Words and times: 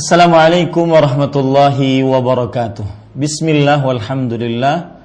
Assalamualaikum 0.00 0.96
warahmatullahi 0.96 2.00
wabarakatuh. 2.00 3.12
Bismillah 3.12 3.84
walhamdulillah. 3.84 4.96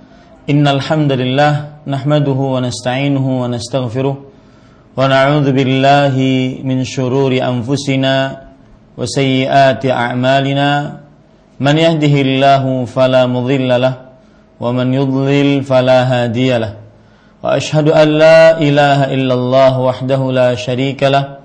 Innal 0.48 0.80
hamdalillah 0.80 1.84
nahmaduhu 1.84 2.56
wa 2.56 2.64
nasta'inuhu 2.64 3.44
wa 3.44 3.52
nastaghfiruh 3.52 4.16
wa 4.16 4.96
na'udzu 5.04 5.52
billahi 5.52 6.64
min 6.64 6.88
shururi 6.88 7.44
anfusina 7.44 8.56
wa 8.96 9.04
sayyiati 9.04 9.92
a'malina. 9.92 11.04
Man 11.60 11.76
yahdihillahu 11.76 12.88
fala 12.88 13.28
mudilla 13.28 13.76
lah 13.76 14.16
wa 14.64 14.72
man 14.72 14.96
yudlil 14.96 15.60
fala. 15.68 16.08
Wa 17.44 17.52
ashhadu 17.52 17.92
an 17.92 18.16
la 18.16 18.64
ilaha 18.64 19.12
illallah 19.12 19.76
wahdahu 19.76 20.32
la 20.32 20.56
sharika 20.56 21.12
lah. 21.12 21.45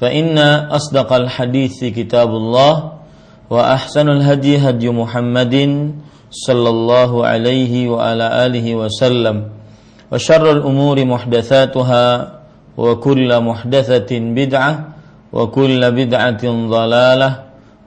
فإن 0.00 0.38
أصدق 0.72 1.12
الحديث 1.12 1.84
كتاب 1.84 2.30
الله 2.30 2.74
وأحسن 3.50 4.06
الهدي 4.08 4.58
هدي 4.58 4.88
محمد 4.90 5.54
صلى 6.30 6.68
الله 6.68 7.10
عليه 7.26 7.88
وعلى 7.88 8.26
آله 8.46 8.66
وسلم 8.74 9.36
وشر 10.12 10.44
الأمور 10.52 10.96
محدثاتها 11.04 12.06
وكل 12.76 13.30
محدثة 13.40 14.10
بدعة 14.18 14.72
وكل 15.32 15.80
بدعة 15.90 16.44
ضلالة 16.76 17.30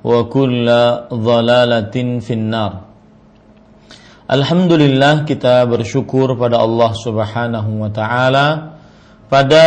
وكل 0.04 0.68
ضلالة 1.14 1.96
في 2.20 2.34
النار 2.34 2.74
Alhamdulillah 4.24 5.28
kita 5.28 5.68
bersyukur 5.68 6.40
pada 6.40 6.64
Allah 6.64 6.96
Subhanahu 6.96 7.84
wa 7.84 7.92
taala 7.92 8.80
pada 9.28 9.66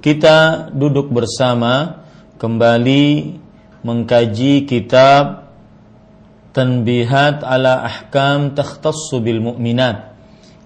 kita 0.00 0.72
duduk 0.72 1.12
bersama 1.12 2.00
kembali 2.40 3.36
mengkaji 3.84 4.64
kitab 4.64 5.52
Tanbihat 6.56 7.44
ala 7.44 7.84
Ahkam 7.84 8.56
Takhtassu 8.56 9.20
bil 9.20 9.44
Mu'minat 9.44 10.16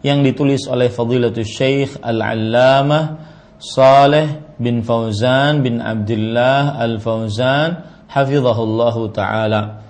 yang 0.06 0.23
ditulis 0.23 0.71
oleh 0.71 0.95
Fadilatul 0.95 1.47
Syekh 1.47 1.99
Al-Allamah 2.03 3.34
Saleh 3.59 4.46
bin 4.56 4.81
Fauzan 4.84 5.61
bin 5.61 5.81
Abdullah 5.81 6.81
Al-Fauzan 6.81 7.84
hafizahullahu 8.09 9.12
taala. 9.12 9.84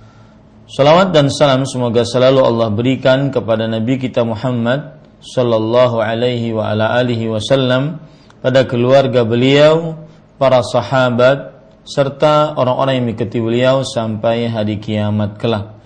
Salawat 0.67 1.15
dan 1.15 1.31
salam 1.31 1.63
semoga 1.63 2.03
selalu 2.03 2.43
Allah 2.43 2.69
berikan 2.75 3.31
kepada 3.31 3.71
Nabi 3.71 4.03
kita 4.03 4.27
Muhammad 4.27 4.99
sallallahu 5.23 6.03
alaihi 6.03 6.51
wa 6.51 6.75
ala 6.75 6.99
alihi 6.99 7.31
wasallam 7.31 8.03
pada 8.43 8.67
keluarga 8.67 9.23
beliau, 9.23 9.95
para 10.39 10.61
sahabat 10.67 11.55
serta 11.87 12.59
orang-orang 12.59 12.99
yang 12.99 13.05
mengikuti 13.11 13.39
beliau 13.39 13.87
sampai 13.87 14.51
hari 14.51 14.83
kiamat 14.83 15.39
kelak. 15.39 15.79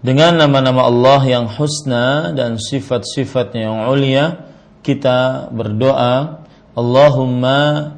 Dengan 0.00 0.40
nama-nama 0.40 0.88
Allah 0.88 1.20
yang 1.24 1.44
husna 1.48 2.32
dan 2.32 2.56
sifat-sifatnya 2.56 3.68
yang 3.68 3.78
ulia, 3.88 4.48
kita 4.80 5.50
berdoa, 5.52 6.46
Allahumma 6.76 7.92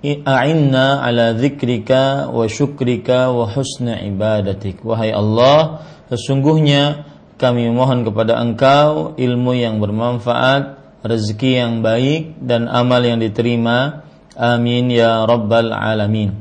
a'inna 0.00 1.04
ala 1.04 1.36
dzikrika 1.36 2.32
wa 2.32 2.48
syukrika 2.48 3.28
wa 3.28 3.44
husna 3.44 4.00
ibadatik. 4.00 4.80
Wahai 4.80 5.12
Allah, 5.12 5.84
sesungguhnya 6.08 7.04
kami 7.36 7.68
mohon 7.68 8.04
kepada 8.04 8.40
Engkau 8.40 9.16
ilmu 9.20 9.52
yang 9.56 9.80
bermanfaat, 9.80 10.80
rezeki 11.04 11.50
yang 11.60 11.72
baik 11.84 12.40
dan 12.40 12.68
amal 12.68 13.00
yang 13.04 13.20
diterima. 13.20 14.04
Amin 14.40 14.88
ya 14.88 15.28
rabbal 15.28 15.68
alamin. 15.72 16.32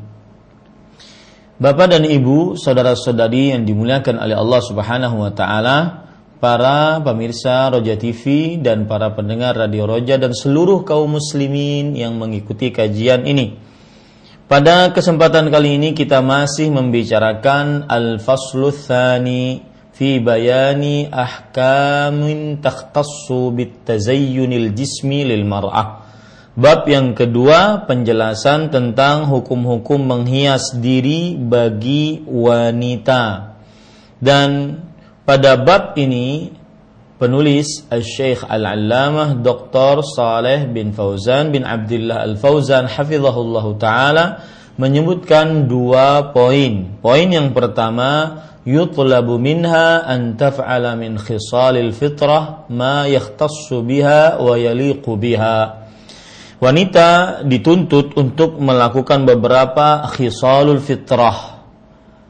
Bapak 1.60 1.92
dan 1.92 2.08
Ibu, 2.08 2.56
saudara-saudari 2.56 3.52
yang 3.52 3.68
dimuliakan 3.68 4.24
oleh 4.24 4.40
Allah 4.40 4.62
Subhanahu 4.64 5.16
wa 5.20 5.32
taala, 5.36 5.99
para 6.40 7.04
pemirsa 7.04 7.68
Roja 7.68 8.00
TV 8.00 8.56
dan 8.64 8.88
para 8.88 9.12
pendengar 9.12 9.60
Radio 9.60 9.84
Roja 9.86 10.16
dan 10.16 10.32
seluruh 10.32 10.88
kaum 10.88 11.20
muslimin 11.20 12.00
yang 12.00 12.16
mengikuti 12.16 12.72
kajian 12.72 13.28
ini. 13.28 13.60
Pada 14.50 14.90
kesempatan 14.96 15.54
kali 15.54 15.78
ini 15.78 15.94
kita 15.94 16.26
masih 16.26 16.74
membicarakan 16.74 17.86
Al-Faslu 17.86 18.74
Thani 18.74 19.62
fi 19.94 20.18
bayani 20.24 21.06
ahkamin 21.12 22.64
takhtassu 22.64 23.54
bitazayyunil 23.54 24.74
jismi 24.74 25.28
lil 25.28 25.46
mar'ah. 25.46 26.08
Bab 26.58 26.90
yang 26.90 27.14
kedua 27.14 27.86
penjelasan 27.86 28.74
tentang 28.74 29.30
hukum-hukum 29.30 30.02
menghias 30.02 30.76
diri 30.82 31.38
bagi 31.38 32.26
wanita. 32.26 33.54
Dan 34.20 34.50
pada 35.30 35.62
bab 35.62 35.94
ini 35.94 36.50
penulis 37.22 37.86
Al-Syekh 37.86 38.50
Al-Allamah 38.50 39.38
Dr. 39.38 40.02
Saleh 40.02 40.66
bin 40.66 40.90
Fauzan 40.90 41.54
bin 41.54 41.62
Abdullah 41.62 42.26
Al-Fauzan 42.26 42.90
hafizahullah 42.90 43.66
taala 43.78 44.26
menyebutkan 44.82 45.70
dua 45.70 46.34
poin. 46.34 46.98
Poin 46.98 47.30
yang 47.30 47.54
pertama 47.54 48.42
yutlabu 48.66 49.38
minha 49.38 50.02
an 50.02 50.34
taf'ala 50.34 50.98
min 50.98 51.22
khisalil 51.22 51.94
fitrah 51.94 52.66
ma 52.74 53.06
yakhtassu 53.06 53.86
biha 53.86 54.42
wa 54.42 54.58
yaliqu 54.58 55.14
biha. 55.14 55.86
Wanita 56.58 57.46
dituntut 57.46 58.18
untuk 58.18 58.58
melakukan 58.58 59.30
beberapa 59.30 60.10
khisalul 60.10 60.82
fitrah 60.82 61.59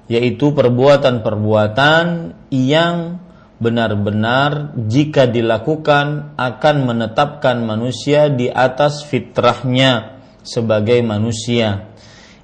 yaitu 0.10 0.52
perbuatan-perbuatan 0.58 2.34
yang 2.50 3.22
benar-benar 3.62 4.74
jika 4.90 5.30
dilakukan 5.30 6.34
akan 6.34 6.76
menetapkan 6.90 7.62
manusia 7.62 8.28
di 8.34 8.50
atas 8.50 9.06
fitrahnya 9.06 10.18
sebagai 10.42 10.98
manusia 11.06 11.94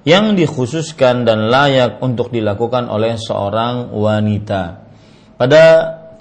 yang 0.06 0.38
dikhususkan 0.38 1.26
dan 1.26 1.50
layak 1.50 1.98
untuk 1.98 2.30
dilakukan 2.30 2.86
oleh 2.86 3.18
seorang 3.18 3.90
wanita. 3.90 4.86
Pada 5.34 5.64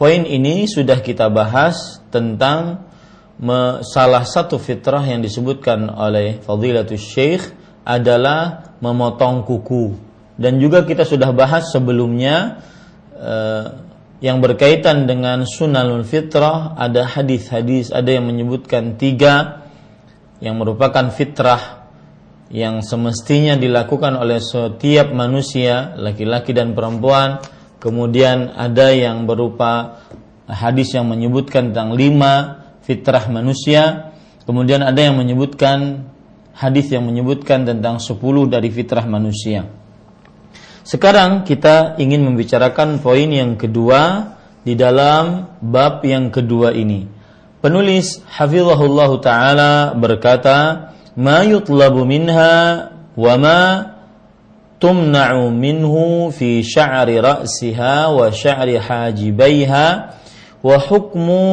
poin 0.02 0.26
ini 0.26 0.66
sudah 0.66 0.98
kita 1.06 1.30
bahas 1.30 2.02
tentang 2.10 2.90
salah 3.86 4.26
satu 4.26 4.58
fitrah 4.58 5.06
yang 5.06 5.22
disebutkan 5.22 5.92
oleh 5.94 6.42
Fadilatul 6.42 6.98
Syekh 6.98 7.54
adalah 7.86 8.74
memotong 8.82 9.46
kuku 9.46 10.05
dan 10.36 10.60
juga 10.60 10.84
kita 10.84 11.08
sudah 11.08 11.32
bahas 11.32 11.72
sebelumnya 11.72 12.64
uh, 13.16 13.66
yang 14.20 14.40
berkaitan 14.40 15.08
dengan 15.08 15.44
sunanul 15.44 16.04
fitrah 16.08 16.76
ada 16.76 17.08
hadis-hadis 17.08 17.92
ada 17.92 18.10
yang 18.16 18.28
menyebutkan 18.28 18.96
tiga 18.96 19.68
yang 20.40 20.60
merupakan 20.60 21.12
fitrah 21.12 21.88
yang 22.52 22.86
semestinya 22.86 23.58
dilakukan 23.58 24.16
oleh 24.16 24.38
setiap 24.40 25.12
manusia 25.12 25.96
laki-laki 25.98 26.52
dan 26.52 26.76
perempuan 26.78 27.42
kemudian 27.80 28.54
ada 28.56 28.92
yang 28.92 29.28
berupa 29.28 30.04
hadis 30.48 30.94
yang 30.94 31.08
menyebutkan 31.10 31.72
tentang 31.74 31.98
lima 31.98 32.64
fitrah 32.86 33.28
manusia 33.32 34.14
Kemudian 34.46 34.86
ada 34.86 35.02
yang 35.02 35.18
menyebutkan 35.18 36.06
hadis 36.54 36.94
yang 36.94 37.10
menyebutkan 37.10 37.66
tentang 37.66 37.98
10 37.98 38.22
dari 38.46 38.70
fitrah 38.70 39.10
manusia. 39.10 39.66
Sekarang 40.86 41.42
kita 41.42 41.98
ingin 41.98 42.22
membicarakan 42.22 43.02
poin 43.02 43.26
yang 43.26 43.58
kedua 43.58 44.38
di 44.62 44.78
dalam 44.78 45.58
bab 45.58 46.06
yang 46.06 46.30
kedua 46.30 46.78
ini. 46.78 47.10
Penulis 47.58 48.22
hafizahullah 48.30 49.10
taala 49.18 49.74
berkata, 49.98 50.94
"Ma 51.18 51.42
yutlabu 51.42 52.06
minha 52.06 52.94
wa 53.18 53.34
ma 53.34 53.62
tumna'u 54.78 55.50
minhu 55.50 56.30
fi 56.30 56.62
sya'ri 56.62 57.18
ra'siha 57.18 58.14
wa 58.14 58.30
sya'ri 58.30 58.78
hajibaiha 58.78 59.88
wa 60.62 60.76
hukmu 60.78 61.46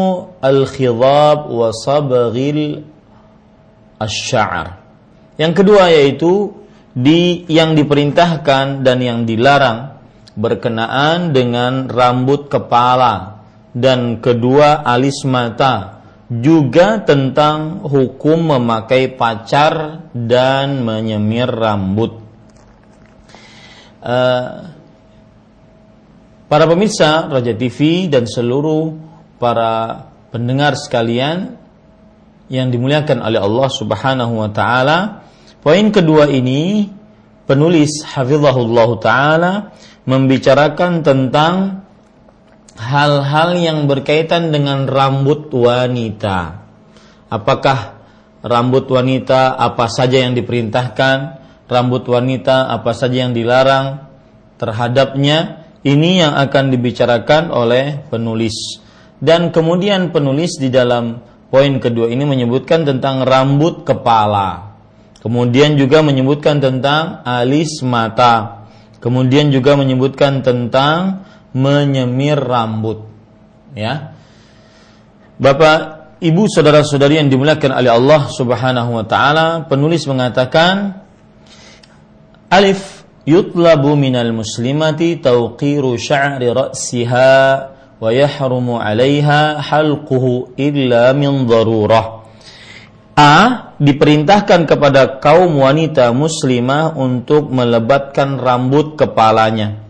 al-khidab 0.44 1.48
wa 1.48 1.72
sabghil 1.72 2.84
asy-sya'r." 3.96 4.76
Yang 5.40 5.52
kedua 5.64 5.88
yaitu 5.88 6.61
di 6.92 7.48
yang 7.48 7.72
diperintahkan 7.72 8.84
dan 8.84 8.98
yang 9.00 9.24
dilarang 9.24 9.96
berkenaan 10.36 11.32
dengan 11.32 11.88
rambut 11.88 12.48
kepala 12.48 13.44
dan 13.72 14.20
kedua 14.20 14.84
alis 14.84 15.24
mata 15.24 16.04
juga 16.28 17.04
tentang 17.04 17.84
hukum 17.84 18.56
memakai 18.56 19.12
pacar 19.12 20.08
dan 20.16 20.80
menyemir 20.80 21.48
rambut. 21.48 22.24
Uh, 24.02 24.72
para 26.48 26.64
pemirsa 26.64 27.28
Raja 27.28 27.52
TV 27.52 28.08
dan 28.08 28.24
seluruh 28.24 28.96
para 29.36 30.08
pendengar 30.32 30.72
sekalian 30.80 31.60
yang 32.48 32.72
dimuliakan 32.72 33.20
oleh 33.20 33.40
Allah 33.40 33.68
Subhanahu 33.68 34.32
wa 34.40 34.50
taala, 34.52 35.28
Poin 35.62 35.94
kedua 35.94 36.26
ini 36.26 36.90
penulis 37.46 38.02
hafizahullah 38.02 38.90
taala 38.98 39.52
membicarakan 40.02 41.06
tentang 41.06 41.86
hal-hal 42.74 43.54
yang 43.54 43.86
berkaitan 43.86 44.50
dengan 44.50 44.90
rambut 44.90 45.54
wanita. 45.54 46.66
Apakah 47.30 48.02
rambut 48.42 48.90
wanita 48.90 49.54
apa 49.54 49.86
saja 49.86 50.26
yang 50.26 50.34
diperintahkan, 50.34 51.18
rambut 51.70 52.10
wanita 52.10 52.66
apa 52.66 52.90
saja 52.90 53.22
yang 53.22 53.32
dilarang 53.32 54.10
terhadapnya? 54.58 55.62
Ini 55.86 56.26
yang 56.26 56.34
akan 56.42 56.74
dibicarakan 56.74 57.54
oleh 57.54 58.02
penulis. 58.10 58.82
Dan 59.22 59.54
kemudian 59.54 60.10
penulis 60.10 60.58
di 60.58 60.74
dalam 60.74 61.22
poin 61.54 61.78
kedua 61.78 62.10
ini 62.10 62.26
menyebutkan 62.26 62.82
tentang 62.82 63.22
rambut 63.22 63.86
kepala. 63.86 64.71
Kemudian 65.22 65.78
juga 65.78 66.02
menyebutkan 66.02 66.58
tentang 66.58 67.22
alis 67.22 67.78
mata. 67.86 68.66
Kemudian 68.98 69.54
juga 69.54 69.78
menyebutkan 69.78 70.42
tentang 70.42 71.22
menyemir 71.54 72.42
rambut. 72.42 73.06
Ya. 73.78 74.18
Bapak, 75.38 76.02
Ibu, 76.22 76.46
saudara-saudari 76.46 77.18
yang 77.18 77.30
dimuliakan 77.30 77.70
oleh 77.70 77.90
Allah 77.90 78.30
Subhanahu 78.30 78.90
wa 78.94 79.02
taala, 79.06 79.66
penulis 79.66 80.06
mengatakan 80.06 81.02
Alif 82.46 83.02
yutlabu 83.26 83.98
minal 83.98 84.30
muslimati 84.30 85.18
tawqiru 85.18 85.98
sya'ri 85.98 86.46
ra'siha 86.46 87.34
wa 87.98 88.06
yahrumu 88.10 88.78
'alaiha 88.78 89.58
halquhu 89.58 90.54
illa 90.54 91.10
min 91.10 91.46
darurah. 91.46 92.21
A 93.12 93.76
diperintahkan 93.76 94.64
kepada 94.64 95.20
kaum 95.20 95.60
wanita 95.60 96.16
muslimah 96.16 96.96
untuk 96.96 97.52
melebatkan 97.52 98.40
rambut 98.40 98.96
kepalanya 98.96 99.84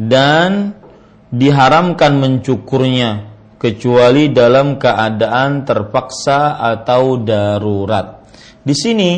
dan 0.00 0.72
diharamkan 1.28 2.16
mencukurnya 2.16 3.28
kecuali 3.60 4.32
dalam 4.32 4.80
keadaan 4.80 5.68
terpaksa 5.68 6.56
atau 6.56 7.20
darurat. 7.20 8.24
Di 8.64 8.72
sini 8.72 9.12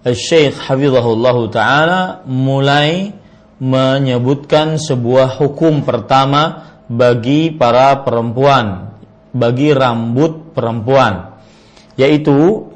Syekh 0.00 0.56
Hafizahullah 0.56 1.36
Ta'ala 1.52 2.02
mulai 2.24 3.12
menyebutkan 3.60 4.80
sebuah 4.80 5.36
hukum 5.44 5.84
pertama 5.84 6.72
bagi 6.88 7.52
para 7.52 8.00
perempuan, 8.00 8.96
bagi 9.36 9.76
rambut 9.76 10.56
perempuan 10.56 11.35
yaitu 11.96 12.68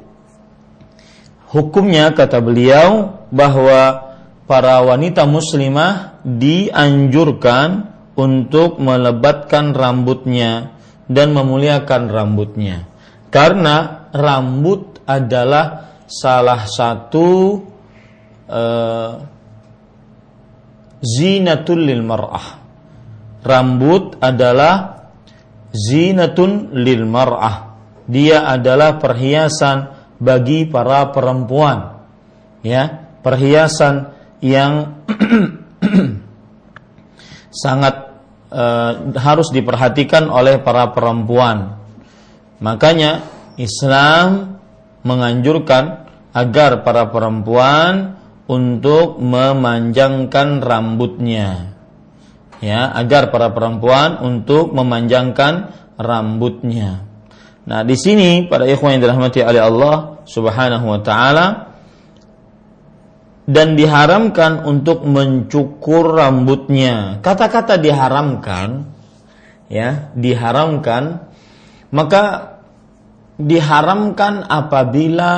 hukumnya 1.53 2.11
kata 2.11 2.41
beliau 2.41 3.21
bahwa 3.29 4.13
para 4.49 4.81
wanita 4.83 5.23
muslimah 5.29 6.19
dianjurkan 6.25 7.87
untuk 8.17 8.81
melebatkan 8.81 9.71
rambutnya 9.71 10.75
dan 11.07 11.31
memuliakan 11.31 12.11
rambutnya. 12.11 12.89
Karena 13.31 14.09
rambut 14.11 14.99
adalah 15.07 15.95
salah 16.03 16.67
satu 16.67 17.27
uh, 18.51 19.11
zinatul 20.99 21.87
lil 21.87 22.03
mar'ah. 22.03 22.59
Rambut 23.41 24.19
adalah 24.19 25.07
zinatun 25.71 26.75
lil 26.75 27.07
mar'ah 27.07 27.70
dia 28.11 28.43
adalah 28.43 28.99
perhiasan 28.99 29.95
bagi 30.19 30.67
para 30.67 31.15
perempuan. 31.15 32.03
Ya 32.59 33.07
perhiasan 33.23 34.11
yang 34.43 34.99
sangat 37.63 38.11
uh, 38.51 39.15
harus 39.15 39.55
diperhatikan 39.55 40.27
oleh 40.27 40.59
para 40.59 40.91
perempuan. 40.91 41.79
Makanya 42.59 43.23
Islam 43.55 44.59
menganjurkan 45.07 46.11
agar 46.35 46.83
para 46.83 47.07
perempuan 47.09 48.19
untuk 48.45 49.23
memanjangkan 49.23 50.59
rambutnya. 50.59 51.79
Ya 52.59 52.91
agar 52.91 53.33
para 53.33 53.55
perempuan 53.55 54.21
untuk 54.21 54.69
memanjangkan 54.75 55.73
rambutnya 55.97 57.10
Nah, 57.71 57.87
di 57.87 57.95
sini 57.95 58.51
pada 58.51 58.67
ikhwan 58.67 58.99
yang 58.99 59.07
dirahmati 59.07 59.39
oleh 59.47 59.63
Allah 59.63 59.95
Subhanahu 60.27 60.91
wa 60.91 60.99
taala 60.99 61.71
dan 63.47 63.79
diharamkan 63.79 64.67
untuk 64.67 65.07
mencukur 65.07 66.19
rambutnya. 66.19 67.23
Kata-kata 67.23 67.79
diharamkan 67.79 68.91
ya, 69.71 70.11
diharamkan 70.19 71.31
maka 71.95 72.23
diharamkan 73.39 74.43
apabila 74.51 75.31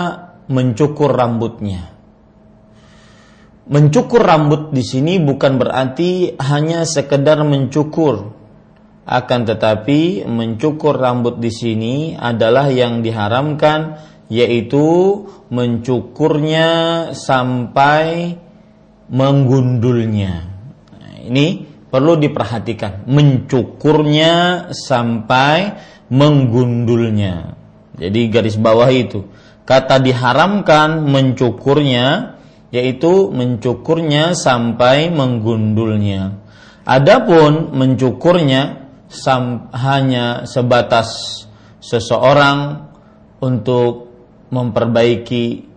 mencukur 0.50 1.13
rambutnya. 1.13 1.94
Mencukur 3.70 4.25
rambut 4.25 4.74
di 4.74 4.82
sini 4.82 5.22
bukan 5.22 5.62
berarti 5.62 6.34
hanya 6.42 6.82
sekedar 6.90 7.46
mencukur 7.46 8.43
akan 9.03 9.39
tetapi 9.43 10.24
mencukur 10.24 10.95
rambut 10.95 11.39
di 11.43 11.51
sini 11.51 11.95
adalah 12.15 12.72
yang 12.72 13.03
diharamkan 13.03 14.00
yaitu 14.31 14.86
mencukurnya 15.51 16.69
sampai 17.12 18.39
menggundulnya. 19.12 20.33
Nah, 20.89 21.15
ini 21.19 21.67
perlu 21.91 22.17
diperhatikan, 22.17 23.05
mencukurnya 23.05 24.67
sampai 24.72 25.77
menggundulnya. 26.07 27.60
Jadi 28.00 28.22
garis 28.31 28.57
bawah 28.57 28.89
itu 28.89 29.27
kata 29.63 30.00
diharamkan 30.03 31.07
mencukurnya 31.07 32.36
yaitu 32.74 33.29
mencukurnya 33.29 34.33
sampai 34.33 35.13
menggundulnya. 35.13 36.41
Adapun 36.83 37.72
mencukurnya 37.72 38.83
hanya 39.74 40.50
sebatas 40.50 41.10
seseorang 41.84 42.89
untuk 43.43 44.10
memperbaiki 44.50 45.67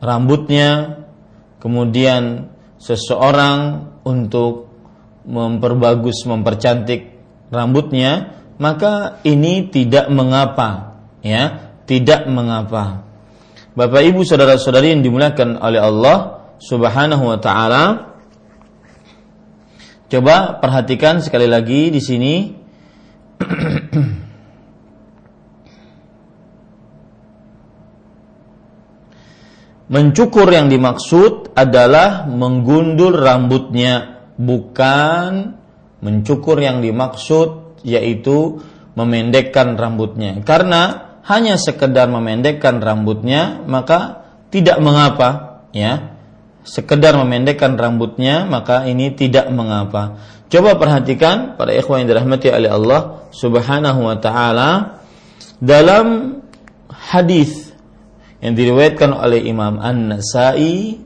rambutnya, 0.00 1.02
kemudian 1.58 2.50
seseorang 2.78 3.90
untuk 4.06 4.70
memperbagus, 5.26 6.22
mempercantik 6.24 7.18
rambutnya, 7.50 8.38
maka 8.56 9.20
ini 9.26 9.68
tidak 9.68 10.06
mengapa, 10.08 11.02
ya, 11.20 11.74
tidak 11.84 12.24
mengapa. 12.30 13.04
Bapak 13.76 14.02
Ibu 14.08 14.24
saudara-saudari 14.24 14.96
yang 14.96 15.04
dimuliakan 15.04 15.60
oleh 15.60 15.82
Allah 15.82 16.48
Subhanahu 16.56 17.28
wa 17.28 17.38
taala, 17.42 18.15
Coba 20.06 20.62
perhatikan 20.62 21.18
sekali 21.18 21.50
lagi 21.50 21.90
di 21.90 21.98
sini. 21.98 22.34
Mencukur 29.86 30.50
yang 30.50 30.66
dimaksud 30.66 31.54
adalah 31.54 32.26
menggundul 32.26 33.14
rambutnya, 33.14 34.26
bukan 34.34 35.54
mencukur 36.02 36.58
yang 36.58 36.82
dimaksud 36.82 37.78
yaitu 37.86 38.58
memendekkan 38.98 39.78
rambutnya. 39.78 40.42
Karena 40.42 41.14
hanya 41.26 41.54
sekedar 41.58 42.10
memendekkan 42.10 42.82
rambutnya, 42.82 43.62
maka 43.66 44.26
tidak 44.50 44.78
mengapa, 44.82 45.62
ya. 45.70 46.15
Sekedar 46.66 47.14
memendekkan 47.14 47.78
rambutnya 47.78 48.42
maka 48.42 48.82
ini 48.90 49.14
tidak 49.14 49.46
mengapa. 49.54 50.18
Coba 50.50 50.74
perhatikan 50.74 51.54
para 51.54 51.70
ikhwan 51.70 52.02
yang 52.02 52.10
dirahmati 52.10 52.50
oleh 52.50 52.70
Allah 52.70 53.30
Subhanahu 53.30 54.02
wa 54.02 54.18
taala 54.18 55.02
dalam 55.62 56.38
hadis 56.90 57.70
yang 58.42 58.58
diriwayatkan 58.58 59.14
oleh 59.14 59.46
Imam 59.46 59.78
An-Nasai 59.78 60.98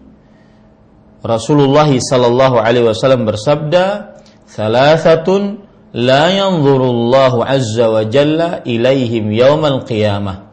Rasulullah 1.21 1.89
sallallahu 1.89 2.57
alaihi 2.57 2.89
wasallam 2.89 3.29
bersabda 3.29 4.17
"Thalathatun 4.49 5.61
la 5.93 6.33
yanzurullahu 6.33 7.45
azza 7.45 7.93
wa 7.93 8.01
jalla 8.09 8.65
ilaihim 8.65 9.29
yaumal 9.29 9.85
qiyamah." 9.85 10.49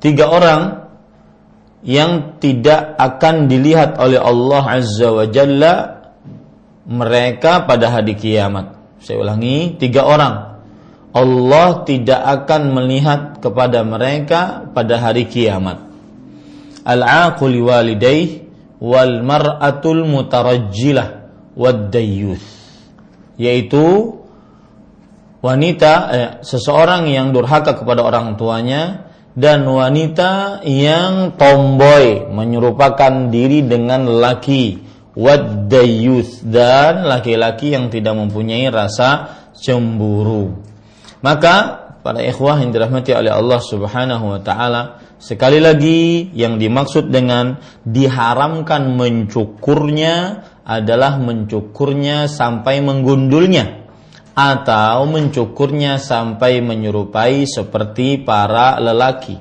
Tiga 0.00 0.28
orang 0.28 0.89
yang 1.80 2.36
tidak 2.42 2.96
akan 3.00 3.48
dilihat 3.48 3.96
oleh 3.96 4.20
Allah 4.20 4.64
azza 4.80 5.08
wa 5.08 5.24
jalla 5.28 5.74
mereka 6.84 7.64
pada 7.64 7.88
hari 7.88 8.16
kiamat. 8.16 8.76
Saya 9.00 9.20
ulangi, 9.22 9.80
tiga 9.80 10.04
orang. 10.04 10.60
Allah 11.10 11.82
tidak 11.88 12.20
akan 12.20 12.62
melihat 12.76 13.40
kepada 13.42 13.82
mereka 13.82 14.70
pada 14.70 15.00
hari 15.00 15.26
kiamat 15.26 15.90
al-aqul 16.84 17.52
walidayh 17.60 18.48
wal 18.80 19.20
mar'atul 19.20 20.08
mutarajjilah 20.08 21.08
wad 21.56 21.92
dayyuth 21.92 22.44
yaitu 23.36 24.16
wanita 25.40 25.92
eh, 26.12 26.30
seseorang 26.44 27.08
yang 27.08 27.32
durhaka 27.32 27.76
kepada 27.76 28.04
orang 28.04 28.36
tuanya 28.36 29.09
dan 29.34 29.66
wanita 29.66 30.62
yang 30.66 31.38
tomboy 31.38 32.30
menyerupakan 32.30 33.30
diri 33.30 33.66
dengan 33.66 34.06
laki. 34.08 34.90
Wadayuth 35.10 36.46
dan 36.46 37.02
laki-laki 37.02 37.74
yang 37.74 37.90
tidak 37.90 38.14
mempunyai 38.14 38.70
rasa 38.70 39.42
cemburu. 39.58 40.62
Maka 41.18 41.82
para 42.00 42.22
ikhwah 42.22 42.62
yang 42.62 42.70
dirahmati 42.70 43.10
oleh 43.18 43.34
Allah 43.34 43.58
Subhanahu 43.58 44.38
wa 44.38 44.40
taala 44.40 45.02
Sekali 45.20 45.60
lagi 45.60 46.32
yang 46.32 46.56
dimaksud 46.56 47.12
dengan 47.12 47.60
diharamkan 47.84 48.96
mencukurnya 48.96 50.40
adalah 50.64 51.20
mencukurnya 51.20 52.24
sampai 52.24 52.80
menggundulnya 52.80 53.79
atau 54.40 55.04
mencukurnya 55.04 56.00
sampai 56.00 56.64
menyerupai 56.64 57.44
seperti 57.44 58.24
para 58.24 58.80
lelaki. 58.80 59.36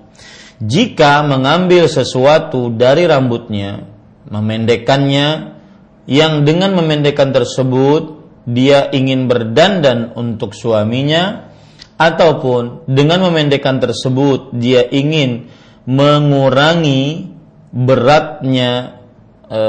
Jika 0.59 1.23
mengambil 1.23 1.87
sesuatu 1.87 2.67
dari 2.67 3.07
rambutnya, 3.07 3.87
memendekkannya 4.27 5.55
yang 6.03 6.43
dengan 6.43 6.75
memendekkan 6.75 7.31
tersebut 7.31 8.19
dia 8.43 8.91
ingin 8.91 9.31
berdandan 9.31 10.11
untuk 10.19 10.51
suaminya 10.51 11.47
ataupun 11.95 12.83
dengan 12.91 13.23
memendekkan 13.31 13.79
tersebut 13.79 14.51
dia 14.51 14.83
ingin 14.83 15.47
mengurangi 15.87 17.31
beratnya 17.71 18.99
e, 19.47 19.61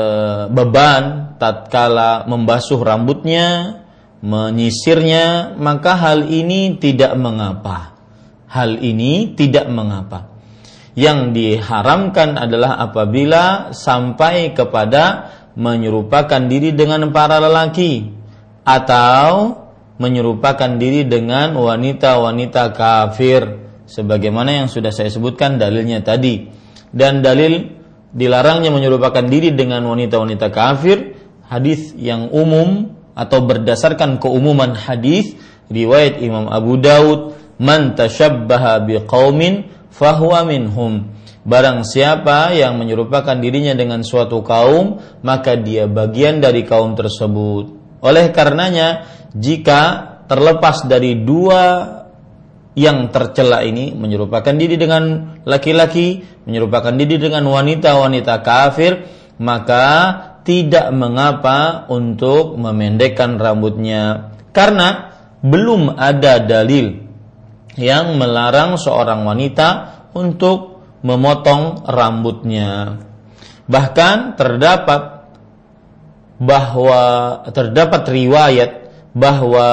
beban 0.50 1.30
tatkala 1.40 2.28
membasuh 2.28 2.76
rambutnya, 2.82 3.79
menyisirnya, 4.20 5.56
maka 5.56 5.96
hal 5.96 6.28
ini 6.28 6.76
tidak 6.76 7.16
mengapa. 7.16 7.96
Hal 8.50 8.80
ini 8.80 9.32
tidak 9.36 9.68
mengapa. 9.72 10.28
Yang 10.98 11.32
diharamkan 11.32 12.36
adalah 12.36 12.76
apabila 12.82 13.70
sampai 13.72 14.52
kepada 14.52 15.32
menyerupakan 15.54 16.42
diri 16.50 16.74
dengan 16.74 17.08
para 17.14 17.38
lelaki 17.38 18.10
atau 18.66 19.56
menyerupakan 20.00 20.80
diri 20.80 21.04
dengan 21.04 21.52
wanita-wanita 21.58 22.72
kafir 22.72 23.60
sebagaimana 23.84 24.64
yang 24.64 24.68
sudah 24.70 24.94
saya 24.94 25.12
sebutkan 25.12 25.60
dalilnya 25.60 26.00
tadi 26.00 26.48
dan 26.94 27.20
dalil 27.20 27.68
dilarangnya 28.14 28.72
menyerupakan 28.72 29.26
diri 29.28 29.52
dengan 29.52 29.84
wanita-wanita 29.84 30.48
kafir 30.48 31.18
hadis 31.50 31.92
yang 31.98 32.32
umum 32.32 32.96
atau 33.20 33.44
berdasarkan 33.44 34.16
keumuman 34.16 34.72
hadis 34.72 35.36
riwayat 35.68 36.24
Imam 36.24 36.48
Abu 36.48 36.80
Daud 36.80 37.36
man 37.60 37.92
tashabbaha 37.92 38.80
biqaumin 38.88 39.68
fahuwa 39.92 40.48
minhum. 40.48 41.12
Barang 41.44 41.84
siapa 41.84 42.56
yang 42.56 42.80
menyerupakan 42.80 43.36
dirinya 43.36 43.76
dengan 43.76 44.00
suatu 44.00 44.40
kaum 44.40 45.04
maka 45.20 45.60
dia 45.60 45.84
bagian 45.84 46.40
dari 46.40 46.64
kaum 46.64 46.96
tersebut. 46.96 47.76
Oleh 48.00 48.32
karenanya 48.32 49.04
jika 49.36 50.08
terlepas 50.24 50.88
dari 50.88 51.20
dua 51.20 51.96
yang 52.72 53.12
tercela 53.12 53.60
ini 53.60 53.92
menyerupakan 53.92 54.56
diri 54.56 54.80
dengan 54.80 55.36
laki-laki, 55.44 56.24
menyerupakan 56.48 56.94
diri 56.96 57.20
dengan 57.20 57.44
wanita-wanita 57.50 58.40
kafir, 58.40 59.04
maka 59.42 59.84
tidak 60.42 60.88
mengapa 60.92 61.84
untuk 61.92 62.56
memendekkan 62.56 63.36
rambutnya 63.36 64.34
karena 64.50 65.14
belum 65.40 65.96
ada 65.96 66.40
dalil 66.42 67.06
yang 67.78 68.18
melarang 68.20 68.76
seorang 68.76 69.24
wanita 69.24 69.68
untuk 70.12 70.82
memotong 71.00 71.88
rambutnya. 71.88 73.00
Bahkan 73.70 74.36
terdapat 74.36 75.30
bahwa 76.40 77.02
terdapat 77.52 78.02
riwayat 78.08 78.70
bahwa 79.14 79.68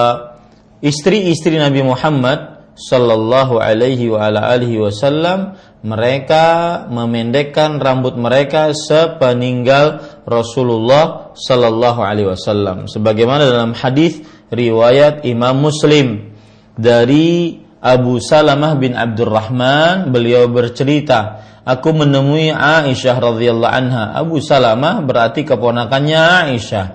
istri-istri 0.84 1.58
Nabi 1.58 1.82
Muhammad 1.84 2.58
Sallallahu 2.78 3.58
alaihi 3.58 4.14
wa 4.14 4.30
ala 4.30 4.54
alihi 4.54 4.78
wasallam 4.78 5.58
mereka 5.86 6.86
memendekkan 6.90 7.78
rambut 7.78 8.18
mereka 8.18 8.74
sepeninggal 8.74 10.02
Rasulullah 10.26 11.32
Sallallahu 11.38 12.02
alaihi 12.02 12.34
wasallam. 12.34 12.90
Sebagaimana 12.90 13.46
dalam 13.46 13.78
hadis 13.78 14.20
riwayat 14.50 15.22
Imam 15.30 15.62
Muslim 15.62 16.34
dari 16.74 17.62
Abu 17.78 18.18
Salamah 18.18 18.74
bin 18.76 18.98
Abdurrahman 18.98 20.10
beliau 20.10 20.50
bercerita 20.50 21.46
aku 21.62 21.94
menemui 21.94 22.50
Aisyah 22.50 23.16
radhiyallahu 23.22 23.74
anha. 23.74 24.18
Abu 24.18 24.42
Salamah 24.42 25.04
berarti 25.06 25.46
keponakannya 25.46 26.52
Aisyah. 26.52 26.86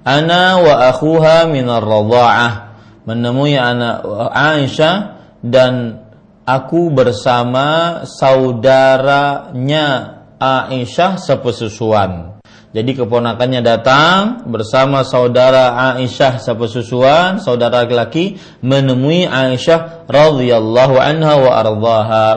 Ana 0.00 0.60
wa 0.60 0.88
akhuha 0.88 1.50
min 1.50 1.68
ar-radha'ah 1.68 2.52
menemui 3.04 3.56
anak 3.56 4.04
Aisyah 4.32 4.94
dan 5.44 5.99
aku 6.56 6.90
bersama 6.90 8.02
saudaranya 8.08 9.86
Aisyah 10.40 11.20
sepesusuan. 11.20 12.40
Jadi 12.70 12.94
keponakannya 12.94 13.66
datang 13.66 14.46
bersama 14.46 15.02
saudara 15.02 15.74
Aisyah 15.98 16.38
sepesusuan, 16.38 17.42
saudara 17.42 17.82
laki-laki 17.82 18.38
menemui 18.62 19.26
Aisyah 19.26 20.06
radhiyallahu 20.06 20.94
anha 20.96 21.34
wa 21.34 21.50
ardhaha. 21.50 22.28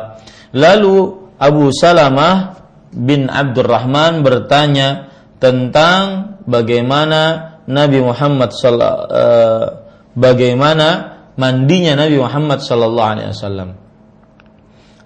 Lalu 0.57 0.95
Abu 1.37 1.69
Salamah 1.69 2.65
bin 2.93 3.29
Abdurrahman 3.29 4.25
bertanya 4.25 5.09
tentang 5.37 6.37
bagaimana 6.49 7.53
Nabi 7.69 8.03
Muhammad 8.03 8.49
uh, 8.57 9.65
bagaimana 10.17 10.87
mandinya 11.37 11.93
Nabi 11.97 12.17
Muhammad 12.19 12.59
sallallahu 12.61 13.11
alaihi 13.17 13.29
wasallam. 13.31 13.82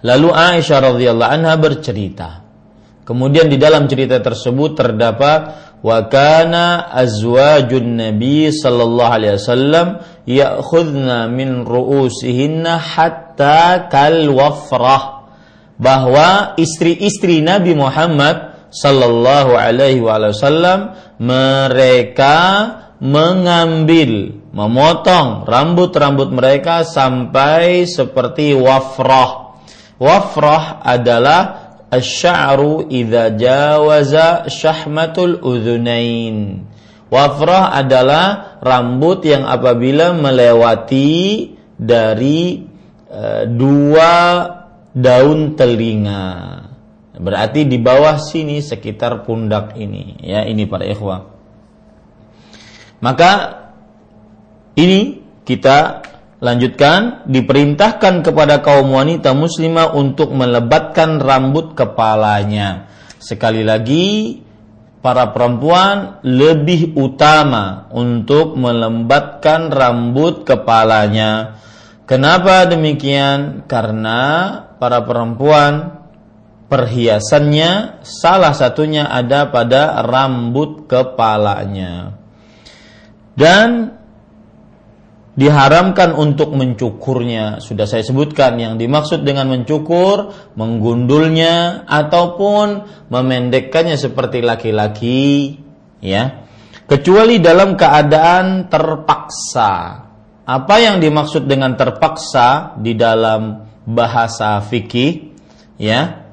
Lalu 0.04 0.28
Aisyah 0.30 0.94
radhiyallahu 0.94 1.32
anha 1.32 1.54
bercerita. 1.58 2.46
Kemudian 3.02 3.48
di 3.48 3.56
dalam 3.56 3.88
cerita 3.88 4.20
tersebut 4.20 4.76
terdapat 4.76 5.40
wa 5.80 5.98
kana 6.10 6.92
azwajun 6.92 7.96
nabi 7.96 8.52
sallallahu 8.52 9.14
alaihi 9.14 9.34
wasallam 9.40 9.86
ya'khudna 10.28 11.30
min 11.32 11.64
ru'usihinna 11.64 12.76
hatta 12.76 13.88
kal 13.88 14.28
wafrah 14.28 15.18
bahwa 15.78 16.58
istri-istri 16.58 17.40
Nabi 17.40 17.72
Muhammad 17.78 18.68
sallallahu 18.74 19.54
alaihi 19.56 20.02
wasallam 20.02 20.98
mereka 21.16 22.36
mengambil 22.98 24.42
memotong 24.50 25.46
rambut-rambut 25.46 26.34
mereka 26.34 26.82
sampai 26.82 27.86
seperti 27.86 28.58
wafrah. 28.58 29.47
Wafrah 29.98 30.78
adalah 30.86 31.68
asy-sya'ru 31.90 32.86
idza 32.86 33.34
jawaza 33.34 34.46
syahmatul 34.46 35.42
udhunain. 35.42 36.62
Wafrah 37.08 37.74
adalah 37.74 38.58
rambut 38.60 39.24
yang 39.26 39.48
apabila 39.48 40.14
melewati 40.14 41.50
dari 41.74 42.62
e, 43.08 43.22
dua 43.48 44.12
daun 44.92 45.56
telinga. 45.58 46.26
Berarti 47.18 47.66
di 47.66 47.82
bawah 47.82 48.20
sini 48.22 48.62
sekitar 48.62 49.26
pundak 49.26 49.74
ini, 49.74 50.22
ya 50.22 50.46
ini 50.46 50.68
para 50.70 50.86
ikhwah. 50.86 51.26
Maka 53.02 53.30
ini 54.78 55.22
kita 55.42 56.07
lanjutkan 56.38 57.26
diperintahkan 57.26 58.22
kepada 58.22 58.62
kaum 58.62 58.94
wanita 58.94 59.34
muslimah 59.34 59.94
untuk 59.94 60.30
melebatkan 60.30 61.18
rambut 61.18 61.74
kepalanya. 61.74 62.86
Sekali 63.18 63.66
lagi 63.66 64.38
para 65.02 65.34
perempuan 65.34 66.22
lebih 66.22 66.94
utama 66.94 67.90
untuk 67.90 68.54
melembatkan 68.54 69.70
rambut 69.74 70.46
kepalanya. 70.46 71.58
Kenapa 72.06 72.64
demikian? 72.70 73.66
Karena 73.68 74.48
para 74.78 75.02
perempuan 75.04 75.98
perhiasannya 76.70 78.00
salah 78.06 78.54
satunya 78.54 79.10
ada 79.10 79.50
pada 79.50 80.06
rambut 80.06 80.86
kepalanya. 80.86 82.14
Dan 83.34 83.97
diharamkan 85.38 86.18
untuk 86.18 86.58
mencukurnya. 86.58 87.62
Sudah 87.62 87.86
saya 87.86 88.02
sebutkan 88.02 88.58
yang 88.58 88.74
dimaksud 88.74 89.22
dengan 89.22 89.46
mencukur, 89.46 90.34
menggundulnya 90.58 91.86
ataupun 91.86 92.82
memendekkannya 93.06 93.94
seperti 93.94 94.42
laki-laki, 94.42 95.54
ya. 96.02 96.42
Kecuali 96.90 97.38
dalam 97.38 97.78
keadaan 97.78 98.66
terpaksa. 98.66 100.02
Apa 100.48 100.74
yang 100.80 100.98
dimaksud 100.98 101.46
dengan 101.46 101.78
terpaksa 101.78 102.74
di 102.80 102.98
dalam 102.98 103.70
bahasa 103.86 104.58
fikih, 104.58 105.38
ya? 105.78 106.26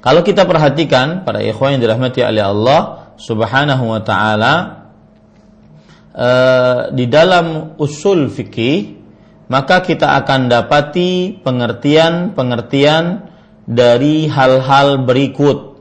Kalau 0.00 0.24
kita 0.24 0.48
perhatikan 0.48 1.28
para 1.28 1.44
ikhwan 1.44 1.76
yang 1.76 1.84
dirahmati 1.84 2.24
oleh 2.24 2.40
Allah 2.40 3.12
Subhanahu 3.20 3.92
wa 3.92 4.00
taala 4.00 4.79
uh, 6.14 6.90
di 6.94 7.06
dalam 7.06 7.74
usul 7.78 8.30
fikih 8.30 9.00
maka 9.50 9.82
kita 9.82 10.14
akan 10.22 10.46
dapati 10.46 11.42
pengertian-pengertian 11.42 13.26
dari 13.66 14.30
hal-hal 14.30 15.02
berikut. 15.02 15.74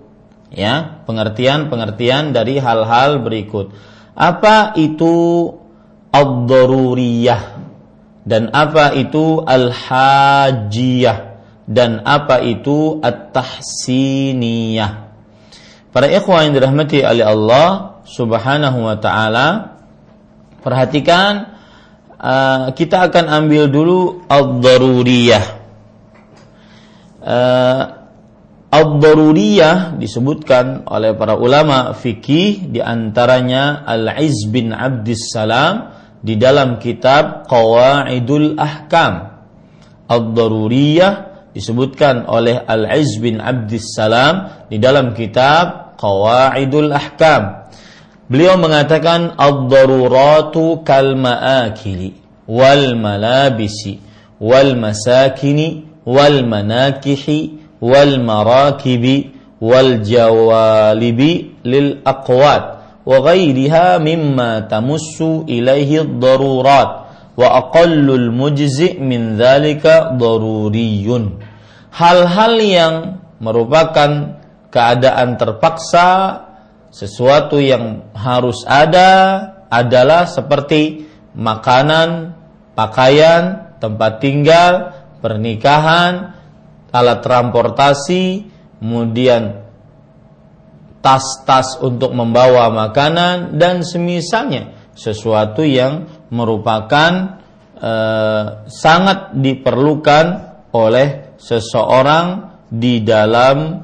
Ya 0.50 1.06
pengertian-pengertian 1.06 2.34
dari 2.34 2.58
hal-hal 2.58 3.22
berikut. 3.22 3.70
Apa 4.18 4.74
itu 4.74 5.54
ad-daruriyah? 6.10 7.62
Dan 8.26 8.50
apa 8.50 8.98
itu 8.98 9.46
al-hajiyah? 9.46 11.18
Dan 11.70 12.02
apa 12.02 12.42
itu 12.42 12.98
at-tahsiniyah. 13.06 14.92
Para 15.94 16.10
ikhwan 16.10 16.50
yang 16.50 16.54
dirahmati 16.58 17.06
oleh 17.06 17.26
Allah 17.26 18.02
Subhanahu 18.10 18.90
wa 18.90 18.98
taala, 18.98 19.79
perhatikan 20.62 21.58
uh, 22.20 22.72
kita 22.76 23.10
akan 23.10 23.26
ambil 23.28 23.68
dulu 23.72 24.00
ad-daruriyah. 24.28 25.46
Uh, 27.20 27.84
ad-daruriyah 28.72 30.00
disebutkan 30.00 30.88
oleh 30.88 31.16
para 31.16 31.36
ulama 31.36 31.92
fikih 31.96 32.70
di 32.72 32.80
antaranya 32.80 33.84
Al-Iz 33.84 34.48
bin 34.48 34.72
Abdus 34.72 35.32
Salam 35.32 35.92
di 36.20 36.36
dalam 36.36 36.80
kitab 36.80 37.48
Qawaidul 37.48 38.60
Ahkam. 38.60 39.42
Ad-daruriyah 40.10 41.30
disebutkan 41.54 42.30
oleh 42.30 42.62
Al-Izz 42.62 43.20
bin 43.20 43.42
Abdus 43.42 43.94
Salam 43.94 44.66
di 44.72 44.78
dalam 44.80 45.12
kitab 45.12 45.98
Qawaidul 46.00 46.94
Ahkam. 46.94 47.59
Beliau 48.30 48.62
mengatakan 48.62 49.34
ad-daruratu 49.42 50.86
kal 50.86 51.18
ma'akili 51.18 52.14
wal 52.46 52.94
malabisi 52.94 53.98
wal 54.38 54.78
masakini 54.78 55.90
wal 56.06 56.46
manakihi 56.46 57.58
wal 57.82 58.22
marakibi 58.22 59.34
wal 59.58 60.06
jawalibi 60.06 61.58
lil 61.66 62.06
aqwat 62.06 62.64
wa 63.02 63.18
ghairiha 63.18 63.98
mimma 63.98 64.70
tamussu 64.70 65.50
ilaihi 65.50 66.06
ad-darurat 66.06 67.10
wa 67.34 67.48
aqallul 67.66 68.30
mujzi 68.30 69.02
min 69.02 69.42
dzalika 69.42 70.14
daruriyun. 70.14 71.42
Hal-hal 71.98 72.62
yang 72.62 72.96
merupakan 73.42 74.38
keadaan 74.70 75.34
terpaksa 75.42 76.06
sesuatu 76.90 77.62
yang 77.62 78.10
harus 78.18 78.66
ada 78.66 79.12
adalah 79.70 80.26
seperti 80.26 81.06
makanan, 81.38 82.34
pakaian, 82.74 83.76
tempat 83.78 84.20
tinggal, 84.20 84.74
pernikahan, 85.22 86.34
alat 86.90 87.22
transportasi, 87.22 88.50
kemudian 88.82 89.70
tas-tas 91.00 91.80
untuk 91.80 92.12
membawa 92.12 92.68
makanan 92.74 93.56
dan 93.56 93.88
semisalnya 93.88 94.76
sesuatu 95.00 95.64
yang 95.64 96.28
merupakan 96.28 97.40
e, 97.72 97.94
sangat 98.68 99.32
diperlukan 99.32 100.26
oleh 100.76 101.40
seseorang 101.40 102.52
di 102.68 103.00
dalam 103.00 103.80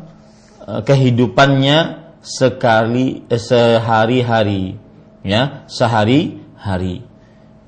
e, 0.59 0.71
kehidupannya 0.83 2.04
sekali 2.25 3.21
e, 3.29 3.37
sehari-hari 3.37 4.73
ya 5.21 5.69
sehari-hari 5.69 7.05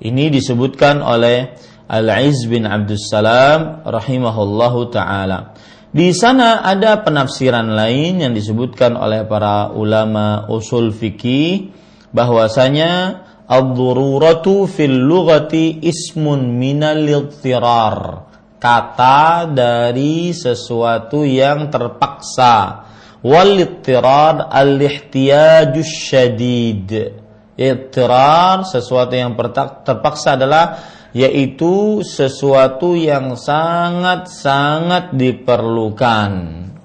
ini 0.02 0.26
disebutkan 0.34 1.06
oleh 1.06 1.54
Al-Iz 1.88 2.50
bin 2.50 2.65
Abdus 2.65 3.08
Salam 3.13 3.86
rahimahullahu 3.86 4.89
taala 4.89 5.54
di 5.93 6.10
sana 6.12 6.65
ada 6.65 7.06
penafsiran 7.06 7.70
lain 7.78 8.26
yang 8.26 8.34
disebutkan 8.34 8.98
oleh 8.98 9.24
para 9.30 9.72
ulama 9.72 10.50
usul 10.50 10.91
fikih 10.91 11.72
bahwasanya 12.12 13.24
Ad-dururatu 13.48 14.67
fil 14.67 15.08
lughati 15.08 15.80
ismun 15.80 16.60
minal. 16.60 17.08
Kata 18.60 19.48
dari 19.48 20.36
sesuatu 20.36 21.24
yang 21.24 21.72
terpaksa. 21.72 22.84
Wal 23.28 23.60
idtirar 23.60 24.48
al-ihtiyajus 24.48 25.92
syadid. 25.92 26.90
Idtirar 27.60 28.63
sesuatu 28.63 29.12
yang 29.20 29.36
terpaksa 29.84 30.40
adalah 30.40 30.80
yaitu 31.12 32.06
sesuatu 32.08 32.96
yang 32.96 33.36
sangat-sangat 33.36 35.12
diperlukan. 35.12 36.32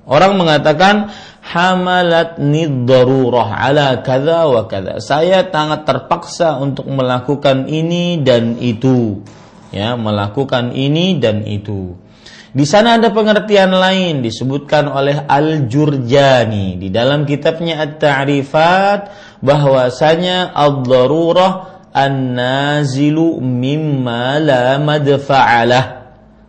Orang 0.02 0.34
mengatakan 0.34 1.14
hamalat 1.46 2.40
darurah 2.88 3.62
ala 3.62 4.02
kada 4.02 4.50
wa 4.50 4.66
kada. 4.66 4.98
Saya 4.98 5.46
sangat 5.46 5.86
terpaksa 5.86 6.58
untuk 6.58 6.90
melakukan 6.90 7.70
ini 7.70 8.18
dan 8.18 8.58
itu. 8.58 9.22
Ya, 9.70 9.94
melakukan 9.94 10.74
ini 10.74 11.22
dan 11.22 11.46
itu. 11.46 11.96
Di 12.52 12.68
sana 12.68 13.00
ada 13.00 13.08
pengertian 13.08 13.72
lain 13.72 14.20
disebutkan 14.20 14.92
oleh 14.92 15.24
Al-Jurjani. 15.24 16.76
Di 16.76 16.92
dalam 16.92 17.24
kitabnya 17.24 17.80
At-Ta'rifat 17.80 19.08
bahwasanya 19.40 20.52
ad-darurah 20.52 21.88
an-nazilu 21.96 23.40
mimma 23.40 24.36
la 24.36 24.76
madfa'alah. 24.76 25.84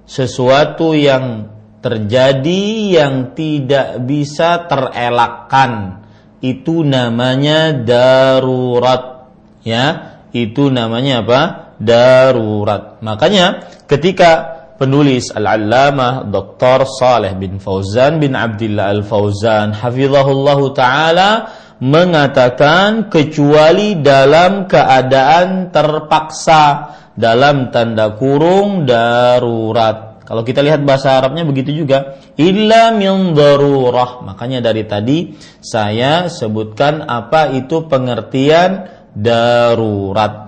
Sesuatu 0.03 0.91
yang 0.91 1.47
terjadi 1.79 2.63
yang 2.99 3.31
tidak 3.31 4.03
bisa 4.03 4.67
terelakkan. 4.67 6.03
Itu 6.43 6.83
namanya 6.83 7.71
darurat. 7.71 9.31
Ya 9.63 10.19
itu 10.35 10.67
namanya 10.67 11.23
apa? 11.23 11.41
Darurat. 11.79 12.99
Makanya 12.99 13.71
ketika 13.87 14.52
penulis 14.77 15.31
al-allamah 15.33 16.27
Dr. 16.27 16.85
Saleh 16.87 17.33
bin 17.37 17.57
Fauzan 17.61 18.17
bin 18.17 18.33
Abdullah 18.37 18.93
al-Fauzan 18.93 19.73
hafizahullah 19.77 20.59
taala 20.75 21.29
mengatakan 21.83 23.11
kecuali 23.11 23.99
dalam 23.99 24.69
keadaan 24.69 25.69
terpaksa 25.69 26.95
dalam 27.13 27.69
tanda 27.69 28.15
kurung 28.17 28.87
darurat 28.87 30.13
Kalau 30.23 30.39
kita 30.47 30.63
lihat 30.63 30.87
bahasa 30.87 31.19
Arabnya 31.19 31.43
begitu 31.43 31.75
juga. 31.75 32.15
Illa 32.39 32.95
min 32.95 33.35
darurah. 33.35 34.23
Makanya 34.23 34.63
dari 34.63 34.87
tadi 34.87 35.35
saya 35.59 36.31
sebutkan 36.31 37.03
apa 37.03 37.51
itu 37.51 37.91
pengertian 37.91 38.87
darurat. 39.11 40.42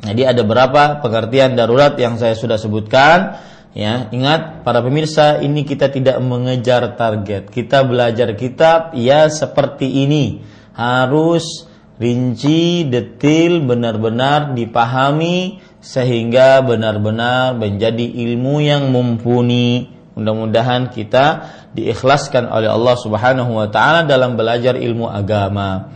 Jadi 0.00 0.22
ada 0.24 0.42
berapa 0.44 1.04
pengertian 1.04 1.56
darurat 1.56 1.92
yang 2.00 2.16
saya 2.16 2.32
sudah 2.32 2.56
sebutkan. 2.56 3.36
Ya, 3.70 4.10
ingat 4.10 4.66
para 4.66 4.82
pemirsa, 4.82 5.38
ini 5.38 5.62
kita 5.62 5.94
tidak 5.94 6.18
mengejar 6.18 6.98
target. 6.98 7.52
Kita 7.52 7.86
belajar 7.86 8.34
kitab 8.34 8.96
ya 8.98 9.30
seperti 9.30 10.08
ini. 10.08 10.42
Harus 10.74 11.70
rinci, 12.00 12.88
detil, 12.88 13.62
benar-benar 13.62 14.56
dipahami 14.56 15.60
sehingga 15.78 16.64
benar-benar 16.64 17.54
menjadi 17.54 18.04
ilmu 18.26 18.58
yang 18.64 18.88
mumpuni. 18.88 19.92
Mudah-mudahan 20.18 20.90
kita 20.90 21.46
diikhlaskan 21.76 22.50
oleh 22.50 22.66
Allah 22.66 22.96
Subhanahu 22.98 23.54
wa 23.54 23.68
taala 23.70 24.02
dalam 24.02 24.34
belajar 24.34 24.74
ilmu 24.74 25.06
agama. 25.06 25.94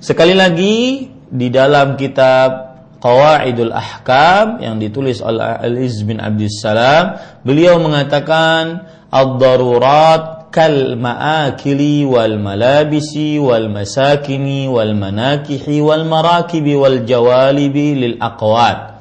Sekali 0.00 0.32
lagi 0.32 1.04
di 1.28 1.48
dalam 1.52 2.00
kitab 2.00 2.69
Qawaidul 3.00 3.72
Ahkam 3.72 4.60
yang 4.60 4.76
ditulis 4.76 5.24
oleh 5.24 5.40
Al-Iz 5.40 6.04
bin 6.04 6.20
Abdussalam, 6.20 7.16
beliau 7.40 7.80
mengatakan 7.80 8.84
ad-darurat 9.08 10.52
kal 10.52 11.00
ma'akili 11.00 12.04
wal 12.04 12.36
malabisi 12.36 13.40
wal 13.40 13.72
masakini 13.72 14.68
wal 14.68 14.92
manakihi 14.92 15.80
wal 15.80 16.04
marakibi 16.04 16.76
wal 16.76 17.00
jawalibi 17.06 17.96
lil 17.96 18.16
aqwat. 18.20 19.00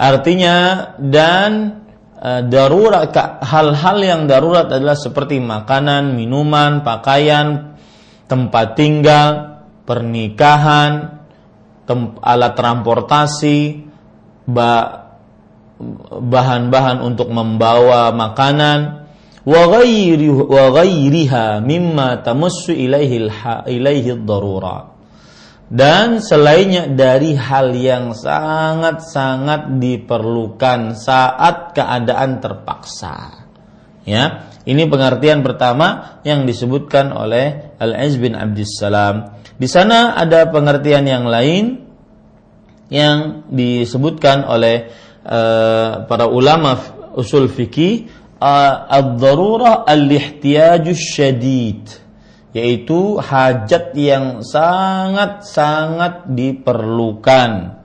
Artinya 0.00 0.56
dan 0.96 1.84
uh, 2.16 2.40
darurat 2.46 3.12
hal-hal 3.44 3.98
yang 4.00 4.22
darurat 4.24 4.68
adalah 4.70 4.96
seperti 4.96 5.44
makanan, 5.44 6.16
minuman, 6.16 6.80
pakaian, 6.80 7.76
tempat 8.28 8.76
tinggal, 8.76 9.60
pernikahan, 9.88 11.15
alat 12.20 12.52
transportasi, 12.58 13.86
bahan-bahan 16.20 16.98
untuk 17.02 17.30
membawa 17.30 18.10
makanan, 18.10 19.06
wa 19.46 19.62
mimma 21.62 22.08
tamassu 22.26 22.74
ilaihi 22.74 24.12
darurat. 24.26 24.96
Dan 25.66 26.22
selainnya 26.22 26.86
dari 26.86 27.34
hal 27.34 27.74
yang 27.74 28.14
sangat-sangat 28.14 29.82
diperlukan 29.82 30.94
saat 30.94 31.74
keadaan 31.74 32.38
terpaksa. 32.38 33.42
Ya, 34.06 34.46
ini 34.62 34.86
pengertian 34.86 35.42
pertama 35.42 36.22
yang 36.22 36.46
disebutkan 36.46 37.10
oleh 37.10 37.74
Al-Aziz 37.82 38.22
bin 38.22 38.38
Abdussalam. 38.38 39.35
Di 39.56 39.68
sana 39.68 40.12
ada 40.12 40.44
pengertian 40.52 41.08
yang 41.08 41.24
lain 41.24 41.80
yang 42.92 43.48
disebutkan 43.48 44.44
oleh 44.44 44.92
uh, 45.24 46.04
para 46.04 46.28
ulama 46.28 46.76
usul 47.16 47.48
fikih 47.48 48.06
uh, 48.36 48.84
ad-darurah 48.84 49.88
al-ihtiyajus 49.88 51.00
syadid 51.16 51.88
yaitu 52.52 53.20
hajat 53.20 53.92
yang 53.96 54.40
sangat-sangat 54.40 56.24
diperlukan. 56.32 57.80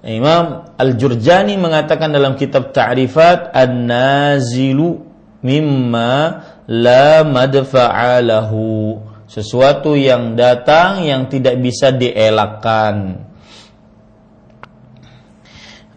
Imam 0.00 0.64
Al-Jurjani 0.80 1.60
mengatakan 1.60 2.12
dalam 2.12 2.36
kitab 2.36 2.72
Ta'rifat 2.72 3.52
an-nazilu 3.52 5.04
mimma 5.40 6.12
la 6.68 7.24
madfa'alahu 7.24 9.09
sesuatu 9.30 9.94
yang 9.94 10.34
datang 10.34 11.06
yang 11.06 11.30
tidak 11.30 11.54
bisa 11.62 11.94
dielakkan. 11.94 13.22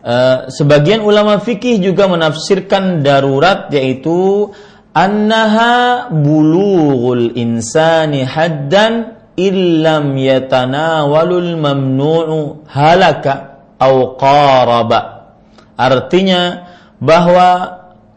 Uh, 0.03 0.51
sebagian 0.53 1.01
ulama 1.01 1.41
fikih 1.41 1.81
juga 1.81 2.05
menafsirkan 2.11 3.01
darurat 3.01 3.71
yaitu 3.73 4.51
annaha 4.93 6.11
bulughul 6.11 7.33
insani 7.33 8.27
haddan 8.27 9.17
illam 9.39 10.13
yatanawalul 10.13 11.57
mamnu'u 11.57 12.67
halaka 12.69 13.65
au 13.81 14.13
qaraba. 14.19 15.33
Artinya 15.73 16.69
bahwa 17.01 17.49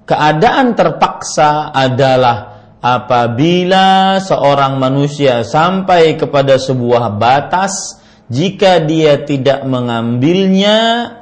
keadaan 0.05 0.77
terpaksa 0.77 1.73
adalah 1.73 2.56
apabila 2.81 4.21
seorang 4.21 4.77
manusia 4.77 5.43
sampai 5.43 6.15
kepada 6.21 6.61
sebuah 6.61 7.17
batas 7.17 8.03
jika 8.27 8.83
dia 8.83 9.23
tidak 9.23 9.63
mengambilnya 9.63 10.79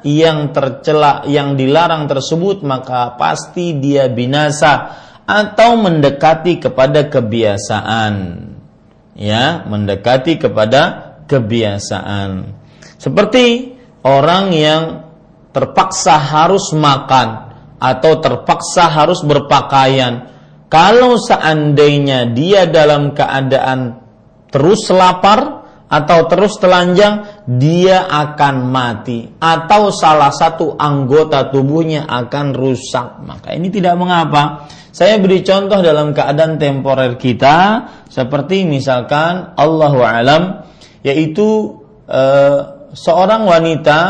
yang 0.09 0.57
tercela 0.57 1.21
yang 1.29 1.53
dilarang 1.53 2.09
tersebut 2.09 2.64
maka 2.64 3.12
pasti 3.21 3.77
dia 3.77 4.09
binasa 4.09 5.05
atau 5.25 5.81
mendekati 5.81 6.61
kepada 6.61 7.09
kebiasaan. 7.09 8.14
Ya 9.14 9.62
mendekati 9.69 10.40
kepada 10.40 11.14
kebiasaan. 11.31 12.51
Seperti 12.99 13.77
orang 14.03 14.51
yang 14.51 14.83
terpaksa 15.55 16.19
harus 16.19 16.75
makan 16.75 17.53
atau 17.79 18.19
terpaksa 18.19 18.90
harus 18.90 19.23
berpakaian 19.23 20.34
kalau 20.75 21.15
seandainya 21.15 22.35
dia 22.35 22.67
dalam 22.67 23.15
keadaan 23.15 24.03
terus 24.51 24.91
lapar 24.91 25.63
atau 25.87 26.27
terus 26.27 26.59
telanjang, 26.59 27.47
dia 27.47 28.11
akan 28.11 28.75
mati 28.75 29.31
atau 29.39 29.95
salah 29.95 30.35
satu 30.35 30.75
anggota 30.75 31.55
tubuhnya 31.55 32.11
akan 32.11 32.51
rusak. 32.59 33.23
Maka 33.23 33.55
ini 33.55 33.71
tidak 33.71 33.95
mengapa. 33.95 34.67
Saya 34.91 35.23
beri 35.23 35.47
contoh 35.47 35.79
dalam 35.79 36.11
keadaan 36.11 36.59
temporer 36.59 37.15
kita 37.15 37.87
seperti 38.11 38.67
misalkan 38.67 39.55
Allah 39.55 39.95
alam 40.03 40.43
yaitu 41.07 41.79
uh, 42.11 42.91
seorang 42.95 43.47
wanita 43.47 44.01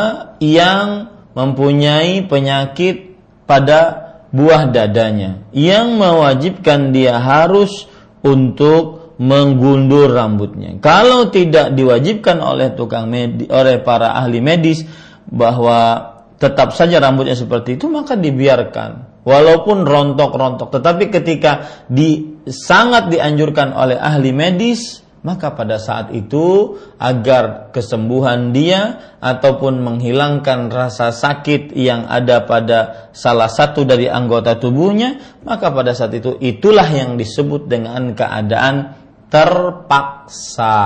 yang 0.40 1.12
mempunyai 1.36 2.24
penyakit 2.24 3.16
pada 3.48 4.03
buah 4.34 4.74
dadanya 4.74 5.46
yang 5.54 5.94
mewajibkan 5.94 6.90
dia 6.90 7.22
harus 7.22 7.86
untuk 8.26 9.14
menggundur 9.22 10.10
rambutnya. 10.10 10.74
Kalau 10.82 11.30
tidak 11.30 11.70
diwajibkan 11.78 12.42
oleh 12.42 12.74
tukang 12.74 13.06
medis, 13.06 13.46
oleh 13.46 13.78
para 13.78 14.18
ahli 14.18 14.42
medis 14.42 14.82
bahwa 15.30 16.10
tetap 16.42 16.74
saja 16.74 16.98
rambutnya 16.98 17.38
seperti 17.38 17.78
itu 17.78 17.86
maka 17.86 18.18
dibiarkan 18.18 19.22
walaupun 19.22 19.86
rontok-rontok 19.86 20.74
tetapi 20.74 21.08
ketika 21.08 21.86
di 21.86 22.42
sangat 22.44 23.08
dianjurkan 23.08 23.70
oleh 23.72 23.96
ahli 23.96 24.34
medis 24.34 25.03
maka 25.24 25.56
pada 25.56 25.80
saat 25.80 26.12
itu 26.12 26.76
agar 27.00 27.72
kesembuhan 27.72 28.52
dia 28.52 29.16
ataupun 29.24 29.80
menghilangkan 29.80 30.68
rasa 30.68 31.16
sakit 31.16 31.72
yang 31.72 32.04
ada 32.04 32.44
pada 32.44 33.08
salah 33.16 33.48
satu 33.48 33.88
dari 33.88 34.04
anggota 34.04 34.60
tubuhnya, 34.60 35.40
maka 35.40 35.72
pada 35.72 35.96
saat 35.96 36.12
itu 36.12 36.36
itulah 36.44 36.84
yang 36.92 37.16
disebut 37.16 37.64
dengan 37.72 38.12
keadaan 38.12 39.00
terpaksa. 39.32 40.76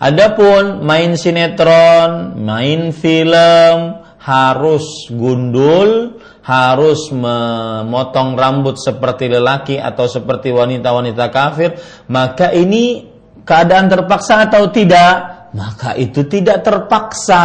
Adapun 0.00 0.80
main 0.80 1.12
sinetron, 1.12 2.40
main 2.40 2.96
film 2.96 4.00
harus 4.24 5.12
gundul, 5.12 6.16
harus 6.48 7.12
memotong 7.12 8.40
rambut 8.40 8.80
seperti 8.80 9.28
lelaki 9.28 9.76
atau 9.76 10.08
seperti 10.08 10.48
wanita-wanita 10.48 11.28
kafir, 11.28 11.76
maka 12.08 12.48
ini 12.56 13.13
keadaan 13.44 13.86
terpaksa 13.92 14.48
atau 14.48 14.72
tidak, 14.72 15.48
maka 15.54 15.94
itu 15.94 16.26
tidak 16.26 16.64
terpaksa. 16.64 17.44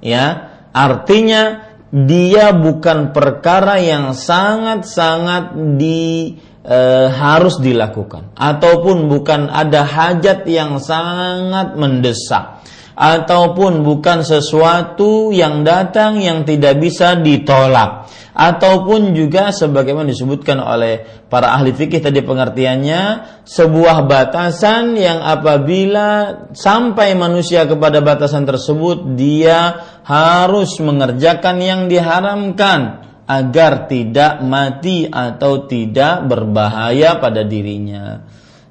Ya, 0.00 0.26
artinya 0.70 1.66
dia 1.90 2.50
bukan 2.50 3.14
perkara 3.14 3.78
yang 3.78 4.12
sangat-sangat 4.12 5.54
di 5.78 6.34
e, 6.66 6.78
harus 7.08 7.62
dilakukan 7.62 8.34
ataupun 8.34 9.06
bukan 9.06 9.46
ada 9.46 9.86
hajat 9.86 10.44
yang 10.50 10.82
sangat 10.82 11.78
mendesak 11.78 12.60
ataupun 12.96 13.84
bukan 13.84 14.24
sesuatu 14.24 15.28
yang 15.28 15.68
datang 15.68 16.16
yang 16.16 16.48
tidak 16.48 16.80
bisa 16.80 17.12
ditolak 17.20 18.08
ataupun 18.36 19.16
juga 19.16 19.52
sebagaimana 19.52 20.12
disebutkan 20.12 20.60
oleh 20.60 21.24
para 21.28 21.56
ahli 21.56 21.72
fikih 21.72 22.04
tadi 22.04 22.20
pengertiannya 22.20 23.00
sebuah 23.48 24.04
batasan 24.04 24.96
yang 24.96 25.24
apabila 25.24 26.08
sampai 26.52 27.16
manusia 27.16 27.68
kepada 27.68 28.00
batasan 28.00 28.48
tersebut 28.48 29.16
dia 29.16 29.80
harus 30.04 30.76
mengerjakan 30.80 31.56
yang 31.60 31.80
diharamkan 31.88 33.08
agar 33.26 33.90
tidak 33.90 34.44
mati 34.44 35.08
atau 35.08 35.66
tidak 35.66 36.28
berbahaya 36.30 37.18
pada 37.18 37.42
dirinya. 37.42 38.22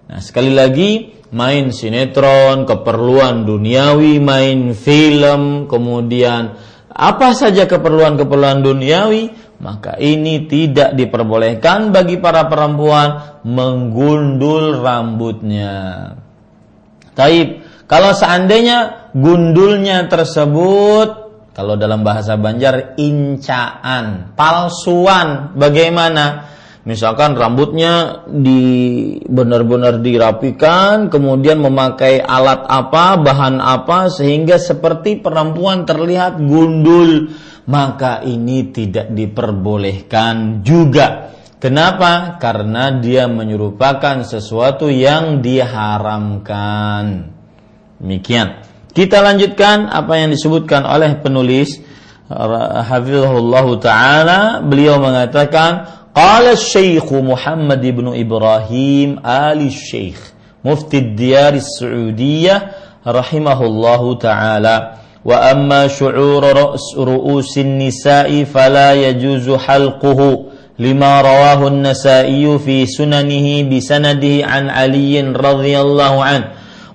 Nah, 0.05 0.21
sekali 0.21 0.53
lagi 0.53 1.11
main 1.35 1.75
sinetron, 1.75 2.63
keperluan 2.63 3.43
duniawi, 3.43 4.23
main 4.23 4.71
film, 4.71 5.67
kemudian 5.67 6.55
apa 6.95 7.35
saja 7.35 7.67
keperluan-keperluan 7.67 8.63
duniawi, 8.63 9.35
maka 9.59 9.99
ini 9.99 10.47
tidak 10.47 10.95
diperbolehkan 10.95 11.91
bagi 11.91 12.23
para 12.23 12.47
perempuan 12.47 13.43
menggundul 13.43 14.79
rambutnya. 14.79 15.75
Taib, 17.11 17.67
kalau 17.83 18.15
seandainya 18.15 19.11
gundulnya 19.11 20.07
tersebut 20.07 21.25
kalau 21.55 21.79
dalam 21.79 22.03
bahasa 22.03 22.35
Banjar 22.35 22.99
incaan, 22.99 24.35
palsuan. 24.35 25.55
Bagaimana? 25.55 26.51
Misalkan 26.85 27.33
rambutnya 27.33 28.21
di 28.29 28.61
benar-benar 29.25 30.05
dirapikan, 30.05 31.09
kemudian 31.09 31.57
memakai 31.57 32.21
alat 32.21 32.61
apa, 32.69 33.17
bahan 33.17 33.57
apa 33.57 34.13
sehingga 34.13 34.61
seperti 34.61 35.17
perempuan 35.17 35.89
terlihat 35.89 36.37
gundul, 36.37 37.33
maka 37.65 38.21
ini 38.21 38.69
tidak 38.69 39.09
diperbolehkan 39.09 40.61
juga. 40.61 41.33
Kenapa? 41.57 42.37
Karena 42.37 42.93
dia 43.01 43.25
menyerupakan 43.25 44.21
sesuatu 44.21 44.85
yang 44.85 45.41
diharamkan. 45.41 47.33
Demikian. 47.97 48.61
Kita 48.93 49.25
lanjutkan 49.25 49.89
apa 49.89 50.21
yang 50.21 50.29
disebutkan 50.29 50.85
oleh 50.85 51.17
penulis 51.17 51.81
Hafizahullah 52.29 53.65
taala 53.77 54.41
beliau 54.61 54.97
mengatakan 54.97 56.04
قال 56.15 56.45
الشيخ 56.51 57.13
محمد 57.13 57.85
بن 57.85 58.19
إبراهيم 58.19 59.19
آل 59.25 59.67
الشيخ 59.67 60.33
مفتي 60.65 60.97
الديار 60.97 61.53
السعودية 61.53 62.71
رحمه 63.07 63.65
الله 63.65 64.17
تعالى. 64.17 64.91
وأما 65.25 65.87
شعور 65.87 66.43
رأس 66.43 66.95
رؤوس 66.97 67.57
النساء 67.57 68.43
فلا 68.43 68.93
يجوز 68.93 69.49
حلقه 69.51 70.45
لما 70.79 71.21
رواه 71.21 71.67
النسائي 71.67 72.59
في 72.59 72.85
سننه 72.85 73.77
بسنده 73.77 74.45
عن 74.45 74.69
علي 74.69 75.21
رضي 75.21 75.81
الله 75.81 76.23
عنه. 76.23 76.45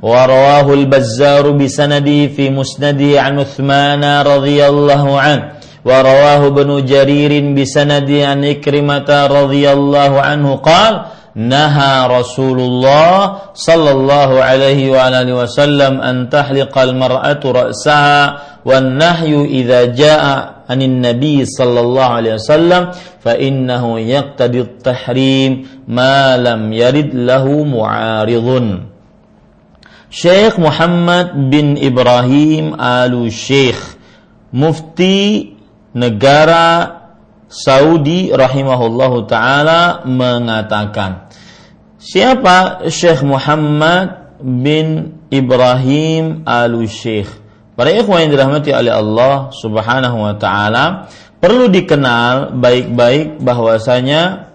ورواه 0.02 0.72
البزار 0.74 1.50
بسنده 1.50 2.26
في 2.26 2.50
مسنده 2.50 3.20
عن 3.22 3.38
عثمان 3.38 4.22
رضي 4.22 4.66
الله 4.66 5.20
عنه. 5.20 5.59
ورواه 5.85 6.47
ابن 6.47 6.85
جرير 6.85 7.53
بسنده 7.53 8.27
عن 8.27 8.39
إكرمة 8.45 9.09
رضي 9.27 9.65
الله 9.71 10.11
عنه 10.21 10.55
قال 10.55 11.01
نهى 11.35 12.07
رسول 12.19 12.59
الله 12.59 13.35
صلى 13.53 13.91
الله 13.91 14.29
عليه 14.43 14.91
وعلى 14.91 15.31
وسلم 15.33 16.01
أن 16.01 16.29
تحلق 16.29 16.77
المرأة 16.77 17.39
رأسها 17.45 18.37
والنهي 18.65 19.45
إذا 19.45 19.85
جاء 19.85 20.23
عن 20.69 20.81
النبي 20.81 21.45
صلى 21.45 21.79
الله 21.79 22.03
عليه 22.05 22.33
وسلم 22.33 22.91
فإنه 23.19 23.99
يقتضي 23.99 24.61
التحريم 24.61 25.67
ما 25.87 26.37
لم 26.37 26.73
يرد 26.73 27.11
له 27.15 27.45
معارض 27.63 28.49
Syekh 30.15 30.55
Muhammad 30.55 31.35
bin 31.51 31.75
Ibrahim 31.75 32.71
Alu 32.79 33.27
Syekh 33.27 33.75
Mufti 34.55 35.51
negara 35.96 36.98
Saudi 37.50 38.30
rahimahullahu 38.30 39.26
taala 39.26 40.06
mengatakan 40.06 41.26
Siapa 42.00 42.88
Syekh 42.88 43.26
Muhammad 43.26 44.38
bin 44.40 45.20
Ibrahim 45.28 46.46
Alu 46.46 46.86
Syekh 46.86 47.28
Para 47.74 47.90
ikhwan 47.90 48.24
yang 48.24 48.32
dirahmati 48.32 48.70
oleh 48.70 48.94
Allah 48.94 49.50
Subhanahu 49.50 50.16
wa 50.22 50.34
taala 50.38 51.10
perlu 51.42 51.66
dikenal 51.66 52.54
baik-baik 52.54 53.42
bahwasanya 53.42 54.52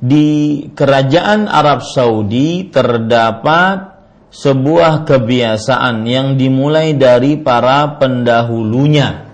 di 0.00 0.64
kerajaan 0.72 1.44
Arab 1.44 1.84
Saudi 1.84 2.72
terdapat 2.72 4.00
sebuah 4.32 5.04
kebiasaan 5.04 6.08
yang 6.08 6.40
dimulai 6.40 6.96
dari 6.96 7.36
para 7.36 8.00
pendahulunya 8.00 9.29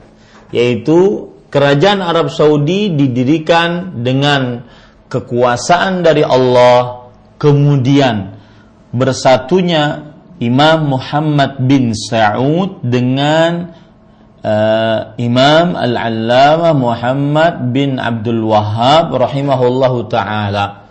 yaitu 0.54 1.30
kerajaan 1.50 2.02
Arab 2.02 2.28
Saudi 2.30 2.92
didirikan 2.92 4.02
dengan 4.02 4.66
kekuasaan 5.06 6.02
dari 6.02 6.26
Allah 6.26 7.09
kemudian 7.38 8.37
bersatunya 8.90 10.14
Imam 10.37 10.92
Muhammad 10.92 11.64
bin 11.64 11.96
Saud 11.96 12.85
dengan 12.85 13.72
uh, 14.44 15.16
Imam 15.16 15.72
Al-Allamah 15.72 16.76
Muhammad 16.76 17.72
bin 17.72 17.96
Abdul 17.96 18.44
Wahhab 18.44 19.16
rahimahullahu 19.16 20.12
taala. 20.12 20.85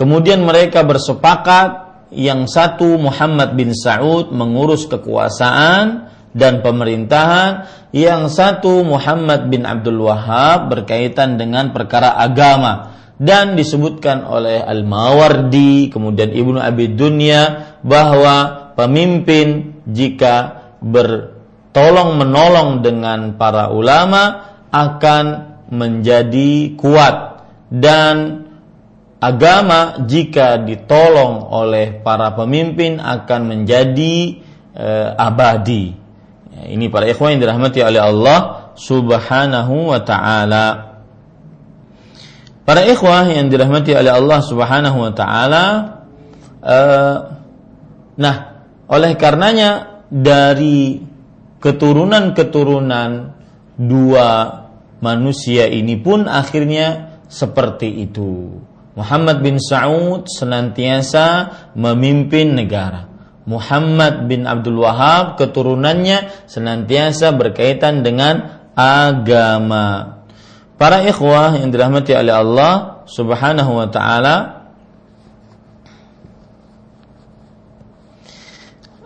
Kemudian 0.00 0.44
mereka 0.44 0.84
bersepakat 0.84 1.86
yang 2.12 2.48
satu 2.48 2.96
Muhammad 2.96 3.52
bin 3.52 3.72
Saud 3.76 4.32
mengurus 4.32 4.88
kekuasaan 4.88 6.08
dan 6.36 6.60
pemerintahan, 6.60 7.64
yang 7.96 8.28
satu 8.28 8.84
Muhammad 8.84 9.48
bin 9.48 9.64
Abdul 9.64 10.04
Wahab 10.04 10.68
berkaitan 10.68 11.40
dengan 11.40 11.72
perkara 11.72 12.12
agama 12.20 12.92
dan 13.16 13.56
disebutkan 13.56 14.28
oleh 14.28 14.60
Al-Mawardi 14.60 15.88
kemudian 15.88 16.36
Ibnu 16.36 16.60
Abi 16.60 16.92
Dunya 16.92 17.72
bahwa 17.80 18.68
pemimpin 18.76 19.80
jika 19.88 20.68
bertolong 20.84 22.20
menolong 22.20 22.84
dengan 22.84 23.40
para 23.40 23.72
ulama 23.72 24.52
akan 24.68 25.56
menjadi 25.72 26.76
kuat 26.76 27.48
dan 27.72 28.46
agama 29.18 30.04
jika 30.04 30.60
ditolong 30.60 31.48
oleh 31.48 32.04
para 32.04 32.36
pemimpin 32.36 33.00
akan 33.00 33.40
menjadi 33.48 34.14
e, 34.76 34.88
abadi. 35.16 36.05
Ya, 36.56 36.72
ini 36.72 36.88
para 36.88 37.04
ikhwan 37.04 37.36
yang 37.36 37.42
dirahmati 37.44 37.84
oleh 37.84 38.00
Allah 38.00 38.72
Subhanahu 38.80 39.92
wa 39.92 40.00
taala. 40.00 40.66
Para 42.64 42.82
ikhwah 42.82 43.28
yang 43.28 43.52
dirahmati 43.52 43.92
oleh 43.92 44.10
Allah 44.10 44.40
Subhanahu 44.40 44.98
wa 44.98 45.12
taala 45.12 45.64
e, 46.64 46.78
nah, 48.18 48.36
oleh 48.88 49.12
karenanya 49.14 50.02
dari 50.08 50.98
keturunan-keturunan 51.60 53.10
dua 53.76 54.28
manusia 55.04 55.68
ini 55.68 56.00
pun 56.00 56.24
akhirnya 56.26 57.20
seperti 57.28 58.02
itu. 58.08 58.56
Muhammad 58.96 59.44
bin 59.44 59.60
Saud 59.60 60.24
senantiasa 60.24 61.52
memimpin 61.76 62.56
negara. 62.56 63.15
Muhammad 63.46 64.26
bin 64.26 64.42
Abdul 64.44 64.82
Wahab 64.82 65.38
keturunannya 65.38 66.50
senantiasa 66.50 67.30
berkaitan 67.30 68.02
dengan 68.02 68.66
agama. 68.74 70.18
Para 70.76 71.00
ikhwah 71.06 71.56
yang 71.56 71.70
dirahmati 71.70 72.12
oleh 72.12 72.34
Allah 72.34 72.74
Subhanahu 73.06 73.80
wa 73.80 73.88
taala 73.88 74.36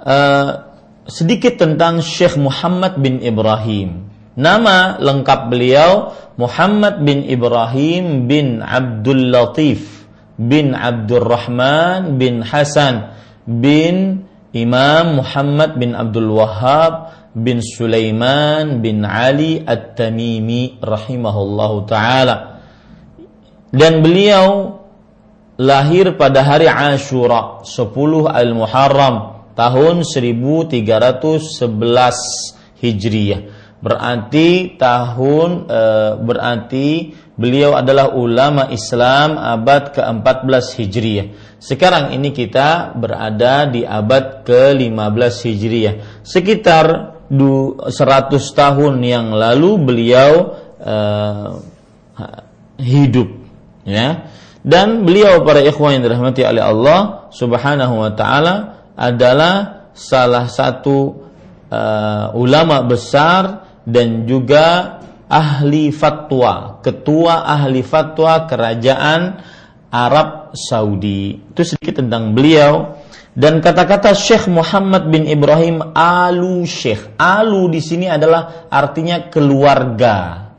uh, 0.02 0.50
sedikit 1.04 1.60
tentang 1.60 2.00
Syekh 2.00 2.40
Muhammad 2.40 2.96
bin 2.98 3.20
Ibrahim. 3.20 4.08
Nama 4.40 4.96
lengkap 4.98 5.40
beliau 5.52 6.16
Muhammad 6.40 7.04
bin 7.04 7.28
Ibrahim 7.28 8.24
bin 8.24 8.64
Abdul 8.64 9.28
Latif 9.28 10.08
bin 10.40 10.72
Abdul 10.72 11.28
Rahman 11.28 12.16
bin 12.16 12.40
Hasan 12.40 13.12
bin 13.44 14.24
Imam 14.50 15.22
Muhammad 15.22 15.78
bin 15.78 15.94
Abdul 15.94 16.34
Wahab 16.34 17.14
bin 17.36 17.62
Sulaiman 17.62 18.82
bin 18.82 19.06
Ali 19.06 19.62
At-Tamimi 19.62 20.82
rahimahullahu 20.82 21.86
taala. 21.86 22.58
Dan 23.70 24.02
beliau 24.02 24.82
lahir 25.54 26.18
pada 26.18 26.42
hari 26.42 26.66
Ashura 26.66 27.62
10 27.62 27.94
Al-Muharram 28.26 29.46
tahun 29.54 30.02
1311 30.02 32.82
Hijriyah 32.82 33.60
berarti 33.80 34.76
tahun 34.76 35.66
e, 35.66 35.80
berarti 36.20 36.88
beliau 37.40 37.72
adalah 37.72 38.12
ulama 38.12 38.68
Islam 38.68 39.40
abad 39.40 39.96
ke-14 39.96 40.64
Hijriah. 40.76 41.26
Sekarang 41.60 42.16
ini 42.16 42.32
kita 42.32 42.96
berada 42.96 43.68
di 43.68 43.84
abad 43.84 44.42
ke-15 44.48 45.34
Hijriah. 45.44 45.94
Sekitar 46.24 47.20
100 47.30 47.92
tahun 48.32 48.94
yang 49.04 49.30
lalu 49.36 49.70
beliau 49.78 50.56
e, 50.80 50.96
hidup 52.80 53.28
ya 53.84 54.28
dan 54.60 55.08
beliau 55.08 55.40
para 55.44 55.64
ikhwan 55.64 56.00
yang 56.00 56.04
dirahmati 56.04 56.44
oleh 56.44 56.64
Allah 56.64 57.28
Subhanahu 57.32 57.94
wa 57.96 58.12
taala 58.12 58.54
adalah 58.92 59.88
salah 59.96 60.48
satu 60.48 61.28
uh, 61.72 62.36
ulama 62.36 62.84
besar 62.84 63.64
dan 63.88 64.28
juga 64.28 65.00
ahli 65.30 65.88
fatwa, 65.94 66.82
ketua 66.84 67.48
ahli 67.48 67.80
fatwa 67.80 68.44
kerajaan 68.44 69.40
Arab 69.90 70.54
Saudi. 70.54 71.34
Itu 71.36 71.62
sedikit 71.66 72.02
tentang 72.02 72.32
beliau 72.32 72.96
dan 73.34 73.62
kata-kata 73.62 74.14
Syekh 74.14 74.50
Muhammad 74.50 75.10
bin 75.10 75.26
Ibrahim 75.26 75.94
Alu 75.94 76.66
Syekh. 76.66 77.14
Alu 77.18 77.70
di 77.70 77.82
sini 77.82 78.06
adalah 78.10 78.66
artinya 78.70 79.30
keluarga. 79.30 80.50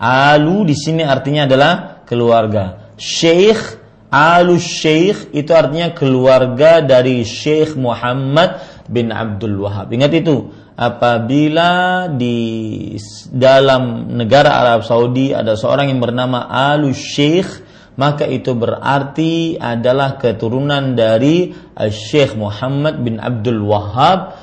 Alu 0.00 0.68
di 0.68 0.76
sini 0.76 1.04
artinya 1.04 1.48
adalah 1.48 2.04
keluarga. 2.04 2.92
Syekh 2.96 3.80
Alu 4.12 4.56
Syekh 4.56 5.34
itu 5.34 5.50
artinya 5.50 5.90
keluarga 5.92 6.80
dari 6.80 7.26
Syekh 7.26 7.74
Muhammad 7.74 8.62
bin 8.86 9.10
Abdul 9.10 9.58
Wahab. 9.60 9.90
Ingat 9.90 10.14
itu, 10.14 10.46
apabila 10.78 12.06
di 12.14 12.94
dalam 13.34 14.14
negara 14.14 14.62
Arab 14.62 14.86
Saudi 14.86 15.34
ada 15.34 15.58
seorang 15.58 15.90
yang 15.90 15.98
bernama 15.98 16.46
Alu 16.46 16.94
Syekh, 16.94 17.65
maka 17.96 18.28
itu 18.28 18.52
berarti 18.52 19.56
adalah 19.56 20.20
keturunan 20.20 20.92
dari 20.92 21.52
Syekh 21.76 22.36
Muhammad 22.36 23.00
bin 23.00 23.16
Abdul 23.16 23.64
Wahab 23.64 24.36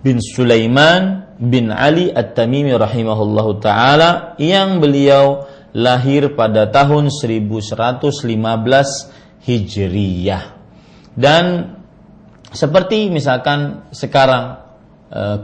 bin 0.00 0.20
Sulaiman 0.20 1.28
bin 1.36 1.68
Ali 1.68 2.08
At-Tamimi 2.08 2.72
rahimahullahu 2.72 3.60
taala 3.60 4.32
yang 4.40 4.80
beliau 4.80 5.44
lahir 5.76 6.32
pada 6.32 6.72
tahun 6.72 7.12
1115 7.12 9.44
Hijriyah. 9.44 10.44
Dan 11.12 11.76
seperti 12.48 13.12
misalkan 13.12 13.84
sekarang 13.92 14.56
eh, 14.56 14.65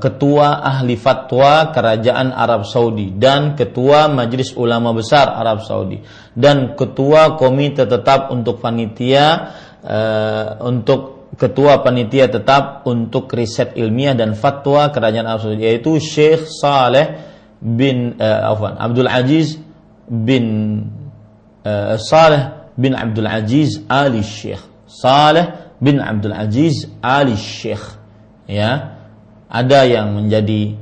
ketua 0.02 0.58
ahli 0.58 0.98
fatwa 0.98 1.70
kerajaan 1.70 2.34
Arab 2.34 2.66
Saudi 2.66 3.14
dan 3.14 3.54
ketua 3.54 4.10
majelis 4.10 4.58
ulama 4.58 4.90
besar 4.90 5.30
Arab 5.38 5.62
Saudi 5.62 6.02
dan 6.34 6.74
ketua 6.74 7.38
komite 7.38 7.86
tetap 7.86 8.34
untuk 8.34 8.58
panitia 8.58 9.54
eh, 9.86 10.58
untuk 10.66 11.30
ketua 11.38 11.80
panitia 11.80 12.28
tetap 12.28 12.84
untuk 12.90 13.30
riset 13.32 13.78
ilmiah 13.78 14.12
dan 14.18 14.34
fatwa 14.34 14.90
kerajaan 14.90 15.26
Arab 15.30 15.40
Saudi 15.46 15.64
yaitu 15.64 15.96
Syekh 16.02 16.44
Saleh 16.50 17.06
bin 17.62 18.18
uh, 18.18 18.58
Abdul 18.58 19.06
Aziz 19.06 19.56
bin 20.10 20.44
uh, 21.62 21.94
Saleh 21.96 22.74
bin 22.74 22.92
Abdul 22.98 23.30
Aziz 23.30 23.80
Ali 23.86 24.26
Syekh. 24.26 24.60
Saleh 24.90 25.76
bin 25.78 26.02
Abdul 26.02 26.34
Aziz 26.34 26.90
Ali 27.00 27.38
Syekh. 27.38 27.96
Ya. 28.50 29.01
Ada 29.52 29.84
yang 29.84 30.16
menjadi 30.16 30.72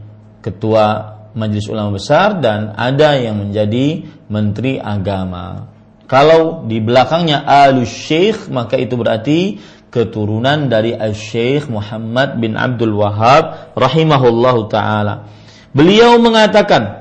ketua 0.46 1.18
Majelis 1.34 1.66
Ulama 1.66 1.98
Besar 1.98 2.38
dan 2.38 2.70
ada 2.78 3.18
yang 3.18 3.42
menjadi 3.42 4.06
menteri 4.30 4.78
agama. 4.78 5.66
Kalau 6.06 6.66
di 6.66 6.78
belakangnya 6.78 7.42
Al 7.42 7.82
Syekh 7.82 8.46
maka 8.50 8.78
itu 8.78 8.94
berarti 8.94 9.58
keturunan 9.90 10.70
dari 10.70 10.94
Al 10.94 11.18
Syekh 11.18 11.66
Muhammad 11.66 12.38
bin 12.38 12.54
Abdul 12.54 12.94
Wahab 12.94 13.74
rahimahullahu 13.74 14.70
taala. 14.70 15.26
Beliau 15.74 16.18
mengatakan 16.22 17.00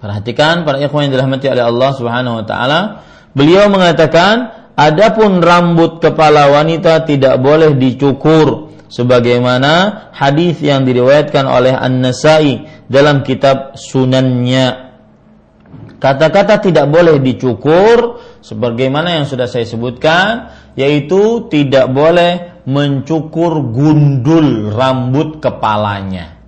Perhatikan 0.00 0.64
para 0.64 0.80
ikhwan 0.80 1.06
yang 1.06 1.12
dirahmati 1.12 1.46
oleh 1.52 1.60
Allah 1.60 1.90
Subhanahu 1.92 2.40
wa 2.40 2.44
taala, 2.48 2.80
beliau 3.36 3.68
mengatakan, 3.68 4.48
adapun 4.72 5.44
rambut 5.44 6.00
kepala 6.00 6.48
wanita 6.48 7.04
tidak 7.04 7.36
boleh 7.36 7.76
dicukur 7.76 8.69
sebagaimana 8.90 10.06
hadis 10.12 10.58
yang 10.60 10.82
diriwayatkan 10.82 11.46
oleh 11.46 11.72
An-Nasai 11.72 12.66
dalam 12.90 13.22
kitab 13.22 13.78
Sunannya. 13.78 14.90
Kata-kata 16.00 16.58
tidak 16.58 16.90
boleh 16.90 17.22
dicukur 17.22 18.18
sebagaimana 18.42 19.20
yang 19.20 19.24
sudah 19.30 19.46
saya 19.46 19.64
sebutkan 19.64 20.50
yaitu 20.74 21.46
tidak 21.52 21.92
boleh 21.92 22.64
mencukur 22.66 23.62
gundul 23.70 24.74
rambut 24.74 25.38
kepalanya. 25.38 26.40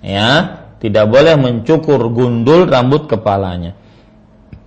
Ya, 0.00 0.64
tidak 0.80 1.12
boleh 1.12 1.36
mencukur 1.36 2.00
gundul 2.12 2.66
rambut 2.66 3.08
kepalanya. 3.08 3.76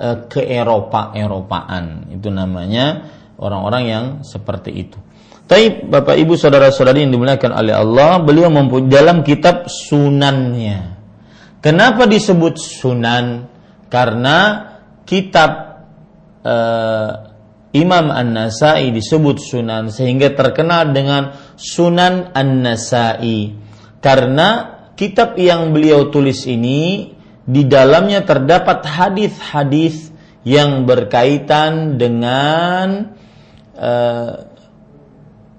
eh, 0.00 0.24
ke 0.24 0.40
Eropa 0.40 1.12
Eropaan 1.12 2.08
itu 2.08 2.32
namanya 2.32 3.15
orang-orang 3.36 3.82
yang 3.86 4.04
seperti 4.24 4.70
itu. 4.72 4.98
Tapi 5.46 5.86
Bapak 5.86 6.18
Ibu 6.18 6.34
saudara-saudari 6.34 7.06
yang 7.06 7.14
dimuliakan 7.14 7.54
oleh 7.54 7.74
Allah, 7.78 8.18
beliau 8.18 8.50
mempunyai 8.50 8.90
dalam 8.90 9.22
kitab 9.22 9.70
sunannya. 9.70 10.98
Kenapa 11.62 12.10
disebut 12.10 12.58
sunan? 12.58 13.46
Karena 13.86 14.66
kitab 15.06 15.50
uh, 16.42 17.10
Imam 17.76 18.08
An-Nasai 18.10 18.90
disebut 18.90 19.38
sunan 19.38 19.92
sehingga 19.92 20.32
terkenal 20.32 20.96
dengan 20.96 21.36
Sunan 21.60 22.32
An-Nasai. 22.32 23.52
Karena 24.00 24.48
kitab 24.96 25.36
yang 25.36 25.76
beliau 25.76 26.08
tulis 26.08 26.48
ini 26.48 27.12
di 27.44 27.62
dalamnya 27.68 28.24
terdapat 28.24 28.82
hadis-hadis 28.82 30.10
yang 30.46 30.88
berkaitan 30.88 32.00
dengan 32.00 33.15
Eh, 33.76 34.56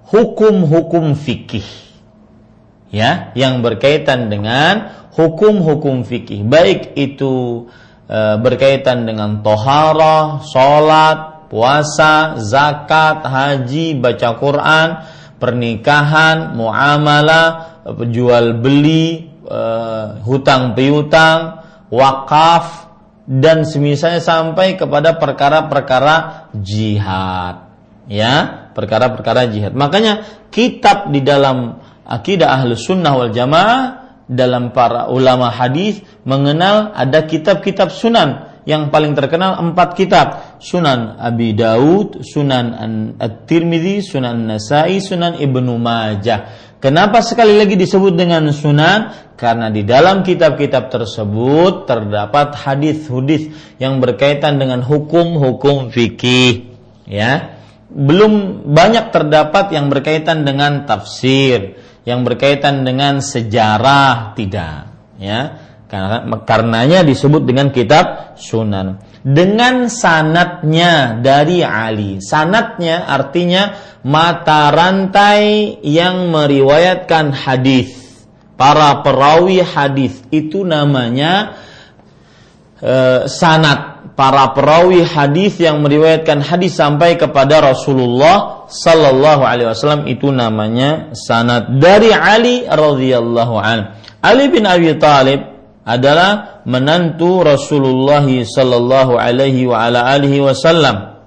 hukum-hukum 0.08 1.12
fikih 1.12 1.64
ya 2.88 3.32
yang 3.36 3.60
berkaitan 3.60 4.32
dengan 4.32 5.06
hukum-hukum 5.12 6.06
fikih. 6.08 6.46
Baik 6.46 6.96
itu 6.96 7.66
e, 8.08 8.18
berkaitan 8.40 9.04
dengan 9.04 9.44
toharah, 9.44 10.40
sholat, 10.46 11.50
puasa, 11.52 12.40
zakat, 12.40 13.26
haji, 13.26 13.98
baca 14.00 14.28
Quran, 14.40 14.88
pernikahan, 15.36 16.56
muamalah, 16.56 17.46
jual 18.08 18.56
beli, 18.62 19.28
e, 19.44 19.60
hutang 20.24 20.72
piutang, 20.72 21.60
wakaf 21.92 22.88
dan 23.28 23.68
semisalnya 23.68 24.24
sampai 24.24 24.80
kepada 24.80 25.20
perkara-perkara 25.20 26.48
jihad 26.56 27.67
ya 28.08 28.72
perkara-perkara 28.72 29.52
jihad 29.52 29.76
makanya 29.76 30.24
kitab 30.48 31.12
di 31.12 31.20
dalam 31.20 31.78
akidah 32.08 32.56
ahlu 32.58 32.74
sunnah 32.74 33.12
wal 33.14 33.30
jamaah 33.30 34.08
dalam 34.28 34.76
para 34.76 35.08
ulama 35.08 35.48
hadis 35.48 36.00
mengenal 36.24 36.92
ada 36.92 37.24
kitab-kitab 37.24 37.88
sunan 37.92 38.48
yang 38.68 38.92
paling 38.92 39.16
terkenal 39.16 39.56
empat 39.56 39.96
kitab 39.96 40.26
Sunan 40.60 41.16
Abi 41.16 41.56
Daud, 41.56 42.20
Sunan 42.20 42.76
At-Tirmidzi, 43.16 44.04
Sunan 44.04 44.44
Nasai, 44.44 45.00
Sunan 45.00 45.40
Ibnu 45.40 45.80
Majah. 45.80 46.68
Kenapa 46.76 47.24
sekali 47.24 47.56
lagi 47.56 47.80
disebut 47.80 48.12
dengan 48.12 48.44
Sunan? 48.52 49.32
Karena 49.40 49.72
di 49.72 49.88
dalam 49.88 50.20
kitab-kitab 50.20 50.92
tersebut 50.92 51.88
terdapat 51.88 52.60
hadis-hadis 52.60 53.48
yang 53.80 54.04
berkaitan 54.04 54.60
dengan 54.60 54.84
hukum-hukum 54.84 55.88
fikih, 55.88 56.76
ya. 57.08 57.57
Belum 57.88 58.64
banyak 58.68 59.08
terdapat 59.08 59.72
yang 59.72 59.88
berkaitan 59.88 60.44
dengan 60.44 60.84
tafsir, 60.84 61.80
yang 62.04 62.20
berkaitan 62.20 62.84
dengan 62.84 63.24
sejarah 63.24 64.36
tidak 64.36 64.92
ya. 65.16 65.68
Karena 65.88 66.20
karenanya 66.44 67.00
disebut 67.00 67.48
dengan 67.48 67.72
kitab 67.72 68.36
sunan. 68.36 69.00
Dengan 69.24 69.88
sanatnya 69.88 71.16
dari 71.16 71.64
Ali. 71.64 72.20
Sanatnya 72.20 73.08
artinya 73.08 73.72
mata 74.04 74.68
rantai 74.68 75.80
yang 75.80 76.28
meriwayatkan 76.28 77.32
hadis. 77.32 77.96
Para 78.60 79.00
perawi 79.00 79.64
hadis 79.64 80.20
itu 80.28 80.60
namanya 80.60 81.56
uh, 82.84 83.24
sanat 83.24 83.97
para 84.18 84.50
perawi 84.50 85.06
hadis 85.06 85.62
yang 85.62 85.78
meriwayatkan 85.78 86.42
hadis 86.42 86.74
sampai 86.74 87.14
kepada 87.14 87.62
Rasulullah 87.62 88.66
sallallahu 88.66 89.46
alaihi 89.46 89.70
wasallam 89.70 90.10
itu 90.10 90.34
namanya 90.34 91.14
sanad 91.14 91.78
dari 91.78 92.10
Ali 92.10 92.66
radhiyallahu 92.66 93.54
an. 93.62 93.94
Ali 94.18 94.50
bin 94.50 94.66
Abi 94.66 94.90
Thalib 94.98 95.38
adalah 95.86 96.66
menantu 96.66 97.46
Rasulullah 97.46 98.26
sallallahu 98.26 99.14
alaihi 99.14 99.70
wa 99.70 99.86
ala 99.86 100.10
alihi 100.10 100.42
wasallam. 100.42 101.22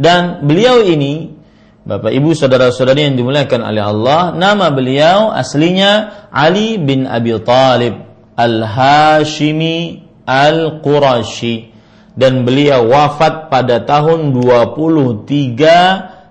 Dan 0.00 0.48
beliau 0.48 0.80
ini 0.80 1.36
Bapak 1.84 2.16
Ibu 2.16 2.32
saudara-saudari 2.32 3.12
yang 3.12 3.20
dimuliakan 3.20 3.60
oleh 3.60 3.84
Allah, 3.84 4.32
nama 4.32 4.72
beliau 4.72 5.28
aslinya 5.28 6.24
Ali 6.32 6.80
bin 6.80 7.04
Abi 7.04 7.36
Thalib 7.44 8.00
Al-Hashimi 8.40 10.00
Al-Qurashi 10.24 11.73
dan 12.14 12.46
beliau 12.46 12.86
wafat 12.86 13.50
pada 13.50 13.82
tahun 13.82 14.30
23 14.30 15.26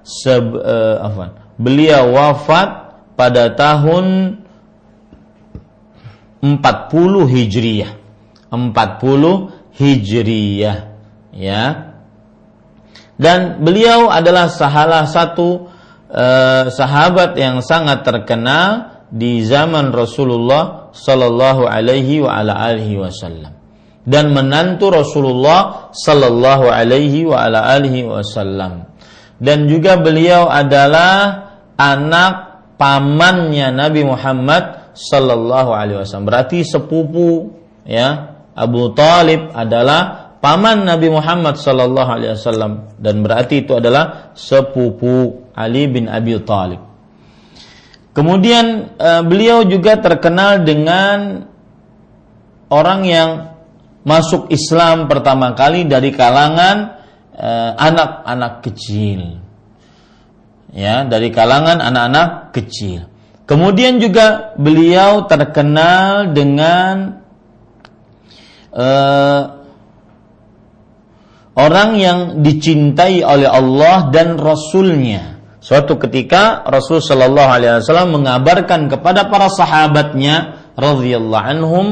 seb, 0.04 0.56
uh, 0.56 0.98
apa? 1.04 1.26
Beliau 1.60 2.16
wafat 2.16 2.96
pada 3.20 3.52
tahun 3.52 4.40
40 6.40 7.28
Hijriyah. 7.28 7.92
40 8.52 9.76
Hijriyah, 9.76 10.78
ya. 11.36 11.64
Dan 13.20 13.60
beliau 13.60 14.08
adalah 14.08 14.48
salah 14.48 15.04
satu 15.04 15.68
uh, 16.08 16.72
sahabat 16.72 17.36
yang 17.36 17.60
sangat 17.60 18.08
terkenal 18.08 19.04
di 19.12 19.44
zaman 19.46 19.92
Rasulullah 19.92 20.96
Sallallahu 20.96 21.70
Alaihi 21.70 22.24
wa 22.24 22.40
ala 22.40 22.72
alihi 22.72 22.98
Wasallam 22.98 23.62
dan 24.04 24.36
menantu 24.36 24.91
Rasulullah 24.91 25.91
sallallahu 25.95 26.68
alaihi 26.68 27.24
wa 27.28 27.47
ala 27.47 27.72
alihi 27.72 28.04
wasallam. 28.04 28.88
Dan 29.39 29.68
juga 29.68 29.99
beliau 29.99 30.47
adalah 30.47 31.43
anak 31.76 32.34
pamannya 32.80 33.72
Nabi 33.72 34.04
Muhammad 34.08 34.95
sallallahu 34.95 35.72
alaihi 35.72 36.04
wasallam. 36.04 36.28
Berarti 36.28 36.68
sepupu 36.68 37.51
ya. 37.88 38.32
Abu 38.54 38.93
Talib 38.93 39.49
adalah 39.58 40.30
paman 40.38 40.86
Nabi 40.86 41.10
Muhammad 41.10 41.58
sallallahu 41.58 42.06
alaihi 42.06 42.38
wasallam 42.38 42.93
dan 43.01 43.26
berarti 43.26 43.66
itu 43.66 43.74
adalah 43.74 44.36
sepupu 44.38 45.49
Ali 45.58 45.89
bin 45.89 46.06
Abi 46.06 46.38
Talib. 46.45 46.78
Kemudian 48.14 48.93
uh, 48.93 49.26
beliau 49.26 49.66
juga 49.66 49.97
terkenal 49.97 50.62
dengan 50.62 51.49
orang 52.70 53.01
yang 53.10 53.30
masuk 54.04 54.51
Islam 54.51 55.08
pertama 55.08 55.56
kali 55.56 55.88
dari 55.88 56.12
kalangan 56.12 57.04
eh, 57.36 57.72
anak-anak 57.76 58.54
kecil. 58.64 59.43
Ya, 60.74 61.06
dari 61.06 61.30
kalangan 61.30 61.80
anak-anak 61.80 62.49
kecil. 62.56 63.14
Kemudian 63.43 63.99
juga 63.99 64.56
beliau 64.56 65.28
terkenal 65.28 66.32
dengan 66.32 67.22
uh, 68.72 69.41
orang 71.54 71.89
yang 71.99 72.20
dicintai 72.41 73.20
oleh 73.22 73.51
Allah 73.51 74.10
dan 74.10 74.39
Rasulnya. 74.39 75.38
Suatu 75.64 75.95
ketika 75.95 76.64
Rasul 76.68 76.99
Shallallahu 76.99 77.49
Alaihi 77.51 77.80
Wasallam 77.80 78.20
mengabarkan 78.20 78.91
kepada 78.91 79.32
para 79.32 79.47
sahabatnya 79.47 80.60
radhiyallahu 80.76 81.47
anhum 81.56 81.86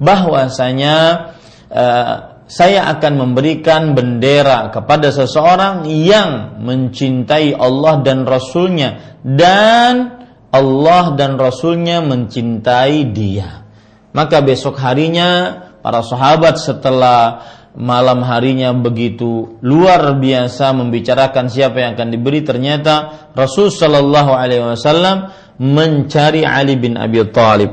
bahwasanya 0.00 1.28
Eh, 1.68 2.16
saya 2.48 2.88
akan 2.96 3.12
memberikan 3.28 3.92
bendera 3.92 4.72
kepada 4.72 5.12
seseorang 5.12 5.84
yang 5.84 6.56
mencintai 6.64 7.52
Allah 7.52 8.00
dan 8.00 8.24
Rasulnya 8.24 9.20
dan 9.20 10.24
Allah 10.48 11.12
dan 11.12 11.36
Rasulnya 11.36 12.00
mencintai 12.00 13.12
dia. 13.12 13.68
Maka 14.16 14.40
besok 14.40 14.80
harinya 14.80 15.60
para 15.84 16.00
sahabat 16.00 16.56
setelah 16.56 17.44
malam 17.76 18.24
harinya 18.24 18.72
begitu 18.72 19.60
luar 19.60 20.16
biasa 20.16 20.72
membicarakan 20.72 21.52
siapa 21.52 21.84
yang 21.84 22.00
akan 22.00 22.08
diberi 22.08 22.40
ternyata 22.40 23.28
Rasul 23.36 23.68
Shallallahu 23.68 24.32
Alaihi 24.32 24.64
Wasallam 24.72 25.30
mencari 25.60 26.48
Ali 26.48 26.80
bin 26.80 26.96
Abi 26.96 27.20
Thalib. 27.28 27.70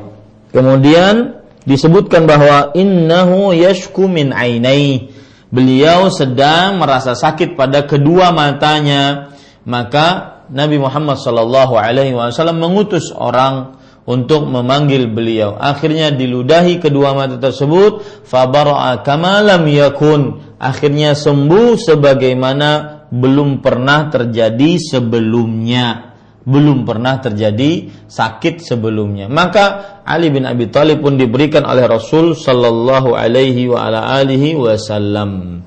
Kemudian 0.51 1.34
disebutkan 1.66 2.30
bahwa 2.30 2.72
innahu 2.78 3.51
yashku 3.51 4.05
min 4.05 4.32
ainai. 4.32 5.11
Beliau 5.49 6.09
sedang 6.13 6.82
merasa 6.82 7.13
sakit 7.18 7.53
pada 7.57 7.86
kedua 7.86 8.34
matanya. 8.34 9.34
Maka 9.66 10.41
Nabi 10.53 10.78
Muhammad 10.78 11.18
sallallahu 11.18 11.74
alaihi 11.74 12.13
wasallam 12.13 12.61
mengutus 12.61 13.09
orang 13.13 13.82
untuk 14.05 14.45
memanggil 14.45 15.09
beliau. 15.09 15.57
Akhirnya 15.57 16.13
diludahi 16.13 16.78
kedua 16.78 17.18
mata 17.18 17.41
tersebut. 17.41 18.26
Fabara'a 18.30 19.01
kama 19.01 19.41
lam 19.41 19.66
yakun. 19.66 20.55
Akhirnya 20.61 21.18
sembuh 21.18 21.78
sebagaimana 21.82 22.70
belum 23.09 23.61
pernah 23.61 24.09
terjadi 24.13 24.78
sebelumnya 24.82 26.14
belum 26.45 26.85
pernah 26.85 27.17
terjadi 27.17 27.89
sakit 28.05 28.61
sebelumnya. 28.61 29.25
Maka 29.25 29.97
Ali 30.05 30.29
bin 30.29 30.45
Abi 30.45 30.69
Thalib 30.69 31.01
pun 31.01 31.17
diberikan 31.17 31.65
oleh 31.65 31.89
Rasul 31.89 32.37
sallallahu 32.37 33.17
alaihi 33.17 33.65
wa 33.65 33.81
ala 33.81 34.05
alihi 34.21 34.53
wasallam. 34.53 35.65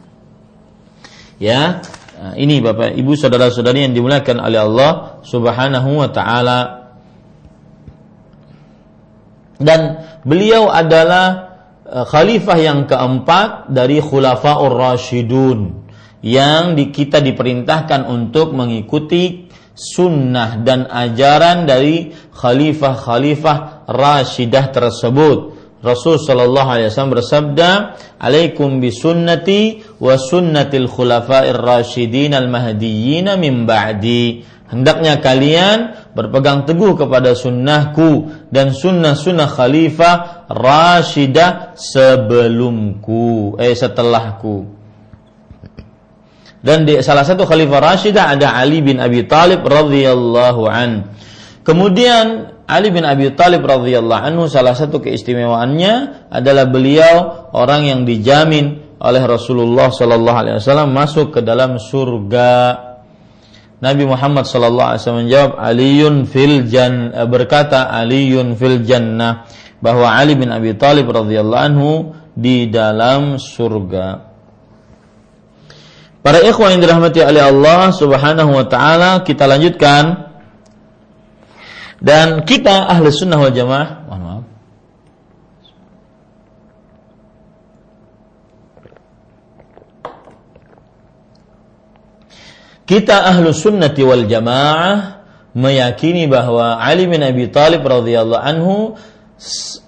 Ya, 1.43 1.83
ini 2.39 2.63
Bapak 2.63 2.95
Ibu 2.95 3.15
saudara-saudari 3.19 3.91
yang 3.91 3.95
dimuliakan 3.95 4.39
oleh 4.39 4.59
Allah 4.63 5.23
Subhanahu 5.27 5.91
wa 5.99 6.09
taala. 6.15 6.59
Dan 9.59 10.07
beliau 10.23 10.71
adalah 10.71 11.59
eh, 11.83 12.07
khalifah 12.07 12.59
yang 12.63 12.87
keempat 12.87 13.75
dari 13.75 13.99
khulafaur 13.99 14.71
rasyidun 14.71 15.91
yang 16.23 16.79
kita 16.79 17.23
diperintahkan 17.23 18.07
untuk 18.07 18.55
mengikuti 18.55 19.48
sunnah 19.79 20.59
dan 20.67 20.91
ajaran 20.91 21.63
dari 21.63 22.11
khalifah-khalifah 22.35 23.87
Rashidah 23.87 24.75
tersebut. 24.75 25.39
Rasul 25.79 26.19
Shallallahu 26.19 26.69
Alaihi 26.75 26.91
Wasallam 26.91 27.15
bersabda, 27.15 27.71
"Alaikum 28.19 28.83
bi 28.83 28.91
sunnati 28.91 29.79
wa 30.03 30.19
sunnatil 30.19 30.91
khulafa'ir 30.91 31.55
rasyidin 31.55 32.35
al 32.35 32.51
mahdiyyin 32.51 33.31
min 33.39 33.63
ba'di." 33.63 34.43
Hendaknya 34.69 35.23
kalian 35.23 36.11
berpegang 36.13 36.69
teguh 36.69 36.93
kepada 36.93 37.33
sunnahku 37.33 38.29
dan 38.53 38.77
sunnah-sunnah 38.77 39.49
khalifah 39.49 40.45
Rashidah 40.53 41.79
sebelumku 41.79 43.57
eh 43.57 43.73
setelahku 43.73 44.78
dan 46.63 46.83
di 46.83 46.99
salah 47.05 47.23
satu 47.23 47.47
khalifah 47.47 47.79
Rashidah 47.79 48.35
ada 48.35 48.55
Ali 48.59 48.83
bin 48.83 48.99
Abi 48.99 49.27
Talib 49.31 49.63
radhiyallahu 49.63 50.63
an 50.67 51.13
kemudian 51.63 52.59
Ali 52.69 52.93
bin 52.93 53.09
Abi 53.09 53.33
Talib 53.33 53.65
radhiyallahu 53.65 54.23
anhu 54.29 54.45
salah 54.45 54.77
satu 54.77 55.01
keistimewaannya 55.01 56.29
adalah 56.29 56.69
beliau 56.69 57.49
orang 57.57 57.89
yang 57.89 58.01
dijamin 58.05 58.85
oleh 59.01 59.25
Rasulullah 59.25 59.89
sallallahu 59.89 60.37
alaihi 60.37 60.57
wasallam 60.61 60.93
masuk 60.93 61.33
ke 61.33 61.41
dalam 61.41 61.81
surga. 61.81 62.85
Nabi 63.81 64.05
Muhammad 64.05 64.45
sallallahu 64.45 64.85
alaihi 64.85 65.01
wasallam 65.01 65.23
menjawab 65.25 65.53
Aliun 65.57 66.15
fil 66.29 66.69
jan 66.69 67.15
eh, 67.15 67.25
berkata 67.25 67.89
Aliun 67.89 68.53
fil 68.53 68.85
jannah 68.85 69.49
bahwa 69.81 70.13
Ali 70.13 70.37
bin 70.37 70.53
Abi 70.53 70.77
Talib 70.77 71.09
radhiyallahu 71.09 71.65
anhu 71.73 72.13
di 72.37 72.69
dalam 72.69 73.41
surga. 73.41 74.28
Para 76.19 76.43
ikhwan 76.43 76.77
yang 76.77 76.83
dirahmati 76.83 77.23
oleh 77.23 77.43
Allah 77.47 77.95
Subhanahu 77.95 78.51
wa 78.53 78.67
taala, 78.67 79.23
kita 79.23 79.47
lanjutkan 79.47 80.29
dan 81.99 82.47
kita 82.47 82.87
ahli 82.91 83.11
sunnah 83.11 83.39
wal 83.39 83.55
jamaah, 83.55 83.89
mohon 84.07 84.23
maaf. 84.23 84.45
Kita 92.89 93.29
ahlu 93.29 93.53
sunnati 93.53 94.01
wal 94.01 94.25
jamaah 94.25 95.21
meyakini 95.53 96.25
bahwa 96.25 96.81
Ali 96.81 97.05
bin 97.05 97.21
Abi 97.21 97.53
Thalib 97.53 97.85
radhiyallahu 97.85 98.41
anhu 98.41 98.97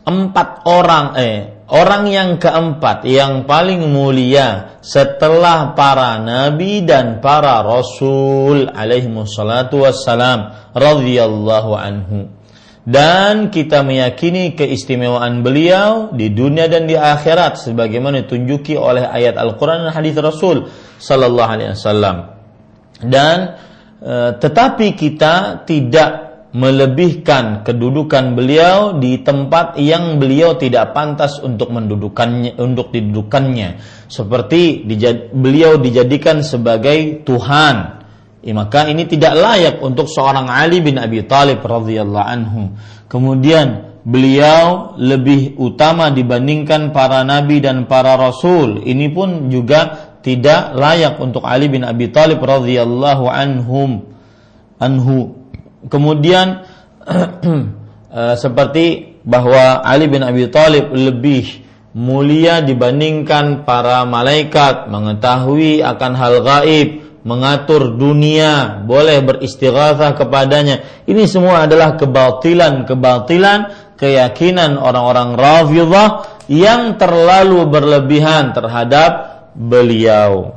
empat 0.05 0.69
orang 0.69 1.17
eh 1.17 1.60
orang 1.71 2.11
yang 2.11 2.31
keempat 2.37 3.07
yang 3.07 3.47
paling 3.47 3.87
mulia 3.91 4.79
setelah 4.83 5.73
para 5.79 6.19
nabi 6.19 6.83
dan 6.83 7.23
para 7.23 7.63
rasul 7.63 8.67
alaihi 8.71 9.11
wassalatu 9.11 9.87
wassalam 9.87 10.71
radhiyallahu 10.75 11.73
anhu. 11.75 12.41
Dan 12.81 13.53
kita 13.53 13.85
meyakini 13.85 14.57
keistimewaan 14.57 15.45
beliau 15.45 16.11
di 16.17 16.33
dunia 16.33 16.65
dan 16.67 16.89
di 16.89 16.97
akhirat 16.97 17.61
sebagaimana 17.61 18.25
ditunjuki 18.25 18.73
oleh 18.75 19.05
ayat 19.05 19.37
Al-Qur'an 19.37 19.85
dan 19.85 19.93
hadis 19.93 20.17
Rasul 20.17 20.65
sallallahu 20.97 21.51
alaihi 21.55 21.77
wasallam. 21.77 22.17
Dan 23.05 23.39
e, 24.01 24.15
tetapi 24.33 24.97
kita 24.97 25.63
tidak 25.69 26.30
melebihkan 26.51 27.63
kedudukan 27.63 28.35
beliau 28.35 28.99
di 28.99 29.23
tempat 29.23 29.79
yang 29.79 30.19
beliau 30.19 30.59
tidak 30.59 30.91
pantas 30.91 31.39
untuk 31.39 31.71
mendudukannya 31.71 32.59
untuk 32.59 32.91
didudukannya. 32.91 33.79
Seperti 34.11 34.83
dijad, 34.83 35.31
beliau 35.31 35.79
dijadikan 35.79 36.43
sebagai 36.43 37.23
Tuhan. 37.23 38.03
Ya, 38.41 38.53
maka 38.57 38.89
ini 38.91 39.07
tidak 39.07 39.37
layak 39.37 39.77
untuk 39.85 40.11
seorang 40.11 40.51
Ali 40.51 40.83
bin 40.83 40.99
Abi 40.99 41.23
Thalib 41.23 41.63
radhiyallahu 41.63 42.27
anhu. 42.27 42.75
Kemudian 43.07 44.01
beliau 44.03 44.97
lebih 44.97 45.61
utama 45.61 46.11
dibandingkan 46.11 46.91
para 46.91 47.23
nabi 47.23 47.63
dan 47.63 47.87
para 47.87 48.19
rasul. 48.19 48.83
Ini 48.83 49.07
pun 49.13 49.53
juga 49.53 50.11
tidak 50.25 50.75
layak 50.75 51.21
untuk 51.23 51.47
Ali 51.47 51.71
bin 51.71 51.87
Abi 51.87 52.11
Thalib 52.11 52.43
radhiyallahu 52.43 53.25
anhum 53.29 54.09
anhu 54.81 55.40
Kemudian 55.89 56.67
eh, 58.13 58.35
seperti 58.37 59.17
bahwa 59.25 59.81
Ali 59.85 60.09
bin 60.09 60.25
Abi 60.25 60.49
Thalib 60.49 60.93
lebih 60.93 61.65
mulia 61.97 62.63
dibandingkan 62.63 63.67
para 63.67 64.05
malaikat, 64.07 64.87
mengetahui 64.89 65.83
akan 65.83 66.13
hal 66.15 66.35
gaib, 66.45 66.89
mengatur 67.27 67.99
dunia, 67.99 68.81
boleh 68.85 69.21
beristighatsah 69.21 70.17
kepadanya. 70.17 71.05
Ini 71.05 71.25
semua 71.29 71.67
adalah 71.69 71.99
kebatilan-kebatilan 72.01 73.59
keyakinan 74.01 74.81
orang-orang 74.81 75.37
Rafidhah 75.37 76.09
yang 76.49 76.97
terlalu 76.97 77.69
berlebihan 77.69 78.57
terhadap 78.57 79.13
beliau. 79.53 80.57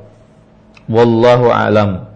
Wallahu 0.87 1.51
alam. 1.51 2.12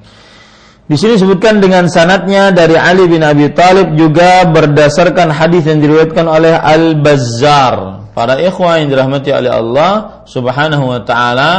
Di 0.88 0.96
sini 0.96 1.20
disebutkan 1.20 1.60
dengan 1.60 1.92
sanatnya 1.92 2.56
dari 2.56 2.80
Ali 2.80 3.12
bin 3.12 3.20
Abi 3.20 3.52
Thalib 3.52 4.00
juga 4.00 4.48
berdasarkan 4.48 5.36
hadis 5.36 5.68
yang 5.68 5.84
diriwayatkan 5.84 6.24
oleh 6.24 6.56
Al 6.56 6.96
Bazzar. 7.04 8.08
Para 8.16 8.40
ikhwan 8.40 8.88
yang 8.88 8.96
dirahmati 8.96 9.36
oleh 9.36 9.52
Allah 9.52 10.24
Subhanahu 10.24 10.88
wa 10.88 11.04
taala, 11.04 11.52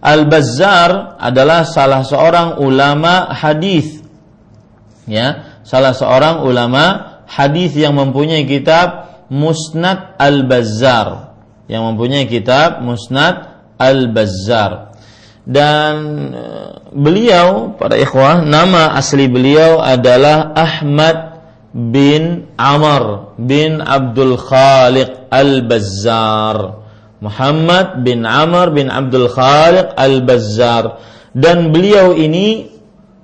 Al 0.00 0.24
Bazzar 0.24 1.20
adalah 1.20 1.68
salah 1.68 2.00
seorang 2.00 2.64
ulama 2.64 3.28
hadis. 3.36 4.00
Ya, 5.04 5.60
salah 5.68 5.92
seorang 5.92 6.40
ulama 6.40 7.20
hadis 7.28 7.76
yang 7.76 7.92
mempunyai 7.92 8.48
kitab 8.48 9.20
Musnad 9.28 10.16
Al 10.16 10.48
Bazzar. 10.48 11.36
Yang 11.68 11.82
mempunyai 11.92 12.24
kitab 12.24 12.80
Musnad 12.80 13.68
Al 13.76 14.08
Bazzar 14.16 14.91
dan 15.42 15.94
eh, 16.30 16.70
beliau 16.94 17.74
para 17.74 17.98
ikhwah 17.98 18.46
nama 18.46 18.94
asli 18.94 19.26
beliau 19.26 19.82
adalah 19.82 20.54
Ahmad 20.54 21.32
bin 21.74 22.52
Amr 22.54 23.34
bin 23.40 23.80
Abdul 23.82 24.38
Khaliq 24.38 25.32
Al-Bazzar. 25.32 26.84
Muhammad 27.22 28.02
bin 28.02 28.26
Amr 28.26 28.74
bin 28.74 28.92
Abdul 28.92 29.30
Khaliq 29.32 29.96
Al-Bazzar. 29.96 31.00
Dan 31.32 31.72
beliau 31.72 32.12
ini 32.12 32.68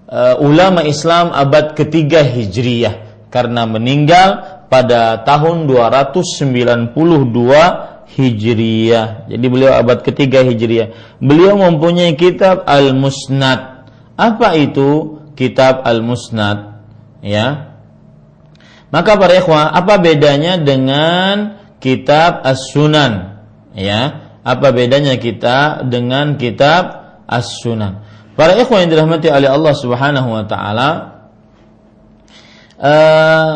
uh, 0.08 0.40
ulama 0.40 0.80
Islam 0.86 1.28
abad 1.30 1.76
ketiga 1.76 2.24
Hijriyah. 2.24 3.28
Karena 3.28 3.68
meninggal 3.68 4.64
pada 4.72 5.20
tahun 5.28 5.68
292 5.68 6.96
Hijriyah. 8.08 9.28
Jadi 9.28 9.46
beliau 9.46 9.76
abad 9.76 10.00
ketiga 10.00 10.40
Hijriyah. 10.40 11.20
Beliau 11.20 11.60
mempunyai 11.60 12.16
kitab 12.16 12.64
Al-Musnad. 12.64 13.90
Apa 14.16 14.56
itu 14.56 15.20
kitab 15.36 15.84
Al-Musnad? 15.84 16.80
Ya. 17.20 17.76
Maka 18.88 19.20
para 19.20 19.36
ikhwah, 19.36 19.68
apa 19.68 20.00
bedanya 20.00 20.56
dengan 20.56 21.60
kitab 21.78 22.40
As-Sunan? 22.40 23.44
Ya. 23.76 24.32
Apa 24.40 24.72
bedanya 24.72 25.20
kita 25.20 25.84
dengan 25.84 26.40
kitab 26.40 27.20
As-Sunan? 27.28 28.00
Para 28.32 28.56
ikhwah 28.56 28.80
yang 28.80 28.90
dirahmati 28.94 29.28
oleh 29.28 29.50
Allah 29.50 29.74
Subhanahu 29.76 30.28
wa 30.30 30.44
taala, 30.48 30.90
uh, 32.80 33.54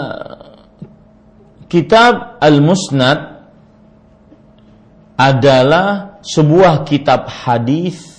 kitab 1.72 2.36
Al-Musnad 2.42 3.31
adalah 5.16 6.18
sebuah 6.22 6.86
kitab 6.86 7.28
hadis. 7.28 8.10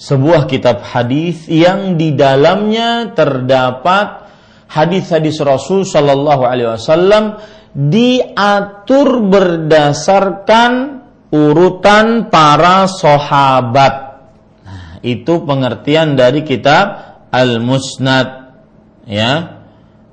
Sebuah 0.00 0.48
kitab 0.48 0.80
hadis 0.80 1.44
yang 1.44 2.00
di 2.00 2.16
dalamnya 2.16 3.12
terdapat 3.12 4.32
hadis-hadis 4.64 5.36
Rasul 5.44 5.84
Shallallahu 5.84 6.42
Alaihi 6.48 6.72
Wasallam 6.72 7.36
diatur 7.76 9.20
berdasarkan 9.28 11.04
urutan 11.28 12.32
para 12.32 12.88
sahabat. 12.88 14.24
Nah, 14.64 15.04
itu 15.04 15.44
pengertian 15.44 16.16
dari 16.16 16.48
kitab 16.48 17.20
Al 17.28 17.60
Musnad, 17.60 18.56
ya, 19.04 19.62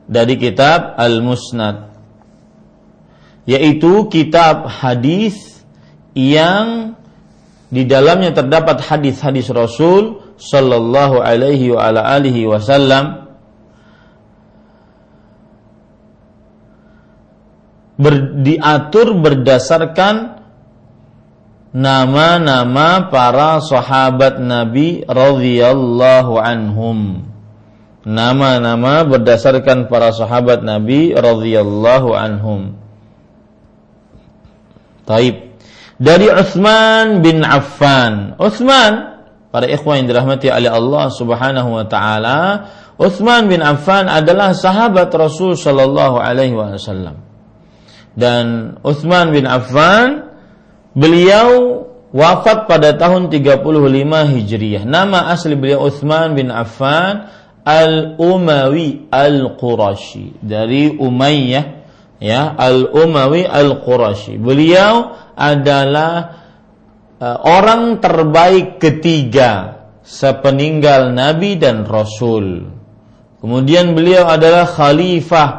dari 0.04 0.36
kitab 0.36 1.00
Al 1.00 1.24
Musnad 1.24 1.87
yaitu 3.48 4.12
kitab 4.12 4.68
hadis 4.68 5.64
yang 6.12 7.00
di 7.72 7.88
dalamnya 7.88 8.36
terdapat 8.36 8.84
hadis-hadis 8.84 9.48
Rasul 9.52 10.36
sallallahu 10.36 11.24
alaihi 11.24 11.72
wa 11.72 11.88
ala 11.88 12.04
alihi 12.16 12.48
wasallam 12.48 13.28
ber, 17.98 18.44
diatur 18.44 19.16
berdasarkan 19.20 20.44
nama-nama 21.76 23.12
para 23.12 23.60
sahabat 23.60 24.40
Nabi 24.40 25.04
radhiyallahu 25.04 26.40
anhum. 26.40 27.28
Nama-nama 28.08 29.04
berdasarkan 29.04 29.92
para 29.92 30.16
sahabat 30.16 30.64
Nabi 30.64 31.12
radhiyallahu 31.12 32.16
anhum. 32.16 32.87
Taib. 35.08 35.56
Dari 35.98 36.28
Utsman 36.30 37.24
bin 37.24 37.42
Affan. 37.42 38.36
Utsman 38.38 39.18
para 39.50 39.66
ikhwan 39.66 40.04
yang 40.04 40.08
dirahmati 40.12 40.52
oleh 40.52 40.70
Allah 40.70 41.10
Subhanahu 41.10 41.70
wa 41.80 41.86
taala, 41.88 42.40
Utsman 43.00 43.48
bin 43.48 43.64
Affan 43.64 44.06
adalah 44.06 44.54
sahabat 44.54 45.10
Rasul 45.16 45.58
sallallahu 45.58 46.20
alaihi 46.20 46.54
wasallam. 46.54 47.24
Dan 48.18 48.78
Utsman 48.86 49.34
bin 49.34 49.48
Affan 49.50 50.30
beliau 50.94 51.82
wafat 52.12 52.66
pada 52.66 52.94
tahun 52.98 53.30
35 53.30 54.34
Hijriah. 54.38 54.84
Nama 54.86 55.34
asli 55.34 55.54
beliau 55.54 55.86
Utsman 55.86 56.34
bin 56.34 56.50
Affan 56.50 57.30
Al-Umawi 57.68 59.12
Al-Qurashi 59.12 60.40
dari 60.42 60.94
Umayyah 60.98 61.87
ya 62.22 62.54
Al-Umawi 62.54 63.46
Al-Qurashi. 63.46 64.38
Beliau 64.38 65.14
adalah 65.38 66.14
uh, 67.22 67.38
orang 67.46 68.02
terbaik 68.02 68.82
ketiga 68.82 69.78
sepeninggal 70.02 71.14
Nabi 71.14 71.60
dan 71.60 71.84
Rasul. 71.84 72.74
Kemudian 73.38 73.94
beliau 73.94 74.26
adalah 74.26 74.66
khalifah 74.66 75.50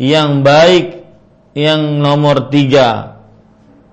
yang 0.00 0.42
baik 0.42 1.06
yang 1.54 2.02
nomor 2.02 2.50
tiga 2.50 3.20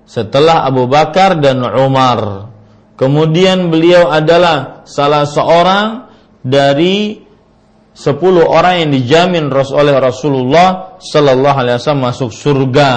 setelah 0.06 0.66
Abu 0.66 0.86
Bakar 0.86 1.38
dan 1.42 1.62
Umar. 1.62 2.50
Kemudian 2.96 3.68
beliau 3.68 4.08
adalah 4.08 4.86
salah 4.88 5.28
seorang 5.28 6.08
dari 6.40 7.25
sepuluh 7.96 8.44
orang 8.44 8.84
yang 8.84 8.90
dijamin 8.92 9.48
oleh 9.48 9.96
Rasulullah 9.96 11.00
Sallallahu 11.00 11.56
Alaihi 11.56 11.80
Wasallam 11.80 12.04
masuk 12.04 12.28
surga 12.28 12.92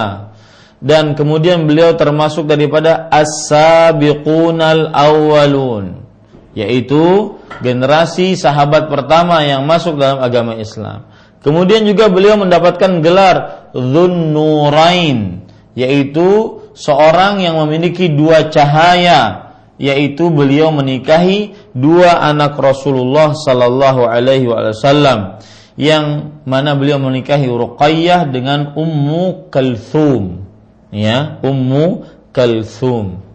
dan 0.83 1.15
kemudian 1.15 1.63
beliau 1.63 1.95
termasuk 1.95 2.43
daripada 2.43 3.07
as-sabiqunal 3.07 4.91
awwalun 4.91 6.03
yaitu 6.51 7.35
generasi 7.63 8.35
sahabat 8.35 8.91
pertama 8.91 9.39
yang 9.47 9.63
masuk 9.63 9.95
dalam 9.95 10.19
agama 10.19 10.59
Islam. 10.59 11.07
Kemudian 11.39 11.87
juga 11.87 12.11
beliau 12.11 12.35
mendapatkan 12.35 12.99
gelar 12.99 13.71
Dzunnurain 13.71 15.47
yaitu 15.79 16.59
seorang 16.75 17.39
yang 17.39 17.55
memiliki 17.63 18.11
dua 18.11 18.51
cahaya 18.51 19.48
yaitu 19.79 20.27
beliau 20.27 20.69
menikahi 20.75 21.55
dua 21.71 22.19
anak 22.19 22.59
Rasulullah 22.59 23.31
sallallahu 23.31 24.05
alaihi 24.05 24.51
wasallam 24.51 25.39
yang 25.79 26.35
mana 26.43 26.75
beliau 26.75 26.99
menikahi 26.99 27.47
Ruqayyah 27.47 28.27
dengan 28.27 28.75
Ummu 28.75 29.47
Kalthum 29.47 30.43
ya 30.91 31.39
Ummu 31.39 32.03
Kalthum 32.35 33.29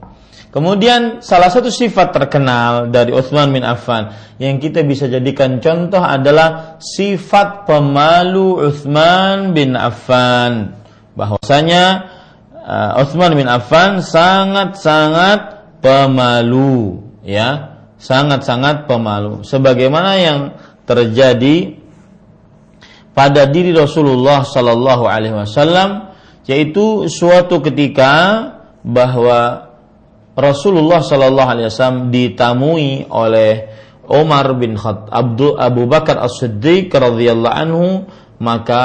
Kemudian 0.55 1.18
salah 1.18 1.51
satu 1.51 1.66
sifat 1.66 2.14
terkenal 2.14 2.86
dari 2.86 3.11
Utsman 3.11 3.51
bin 3.51 3.66
Affan 3.66 4.14
yang 4.38 4.62
kita 4.62 4.86
bisa 4.86 5.11
jadikan 5.11 5.59
contoh 5.59 5.99
adalah 5.99 6.78
sifat 6.78 7.66
pemalu 7.66 8.62
Utsman 8.70 9.51
bin 9.51 9.74
Affan. 9.74 10.78
Bahwasanya 11.18 12.07
uh, 12.55 13.03
Utsman 13.03 13.34
bin 13.34 13.51
Affan 13.51 13.99
sangat-sangat 13.99 15.63
pemalu, 15.85 17.05
ya, 17.20 17.76
sangat-sangat 18.01 18.89
pemalu. 18.89 19.45
Sebagaimana 19.45 20.16
yang 20.16 20.39
terjadi 20.89 21.76
pada 23.12 23.45
diri 23.45 23.76
Rasulullah 23.76 24.49
Sallallahu 24.49 25.05
Alaihi 25.05 25.37
Wasallam, 25.37 26.16
yaitu 26.49 27.05
suatu 27.12 27.61
ketika 27.61 28.12
bahwa 28.85 29.72
Rasulullah 30.35 31.01
Shallallahu 31.01 31.49
Alaihi 31.49 31.68
Wasallam 31.70 32.11
ditamui 32.11 33.07
oleh 33.09 33.70
Umar 34.11 34.53
bin 34.59 34.76
Khattab 34.76 35.41
Abu 35.57 35.82
Bakar 35.89 36.20
As 36.20 36.37
Siddiq 36.37 36.93
radhiyallahu 36.93 37.55
anhu 37.55 38.05
maka 38.43 38.85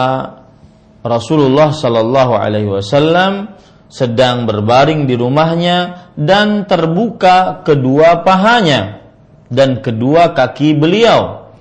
Rasulullah 1.04 1.76
Shallallahu 1.76 2.34
Alaihi 2.38 2.70
Wasallam 2.70 3.59
sedang 3.90 4.46
berbaring 4.46 5.10
di 5.10 5.18
rumahnya 5.18 6.10
dan 6.14 6.70
terbuka 6.70 7.66
kedua 7.66 8.22
pahanya 8.22 9.02
dan 9.50 9.82
kedua 9.82 10.38
kaki 10.38 10.78
beliau. 10.78 11.52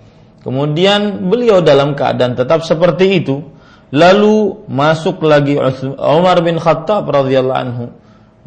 Kemudian 0.44 1.26
beliau 1.26 1.64
dalam 1.64 1.98
keadaan 1.98 2.38
tetap 2.38 2.62
seperti 2.62 3.24
itu. 3.24 3.42
Lalu 3.88 4.68
masuk 4.68 5.24
lagi 5.24 5.56
Umar 5.96 6.44
bin 6.44 6.60
Khattab 6.60 7.08
radhiyallahu 7.08 7.58
anhu 7.58 7.84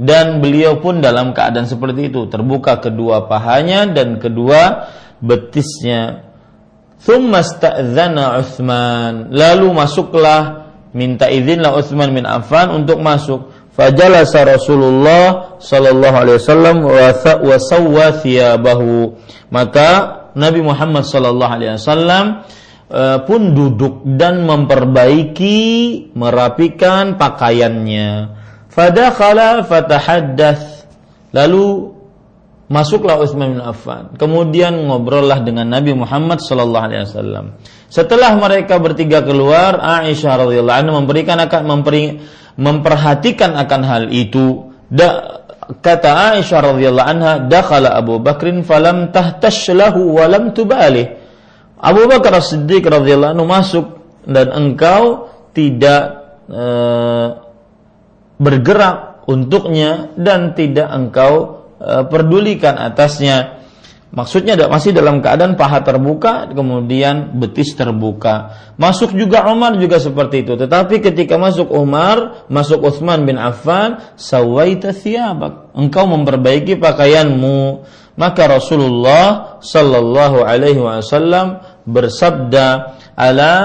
dan 0.02 0.42
beliau 0.42 0.82
pun 0.82 0.98
dalam 0.98 1.30
keadaan 1.38 1.70
seperti 1.70 2.10
itu 2.10 2.26
terbuka 2.26 2.82
kedua 2.82 3.30
pahanya 3.30 3.86
dan 3.86 4.18
kedua 4.18 4.90
betisnya 5.22 6.26
thumma 7.06 7.46
sta'dzana 7.46 8.42
Utsman 8.42 9.30
lalu 9.30 9.70
masuklah 9.78 10.74
minta 10.98 11.30
izinlah 11.30 11.78
Utsman 11.78 12.18
bin 12.18 12.26
Affan 12.26 12.74
untuk 12.74 12.98
masuk 12.98 13.54
fajalasa 13.76 14.46
Rasulullah 14.48 15.58
sallallahu 15.60 16.16
alaihi 16.16 16.38
wasallam 16.38 16.78
wa 16.84 17.58
sawwa 17.58 18.16
thiyabahu 18.20 19.16
maka 19.52 19.90
Nabi 20.36 20.64
Muhammad 20.64 21.08
sallallahu 21.08 21.52
alaihi 21.52 21.76
wasallam 21.76 22.48
uh, 22.92 23.24
pun 23.24 23.56
duduk 23.56 24.04
dan 24.16 24.44
memperbaiki 24.48 25.60
merapikan 26.16 27.20
pakaiannya 27.20 28.42
Fadakhala 28.72 29.68
fatahaddath. 29.68 30.88
Lalu 31.36 31.92
masuklah 32.72 33.20
Utsman 33.20 33.60
bin 33.60 33.62
Affan. 33.62 34.16
Kemudian 34.16 34.88
ngobrollah 34.88 35.44
dengan 35.44 35.68
Nabi 35.68 35.92
Muhammad 35.92 36.40
sallallahu 36.40 36.86
alaihi 36.88 37.04
wasallam. 37.04 37.46
Setelah 37.92 38.32
mereka 38.40 38.80
bertiga 38.80 39.20
keluar, 39.28 39.76
Aisyah 39.84 40.48
radhiyallahu 40.48 40.80
anha 40.80 40.92
memberikan 40.96 41.36
akan 41.44 41.62
memperi, 41.68 42.24
memperhatikan 42.58 43.56
akan 43.56 43.82
hal 43.84 44.04
itu. 44.12 44.72
Da, 44.92 45.42
kata 45.80 46.36
Aisyah 46.36 46.60
radhiyallahu 46.76 47.08
anha, 47.08 47.34
"Dakhala 47.48 47.96
Abu 47.96 48.20
Bakrin 48.20 48.66
falam 48.68 49.12
tahtash 49.16 49.72
lahu 49.72 50.20
wa 50.20 50.26
lam 50.28 50.52
tubalih." 50.52 51.20
Abu 51.82 52.06
Bakar 52.06 52.38
As-Siddiq 52.38 52.86
radhiyallahu 52.86 53.34
anhu 53.34 53.48
masuk 53.48 53.86
dan 54.28 54.54
engkau 54.54 55.34
tidak 55.56 56.22
uh, 56.46 57.42
bergerak 58.38 59.12
untuknya 59.30 60.10
dan 60.18 60.58
tidak 60.58 60.90
engkau 60.90 61.64
e, 61.78 61.94
pedulikan 62.10 62.78
atasnya. 62.78 63.61
Maksudnya 64.12 64.60
masih 64.68 64.92
dalam 64.92 65.24
keadaan 65.24 65.56
paha 65.56 65.88
terbuka, 65.88 66.52
kemudian 66.52 67.32
betis 67.40 67.72
terbuka. 67.80 68.52
Masuk 68.76 69.16
juga 69.16 69.48
Umar 69.48 69.80
juga 69.80 70.04
seperti 70.04 70.44
itu. 70.44 70.60
Tetapi 70.60 71.00
ketika 71.00 71.40
masuk 71.40 71.72
Umar, 71.72 72.44
masuk 72.52 72.84
Utsman 72.84 73.24
bin 73.24 73.40
Affan, 73.40 74.04
sawaita 74.20 74.92
thiyabak. 74.92 75.72
Engkau 75.80 76.12
memperbaiki 76.12 76.76
pakaianmu. 76.76 77.88
Maka 78.20 78.52
Rasulullah 78.52 79.64
sallallahu 79.64 80.44
alaihi 80.44 80.84
wasallam 80.84 81.64
bersabda, 81.88 83.00
"Ala 83.16 83.56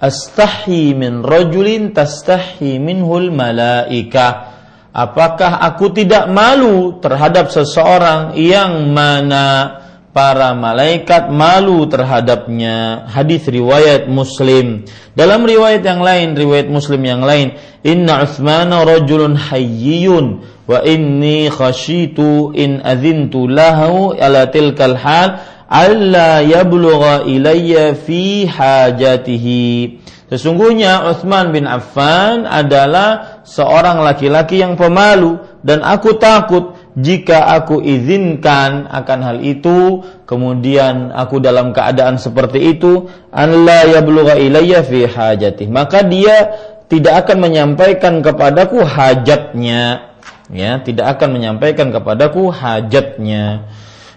astahi 0.00 0.96
min 0.96 1.20
rajulin 1.20 1.92
tastahi 1.92 2.80
minhul 2.80 3.28
malaika 3.28 4.56
apakah 4.92 5.60
aku 5.64 5.94
tidak 5.96 6.28
malu 6.28 7.00
terhadap 7.00 7.48
seseorang 7.48 8.36
yang 8.36 8.92
mana 8.92 9.78
para 10.12 10.52
malaikat 10.52 11.32
malu 11.32 11.88
terhadapnya 11.88 13.08
hadis 13.08 13.48
riwayat 13.48 14.06
muslim 14.12 14.84
dalam 15.16 15.42
riwayat 15.48 15.80
yang 15.80 16.04
lain 16.04 16.36
riwayat 16.36 16.68
muslim 16.68 17.00
yang 17.00 17.24
lain 17.24 17.56
inna 17.80 18.28
uthmana 18.28 18.84
rajulun 18.84 19.34
hayyun 19.34 20.44
wa 20.68 20.84
inni 20.84 21.48
khashitu 21.48 22.52
in 22.52 22.84
adzintu 22.84 23.48
lahu 23.48 24.12
ala 24.14 24.52
tilkal 24.52 24.94
hal 24.94 25.40
alla 25.72 26.44
yablugha 26.44 27.24
ilayya 27.24 27.96
fi 27.96 28.44
hajatihi. 28.44 30.04
Sesungguhnya 30.32 31.12
Utsman 31.12 31.52
bin 31.52 31.68
Affan 31.68 32.48
adalah 32.48 33.44
seorang 33.44 34.00
laki-laki 34.00 34.64
yang 34.64 34.80
pemalu 34.80 35.36
dan 35.60 35.84
aku 35.84 36.16
takut 36.16 36.72
jika 36.92 37.48
aku 37.56 37.80
izinkan 37.80 38.84
akan 38.84 39.18
hal 39.24 39.38
itu 39.40 40.04
kemudian 40.28 41.08
aku 41.08 41.40
dalam 41.40 41.72
keadaan 41.72 42.20
seperti 42.20 42.76
itu 42.76 43.08
alla 43.32 43.88
yablugha 43.88 44.36
ilayya 44.36 44.84
fi 44.84 45.08
hajatihi. 45.08 45.72
Maka 45.72 46.04
dia 46.04 46.52
tidak 46.92 47.24
akan 47.24 47.48
menyampaikan 47.48 48.20
kepadaku 48.20 48.84
hajatnya 48.84 50.12
ya, 50.52 50.84
tidak 50.84 51.18
akan 51.18 51.40
menyampaikan 51.40 51.88
kepadaku 51.90 52.52
hajatnya. 52.52 53.72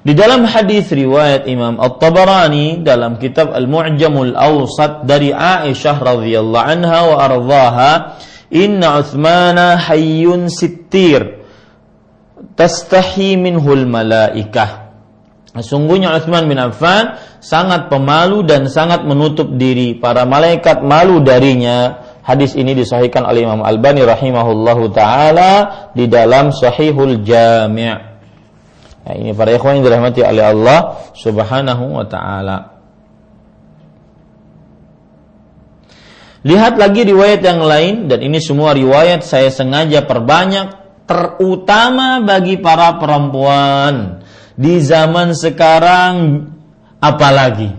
Di 0.05 0.13
dalam 0.13 0.45
hadis 0.45 0.93
riwayat 0.93 1.49
Imam 1.49 1.82
At-Tabarani 1.82 2.86
dalam 2.86 3.17
kitab 3.17 3.49
Al-Mu'jamul 3.55 4.38
Awsat 4.38 5.09
dari 5.09 5.34
Aisyah 5.34 5.97
radhiyallahu 5.97 6.61
anha 6.61 6.99
wa 7.09 7.15
ardhaha, 7.26 7.91
"Inna 8.53 9.01
Utsmana 9.01 9.82
hayyun 9.82 10.45
sittir 10.53 11.44
tastahi 12.56 13.38
minhul 13.38 13.86
malaikah." 13.88 14.86
Sungguhnya 15.56 16.12
Utsman 16.12 16.51
bin 16.51 16.60
Affan 16.60 17.16
sangat 17.39 17.88
pemalu 17.88 18.43
dan 18.43 18.68
sangat 18.68 19.08
menutup 19.08 19.56
diri. 19.56 19.95
Para 19.95 20.28
malaikat 20.28 20.84
malu 20.84 21.24
darinya. 21.24 22.03
Hadis 22.26 22.58
ini 22.60 22.76
disahihkan 22.76 23.24
oleh 23.24 23.45
Imam 23.45 23.62
Albani 23.64 24.01
rahimahullahu 24.03 24.91
taala 24.91 25.51
di 25.93 26.10
dalam 26.12 26.51
Sahihul 26.51 27.22
Jami'. 27.24 27.95
Nah, 29.06 29.14
ini 29.14 29.32
para 29.38 29.53
ikhwan 29.53 29.80
yang 29.80 29.86
dirahmati 29.86 30.26
oleh 30.26 30.43
Allah 30.43 30.80
Subhanahu 31.14 32.01
wa 32.01 32.06
taala. 32.10 32.58
Lihat 36.45 36.82
lagi 36.82 37.06
riwayat 37.06 37.41
yang 37.45 37.62
lain 37.62 38.10
dan 38.10 38.22
ini 38.26 38.41
semua 38.41 38.74
riwayat 38.74 39.22
saya 39.22 39.53
sengaja 39.53 40.06
perbanyak 40.06 40.84
terutama 41.06 42.22
bagi 42.26 42.58
para 42.58 42.97
perempuan 42.97 44.26
di 44.58 44.82
zaman 44.82 45.38
sekarang 45.38 46.45
apalagi 46.97 47.70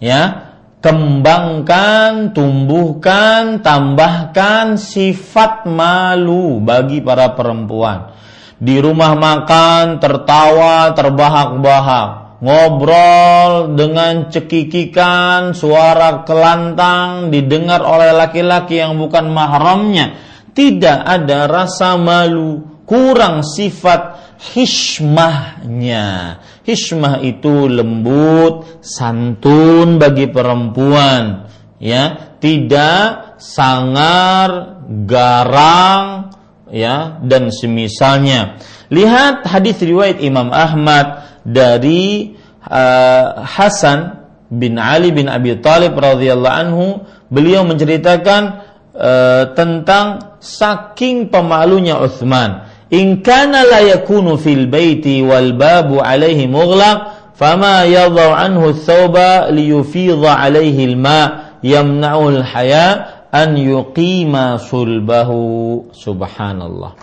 ya 0.00 0.46
kembangkan 0.86 2.30
tumbuhkan 2.30 3.58
tambahkan 3.58 4.78
sifat 4.78 5.66
malu 5.66 6.62
bagi 6.62 7.02
para 7.02 7.34
perempuan. 7.34 8.14
Di 8.56 8.78
rumah 8.80 9.18
makan 9.18 9.98
tertawa 9.98 10.94
terbahak-bahak 10.94 12.38
ngobrol 12.40 13.74
dengan 13.74 14.30
cekikikan 14.30 15.56
suara 15.56 16.22
kelantang 16.22 17.34
didengar 17.34 17.82
oleh 17.82 18.14
laki-laki 18.14 18.78
yang 18.80 18.94
bukan 19.00 19.32
mahramnya 19.32 20.16
tidak 20.56 21.04
ada 21.04 21.44
rasa 21.44 22.00
malu 22.00 22.80
kurang 22.88 23.44
sifat 23.44 24.32
hishmahnya. 24.40 26.40
Hishmah 26.64 27.20
itu 27.20 27.68
lembut, 27.68 28.80
santun 28.80 30.00
bagi 30.00 30.32
perempuan, 30.32 31.52
ya, 31.76 32.34
tidak 32.40 33.36
sangar, 33.38 34.80
garang, 35.04 36.32
ya, 36.72 37.20
dan 37.22 37.52
semisalnya. 37.52 38.58
Lihat 38.88 39.46
hadis 39.46 39.78
riwayat 39.82 40.18
Imam 40.24 40.50
Ahmad 40.50 41.22
dari 41.46 42.34
uh, 42.66 43.44
Hasan 43.44 44.26
bin 44.50 44.78
Ali 44.78 45.10
bin 45.10 45.26
Abi 45.26 45.58
Thalib 45.58 45.98
radhiyallahu 45.98 46.54
anhu, 46.54 46.84
beliau 47.30 47.66
menceritakan 47.66 48.62
uh, 48.96 49.52
tentang 49.52 50.36
saking 50.40 51.28
pemalunya 51.28 52.00
Uthman. 52.00 52.64
In 52.90 53.20
kana 53.20 53.66
la 53.66 53.82
yakunu 53.82 54.38
fil 54.40 54.70
baiti 54.70 55.20
wal 55.20 55.52
babu 55.58 55.98
alaihi 56.00 56.46
mughlaq 56.46 57.34
fama 57.34 57.84
yadha'u 57.84 58.32
anhu 58.32 58.72
thawba 58.72 59.52
liyufidha 59.52 60.38
alaihi 60.38 60.94
al-ma 60.94 61.52
yamna'u 61.60 62.40
al-haya 62.40 62.88
an 63.34 63.58
yuqima 63.58 64.62
sulbahu. 64.62 65.90
Subhanallah. 65.92 66.96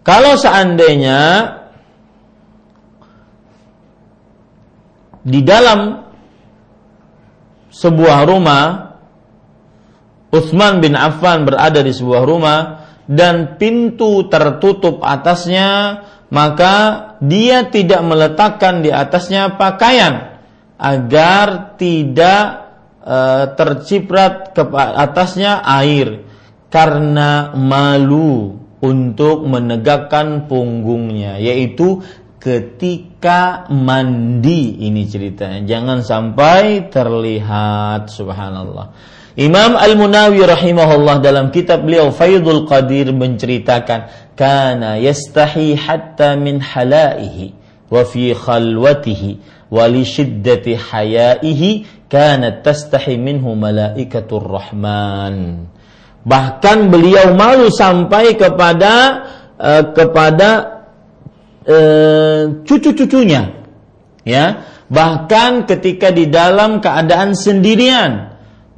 Kalau 0.00 0.32
seandainya 0.40 1.20
di 5.20 5.44
dalam 5.44 6.00
sebuah 7.68 8.24
rumah 8.24 8.89
Utsman 10.30 10.78
bin 10.78 10.94
Affan 10.94 11.42
berada 11.42 11.82
di 11.82 11.90
sebuah 11.90 12.22
rumah 12.22 12.60
dan 13.10 13.58
pintu 13.58 14.30
tertutup 14.30 15.02
atasnya, 15.02 16.02
maka 16.30 16.74
dia 17.18 17.66
tidak 17.66 17.98
meletakkan 18.06 18.86
di 18.86 18.94
atasnya 18.94 19.58
pakaian 19.58 20.38
agar 20.78 21.74
tidak 21.74 22.42
e, 23.02 23.18
terciprat 23.58 24.54
ke 24.54 24.62
atasnya 24.78 25.66
air 25.66 26.22
karena 26.70 27.50
malu 27.58 28.54
untuk 28.78 29.42
menegakkan 29.50 30.46
punggungnya 30.46 31.42
yaitu 31.42 32.06
ketika 32.38 33.66
mandi. 33.68 34.78
Ini 34.86 35.02
ceritanya. 35.10 35.66
Jangan 35.66 36.06
sampai 36.06 36.88
terlihat. 36.88 38.08
Subhanallah 38.08 39.18
Imam 39.38 39.78
Al-Munawi 39.78 40.42
rahimahullah 40.42 41.22
dalam 41.22 41.54
kitab 41.54 41.86
beliau 41.86 42.10
Faidul 42.10 42.66
Qadir 42.66 43.14
menceritakan 43.14 44.34
kana 44.34 44.98
yastahi 44.98 45.78
hatta 45.78 46.34
min 46.34 46.58
halaihi 46.58 47.54
wa 47.86 48.02
fi 48.02 48.34
khalwatihi 48.34 49.38
wa 49.70 49.86
li 49.86 50.02
shiddati 50.02 50.74
hayaihi 50.74 51.86
kanat 52.10 52.66
tastahi 52.66 53.14
minhu 53.14 53.54
malaikatur 53.54 54.42
rahman. 54.42 55.70
Bahkan 56.26 56.90
beliau 56.90 57.30
malu 57.38 57.70
sampai 57.70 58.34
kepada 58.34 58.94
uh, 59.54 59.94
kepada 59.94 60.50
uh, 61.70 62.66
cucu-cucunya 62.66 63.62
ya. 64.26 64.66
Bahkan 64.90 65.70
ketika 65.70 66.10
di 66.10 66.26
dalam 66.26 66.82
keadaan 66.82 67.38
sendirian 67.38 68.29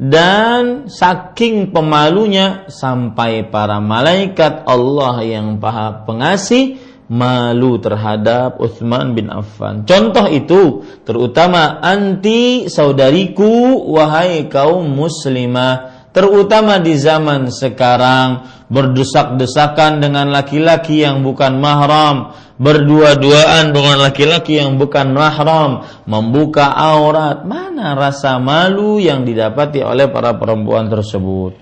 dan 0.03 0.91
saking 0.91 1.71
pemalunya 1.71 2.67
sampai 2.67 3.47
para 3.47 3.79
malaikat 3.79 4.67
Allah 4.67 5.23
yang 5.23 5.63
paha 5.63 6.03
pengasih 6.03 6.83
malu 7.07 7.79
terhadap 7.79 8.59
Utsman 8.59 9.15
bin 9.15 9.31
Affan. 9.31 9.85
Contoh 9.87 10.27
itu 10.27 10.83
terutama 11.05 11.79
anti 11.79 12.67
saudariku 12.67 13.79
wahai 13.95 14.51
kaum 14.51 14.91
muslimah 14.91 15.92
terutama 16.13 16.79
di 16.79 16.95
zaman 16.97 17.49
sekarang 17.49 18.49
berdesak-desakan 18.73 20.01
dengan 20.01 20.33
laki-laki 20.33 21.05
yang 21.05 21.21
bukan 21.21 21.61
mahram 21.61 22.33
berdua-duaan 22.63 23.75
dengan 23.75 23.99
laki-laki 24.07 24.63
yang 24.63 24.79
bukan 24.79 25.11
mahram, 25.11 25.83
membuka 26.07 26.71
aurat, 26.71 27.43
mana 27.43 27.99
rasa 27.99 28.39
malu 28.39 29.03
yang 29.03 29.27
didapati 29.27 29.83
oleh 29.83 30.07
para 30.07 30.39
perempuan 30.39 30.87
tersebut. 30.87 31.59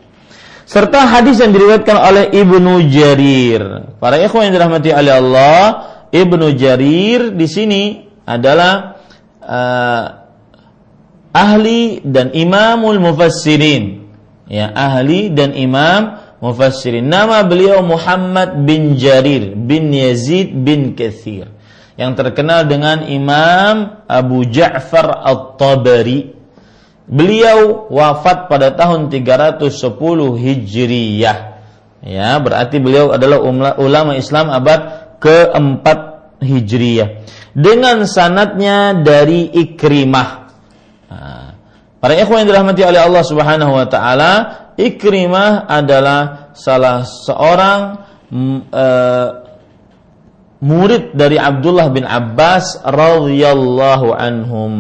Serta 0.69 1.09
hadis 1.09 1.41
yang 1.41 1.57
diriwayatkan 1.57 1.99
oleh 1.99 2.25
Ibnu 2.31 2.85
Jarir. 2.93 3.97
Para 3.97 4.21
ikhwan 4.21 4.53
yang 4.53 4.55
dirahmati 4.61 4.93
oleh 4.93 5.13
Allah, 5.19 5.63
Ibnu 6.13 6.55
Jarir 6.55 7.35
di 7.35 7.47
sini 7.49 7.83
adalah 8.29 9.01
uh, 9.43 10.05
ahli 11.33 12.05
dan 12.07 12.31
imamul 12.31 13.03
mufassirin. 13.03 14.00
Ya, 14.51 14.67
ahli 14.75 15.31
dan 15.31 15.55
imam 15.55 16.19
mufassirin. 16.43 17.07
Nama 17.07 17.47
beliau 17.47 17.87
Muhammad 17.87 18.67
bin 18.67 18.99
Jarir 18.99 19.55
bin 19.55 19.95
Yazid 19.95 20.51
bin 20.51 20.99
Kathir 20.99 21.55
yang 21.95 22.19
terkenal 22.19 22.67
dengan 22.67 23.07
Imam 23.07 24.03
Abu 24.11 24.43
Ja'far 24.49 25.23
At-Tabari. 25.23 26.35
Beliau 27.07 27.87
wafat 27.95 28.51
pada 28.51 28.75
tahun 28.75 29.07
310 29.13 29.71
Hijriyah. 30.35 31.39
Ya, 32.01 32.35
berarti 32.41 32.81
beliau 32.81 33.13
adalah 33.13 33.45
ulama 33.77 34.17
Islam 34.17 34.49
abad 34.49 35.15
keempat 35.21 36.01
Hijriyah. 36.41 37.23
Dengan 37.53 38.09
sanatnya 38.09 38.97
dari 38.97 39.47
Ikrimah. 39.53 40.40
Para 42.01 42.17
ikhwan 42.17 42.43
yang 42.43 42.57
dirahmati 42.57 42.81
oleh 42.81 43.01
Allah 43.05 43.25
Subhanahu 43.29 43.77
wa 43.77 43.85
taala, 43.85 44.33
Ikrimah 44.81 45.69
adalah 45.69 46.49
salah 46.57 47.05
seorang 47.05 47.81
uh, 48.73 49.29
murid 50.65 51.13
dari 51.13 51.37
Abdullah 51.37 51.93
bin 51.93 52.09
Abbas 52.09 52.81
radhiyallahu 52.89 54.17
anhum 54.17 54.73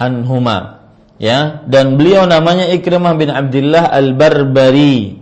anhuma 0.00 0.88
ya. 1.20 1.60
Dan 1.68 2.00
beliau 2.00 2.24
namanya 2.24 2.72
Ikrimah 2.72 3.12
bin 3.20 3.28
Abdullah 3.28 3.92
Al-Barbari. 3.92 5.20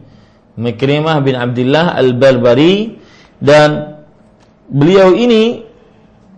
Ikrimah 0.55 1.19
bin 1.27 1.35
Abdullah 1.35 1.99
Al-Barbari. 1.99 2.95
Dan 3.43 3.99
beliau 4.71 5.19
ini 5.19 5.67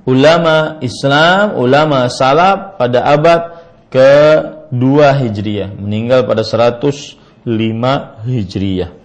ulama 0.08 0.80
Islam, 0.80 1.60
ulama 1.60 2.08
salaf 2.08 2.80
pada 2.80 3.04
abad 3.12 3.51
ke-2 3.92 4.96
Hijriah, 5.20 5.70
meninggal 5.76 6.24
pada 6.24 6.40
105 6.40 7.20
Hijriah. 8.24 9.02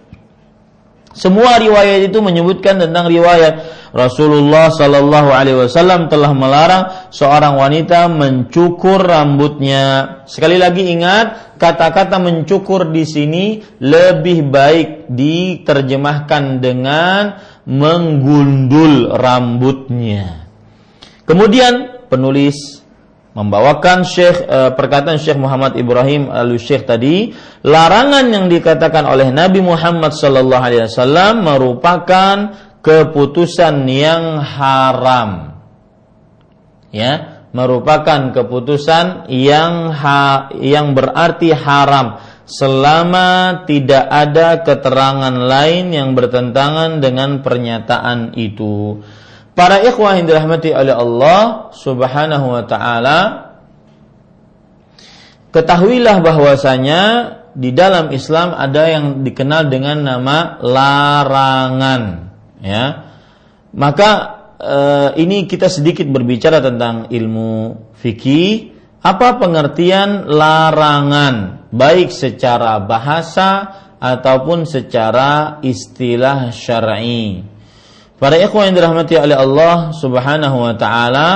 Semua 1.18 1.58
riwayat 1.58 2.14
itu 2.14 2.22
menyebutkan 2.22 2.78
tentang 2.78 3.10
riwayat 3.10 3.64
Rasulullah 3.90 4.70
Sallallahu 4.70 5.34
Alaihi 5.34 5.66
Wasallam 5.66 6.06
telah 6.06 6.30
melarang 6.30 7.10
seorang 7.10 7.58
wanita 7.58 8.06
mencukur 8.06 9.02
rambutnya. 9.02 10.22
Sekali 10.30 10.60
lagi 10.60 10.86
ingat 10.86 11.58
kata-kata 11.58 12.22
mencukur 12.22 12.94
di 12.94 13.02
sini 13.02 13.44
lebih 13.82 14.46
baik 14.46 15.10
diterjemahkan 15.10 16.62
dengan 16.62 17.40
menggundul 17.66 19.10
rambutnya. 19.18 20.46
Kemudian 21.26 22.06
penulis 22.06 22.77
membawakan 23.38 24.02
Syekh 24.02 24.42
eh, 24.42 24.74
perkataan 24.74 25.22
Syekh 25.22 25.38
Muhammad 25.38 25.78
Ibrahim 25.78 26.26
al 26.26 26.50
Syekh 26.58 26.90
tadi, 26.90 27.30
larangan 27.62 28.26
yang 28.34 28.50
dikatakan 28.50 29.06
oleh 29.06 29.30
Nabi 29.30 29.62
Muhammad 29.62 30.10
sallallahu 30.10 30.58
alaihi 30.58 30.90
wasallam 30.90 31.46
merupakan 31.46 32.36
keputusan 32.82 33.86
yang 33.86 34.42
haram. 34.42 35.62
Ya, 36.90 37.46
merupakan 37.54 38.34
keputusan 38.34 39.30
yang 39.30 39.92
ha, 39.92 40.50
yang 40.58 40.98
berarti 40.98 41.52
haram 41.54 42.18
selama 42.48 43.62
tidak 43.68 44.08
ada 44.08 44.64
keterangan 44.64 45.36
lain 45.36 45.92
yang 45.92 46.16
bertentangan 46.16 47.04
dengan 47.04 47.44
pernyataan 47.44 48.34
itu. 48.40 49.04
Para 49.58 49.82
ikhwah 49.82 50.14
yang 50.14 50.30
dirahmati 50.30 50.70
oleh 50.70 50.94
Allah 50.94 51.74
Subhanahu 51.74 52.46
wa 52.46 52.62
taala 52.62 53.18
ketahuilah 55.50 56.22
bahwasanya 56.22 57.02
di 57.58 57.74
dalam 57.74 58.14
Islam 58.14 58.54
ada 58.54 58.86
yang 58.86 59.26
dikenal 59.26 59.66
dengan 59.66 60.06
nama 60.06 60.62
larangan 60.62 62.02
ya. 62.62 63.10
Maka 63.74 64.10
eh, 64.62 65.26
ini 65.26 65.50
kita 65.50 65.66
sedikit 65.66 66.06
berbicara 66.06 66.62
tentang 66.62 67.10
ilmu 67.10 67.82
fikih 67.98 68.78
apa 69.02 69.42
pengertian 69.42 70.30
larangan 70.30 71.66
baik 71.74 72.14
secara 72.14 72.78
bahasa 72.78 73.74
ataupun 73.98 74.70
secara 74.70 75.58
istilah 75.66 76.54
syar'i. 76.54 77.57
Para 78.18 78.34
ikhwan 78.34 78.70
yang 78.70 78.76
dirahmati 78.82 79.14
oleh 79.14 79.38
Allah 79.38 79.94
Subhanahu 79.94 80.56
wa 80.58 80.74
taala, 80.74 81.30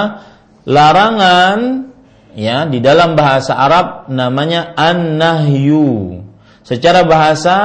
larangan 0.66 1.86
ya 2.34 2.66
di 2.66 2.82
dalam 2.82 3.14
bahasa 3.14 3.54
Arab 3.54 4.10
namanya 4.10 4.74
an-nahyu. 4.74 6.26
Secara 6.66 7.06
bahasa 7.06 7.58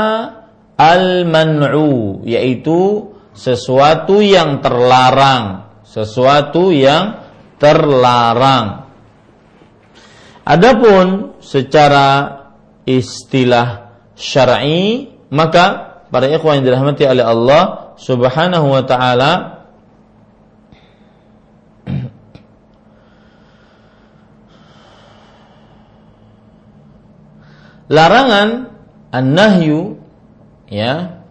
al-man'u 0.77 2.21
yaitu 2.29 3.09
sesuatu 3.33 4.21
yang 4.21 4.61
terlarang, 4.61 5.65
sesuatu 5.81 6.69
yang 6.69 7.17
terlarang. 7.57 8.85
Adapun 10.45 11.37
secara 11.41 12.37
istilah 12.85 13.97
syar'i 14.13 15.09
maka 15.33 15.99
para 16.13 16.29
ikhwan 16.29 16.61
yang 16.61 16.65
dirahmati 16.71 17.03
oleh 17.03 17.25
Allah 17.25 17.86
Subhanahu 17.97 18.69
wa 18.69 18.85
taala 18.85 19.57
larangan 27.89 28.69
an-nahyu 29.09 29.97
ya 30.69 31.23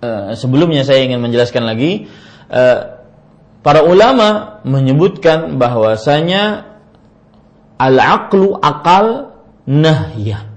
uh, 0.00 0.32
sebelumnya 0.38 0.86
saya 0.86 1.04
ingin 1.04 1.20
menjelaskan 1.20 1.66
lagi 1.66 2.08
uh, 2.48 2.96
para 3.60 3.82
ulama 3.82 4.62
menyebutkan 4.62 5.58
bahwasanya 5.58 6.64
al-aqlu 7.76 8.56
akal 8.62 9.36
nahyah 9.66 10.55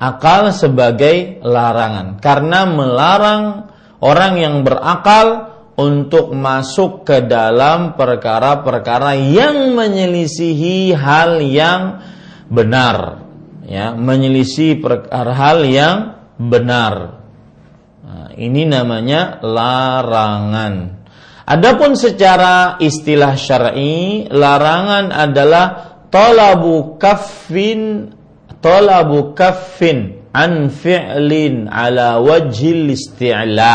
akal 0.00 0.48
sebagai 0.56 1.44
larangan. 1.44 2.16
Karena 2.18 2.64
melarang 2.64 3.68
orang 4.00 4.40
yang 4.40 4.56
berakal 4.64 5.52
untuk 5.76 6.32
masuk 6.32 7.04
ke 7.04 7.24
dalam 7.28 7.94
perkara-perkara 7.96 9.16
yang 9.16 9.76
menyelisihi 9.76 10.96
hal 10.96 11.44
yang 11.44 12.00
benar. 12.48 13.28
Ya 13.68 13.94
menyelisih 13.94 14.82
perkara 14.82 15.30
hal 15.36 15.62
yang 15.68 16.18
benar. 16.40 17.22
Nah, 18.02 18.28
ini 18.34 18.66
namanya 18.66 19.38
larangan. 19.44 21.00
Adapun 21.46 21.94
secara 21.94 22.78
istilah 22.82 23.38
syar'i 23.38 24.26
larangan 24.26 25.14
adalah 25.14 25.66
talabu 26.10 26.98
kaffin 26.98 28.10
talabu 28.60 29.32
kaffin 29.36 30.20
an 30.30 30.70
fi'lin 30.70 31.66
ala 31.66 32.22
wajhil 32.22 32.92
isti'la 32.94 33.74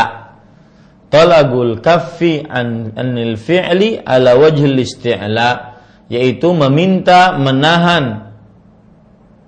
talabul 1.12 1.78
kaffi 1.84 2.42
an 2.42 2.96
anil 2.96 3.36
fi'li 3.36 4.00
ala 4.02 4.34
wajhil 4.40 4.78
isti'la 4.80 5.78
yaitu 6.08 6.54
meminta 6.54 7.34
menahan 7.36 8.34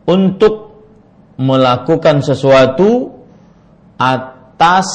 untuk 0.08 0.68
melakukan 1.38 2.20
sesuatu 2.20 3.14
atas 3.94 4.90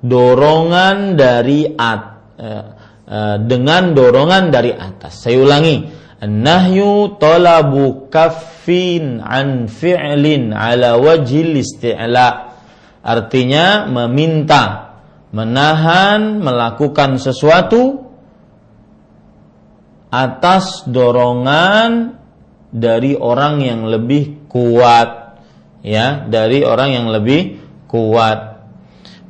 dorongan 0.00 1.18
dari 1.18 1.66
at, 1.74 2.02
eh, 2.38 2.64
eh, 3.10 3.36
dengan 3.42 3.90
dorongan 3.90 4.54
dari 4.54 4.70
atas. 4.70 5.26
Saya 5.26 5.42
ulangi, 5.42 5.76
Nahyu 6.20 7.16
talabu 7.16 8.12
kaffin 8.60 9.24
an 9.24 9.72
fi'lin 9.72 10.52
ala 10.52 11.00
wajhil 11.00 11.56
isti'la. 11.56 12.52
Artinya 13.00 13.88
meminta, 13.88 14.92
menahan, 15.32 16.44
melakukan 16.44 17.16
sesuatu 17.16 18.04
atas 20.12 20.84
dorongan 20.84 22.20
dari 22.68 23.16
orang 23.16 23.64
yang 23.64 23.88
lebih 23.88 24.44
kuat. 24.52 25.40
Ya, 25.80 26.28
dari 26.28 26.60
orang 26.60 26.92
yang 26.92 27.06
lebih 27.08 27.56
kuat. 27.88 28.60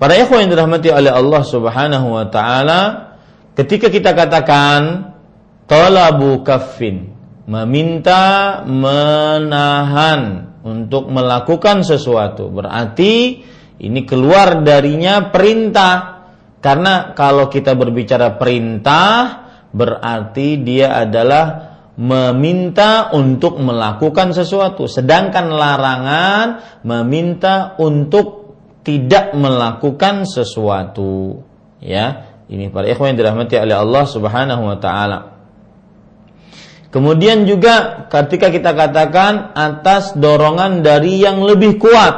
Para 0.03 0.19
ikhwan 0.19 0.49
yang 0.49 0.51
dirahmati 0.51 0.91
oleh 0.91 1.15
Allah 1.15 1.43
Subhanahu 1.47 2.19
wa 2.19 2.27
taala, 2.27 3.15
ketika 3.55 3.87
kita 3.87 4.11
katakan 4.19 5.15
talabu 5.71 6.43
kaffin 6.43 7.20
meminta 7.51 8.63
menahan 8.63 10.55
untuk 10.63 11.11
melakukan 11.11 11.83
sesuatu. 11.83 12.47
Berarti 12.47 13.43
ini 13.83 14.01
keluar 14.07 14.63
darinya 14.63 15.35
perintah. 15.35 16.23
Karena 16.61 17.17
kalau 17.17 17.51
kita 17.51 17.75
berbicara 17.75 18.37
perintah 18.39 19.11
berarti 19.73 20.61
dia 20.63 20.95
adalah 20.95 21.73
meminta 21.99 23.11
untuk 23.17 23.59
melakukan 23.59 24.31
sesuatu. 24.31 24.87
Sedangkan 24.87 25.51
larangan 25.51 26.47
meminta 26.87 27.75
untuk 27.81 28.55
tidak 28.87 29.35
melakukan 29.35 30.29
sesuatu. 30.29 31.43
Ya 31.81 32.29
ini 32.53 32.69
para 32.69 32.87
ikhwan 32.87 33.17
yang 33.17 33.19
dirahmati 33.25 33.57
oleh 33.57 33.77
Allah 33.81 34.05
Subhanahu 34.05 34.63
wa 34.69 34.77
taala 34.77 35.40
Kemudian 36.91 37.47
juga 37.47 38.07
ketika 38.11 38.51
kita 38.51 38.75
katakan 38.75 39.55
atas 39.55 40.19
dorongan 40.19 40.83
dari 40.83 41.23
yang 41.23 41.39
lebih 41.39 41.79
kuat, 41.79 42.15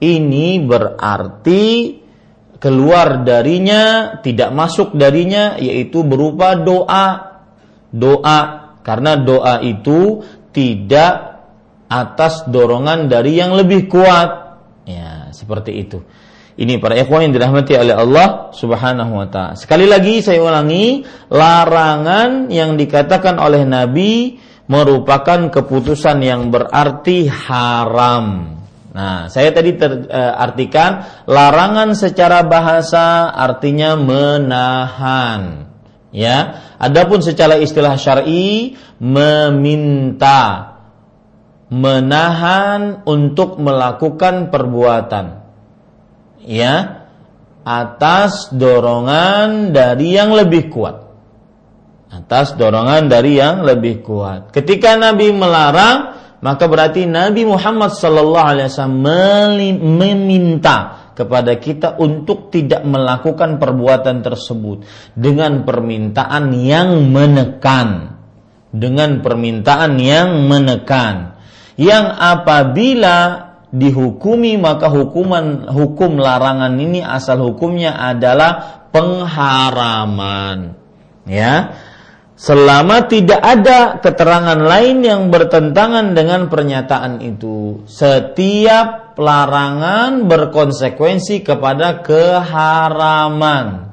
ini 0.00 0.56
berarti 0.64 1.64
keluar 2.56 3.28
darinya, 3.28 4.16
tidak 4.24 4.56
masuk 4.56 4.96
darinya, 4.96 5.60
yaitu 5.60 6.00
berupa 6.00 6.56
doa. 6.56 7.36
Doa, 7.92 8.40
karena 8.80 9.20
doa 9.20 9.60
itu 9.60 10.24
tidak 10.48 11.44
atas 11.92 12.48
dorongan 12.48 13.12
dari 13.12 13.36
yang 13.36 13.52
lebih 13.52 13.84
kuat. 13.92 14.56
Ya, 14.88 15.28
seperti 15.36 15.76
itu. 15.76 16.00
Ini 16.54 16.78
para 16.78 16.94
ikhwan 16.94 17.26
yang 17.26 17.34
dirahmati 17.34 17.74
oleh 17.74 17.98
Allah 17.98 18.54
Subhanahu 18.54 19.12
wa 19.18 19.26
taala. 19.26 19.58
Sekali 19.58 19.90
lagi 19.90 20.22
saya 20.22 20.38
ulangi, 20.38 21.02
larangan 21.26 22.46
yang 22.46 22.78
dikatakan 22.78 23.42
oleh 23.42 23.66
Nabi 23.66 24.38
merupakan 24.70 25.50
keputusan 25.50 26.22
yang 26.22 26.54
berarti 26.54 27.26
haram. 27.26 28.54
Nah, 28.94 29.26
saya 29.26 29.50
tadi 29.50 29.74
ter, 29.74 30.06
uh, 30.06 30.34
artikan 30.38 31.02
larangan 31.26 31.98
secara 31.98 32.46
bahasa 32.46 33.34
artinya 33.34 33.98
menahan. 33.98 35.66
Ya, 36.14 36.62
adapun 36.78 37.18
secara 37.18 37.58
istilah 37.58 37.98
syar'i 37.98 38.78
meminta 39.02 40.78
menahan 41.74 43.02
untuk 43.02 43.58
melakukan 43.58 44.54
perbuatan 44.54 45.43
ya 46.44 47.04
atas 47.64 48.52
dorongan 48.52 49.72
dari 49.72 50.14
yang 50.14 50.36
lebih 50.36 50.68
kuat. 50.68 50.96
Atas 52.12 52.54
dorongan 52.54 53.10
dari 53.10 53.40
yang 53.40 53.66
lebih 53.66 54.04
kuat. 54.04 54.54
Ketika 54.54 54.94
Nabi 54.94 55.34
melarang, 55.34 56.14
maka 56.44 56.68
berarti 56.68 57.08
Nabi 57.08 57.48
Muhammad 57.48 57.96
sallallahu 57.96 58.48
alaihi 58.54 58.68
wasallam 58.70 59.00
meminta 59.82 61.10
kepada 61.16 61.56
kita 61.56 61.96
untuk 61.96 62.52
tidak 62.52 62.84
melakukan 62.84 63.56
perbuatan 63.56 64.20
tersebut 64.20 64.84
dengan 65.16 65.62
permintaan 65.64 66.52
yang 66.52 67.08
menekan 67.10 68.18
dengan 68.74 69.22
permintaan 69.22 70.02
yang 70.02 70.50
menekan 70.50 71.38
yang 71.78 72.10
apabila 72.10 73.43
dihukumi 73.74 74.54
maka 74.54 74.86
hukuman 74.86 75.66
hukum 75.66 76.22
larangan 76.22 76.78
ini 76.78 77.02
asal 77.02 77.42
hukumnya 77.42 77.98
adalah 77.98 78.86
pengharaman. 78.94 80.78
Ya. 81.26 81.74
Selama 82.34 83.06
tidak 83.06 83.38
ada 83.38 84.02
keterangan 84.02 84.58
lain 84.58 85.06
yang 85.06 85.30
bertentangan 85.30 86.18
dengan 86.18 86.50
pernyataan 86.50 87.22
itu 87.22 87.86
setiap 87.86 89.14
larangan 89.18 90.26
berkonsekuensi 90.26 91.46
kepada 91.46 92.02
keharaman. 92.02 93.86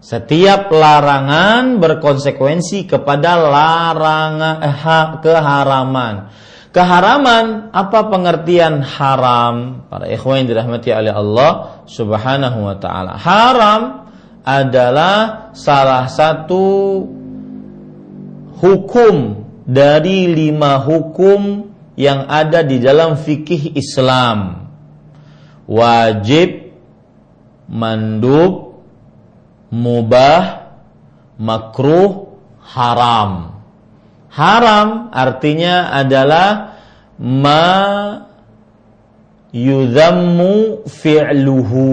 Setiap 0.00 0.72
larangan 0.72 1.80
berkonsekuensi 1.80 2.88
kepada 2.88 3.40
larangan 3.40 4.56
eh, 4.60 4.76
keharaman 5.20 6.14
keharaman 6.74 7.70
apa 7.70 8.10
pengertian 8.10 8.82
haram 8.82 9.86
para 9.86 10.10
ikhwan 10.10 10.42
yang 10.42 10.48
dirahmati 10.50 10.90
oleh 10.90 11.14
Allah 11.14 11.86
Subhanahu 11.86 12.66
wa 12.66 12.76
taala 12.82 13.14
haram 13.14 14.10
adalah 14.42 15.48
salah 15.54 16.10
satu 16.10 16.66
hukum 18.58 19.46
dari 19.64 20.28
lima 20.28 20.82
hukum 20.82 21.72
yang 21.94 22.26
ada 22.26 22.66
di 22.66 22.82
dalam 22.82 23.16
fikih 23.16 23.78
Islam. 23.78 24.68
Wajib, 25.64 26.76
mandub, 27.70 28.84
mubah, 29.72 30.42
makruh, 31.40 32.36
haram. 32.60 33.53
Haram 34.34 35.14
artinya 35.14 35.94
adalah 35.94 36.74
ma 37.22 37.70
yudhammu 39.54 40.82
fi'luhu 40.90 41.86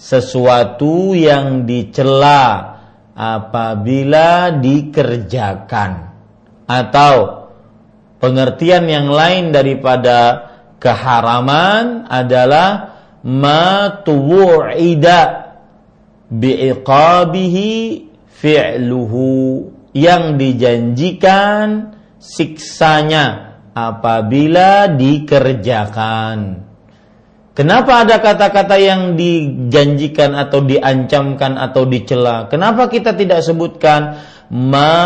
sesuatu 0.00 1.12
yang 1.12 1.68
dicela 1.68 2.72
apabila 3.12 4.56
dikerjakan. 4.56 6.08
Atau 6.64 7.44
pengertian 8.16 8.88
yang 8.88 9.12
lain 9.12 9.52
daripada 9.52 10.48
keharaman 10.80 12.08
adalah 12.08 12.96
ma 13.20 13.92
tuwu'ida 14.00 15.52
bi'iqabihi 16.32 17.70
fi'luhu 18.40 19.28
yang 19.92 20.40
dijanjikan 20.40 21.96
siksanya 22.16 23.56
apabila 23.72 24.92
dikerjakan. 24.92 26.68
Kenapa 27.52 28.08
ada 28.08 28.16
kata-kata 28.16 28.80
yang 28.80 29.12
dijanjikan 29.12 30.32
atau 30.32 30.64
diancamkan 30.64 31.60
atau 31.60 31.84
dicela? 31.84 32.48
Kenapa 32.48 32.88
kita 32.88 33.12
tidak 33.12 33.44
sebutkan 33.44 34.16
ma 34.48 35.04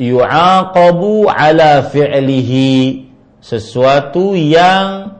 yu'aqabu 0.00 1.28
ala 1.28 1.84
fi'lihi? 1.84 3.12
Sesuatu 3.40 4.36
yang 4.36 5.16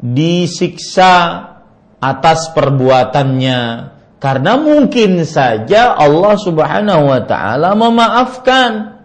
disiksa 0.00 1.44
atas 2.00 2.52
perbuatannya 2.52 3.60
karena 4.16 4.56
mungkin 4.56 5.28
saja 5.28 5.92
Allah 5.92 6.34
Subhanahu 6.40 7.04
wa 7.04 7.20
taala 7.28 7.76
memaafkan. 7.76 8.96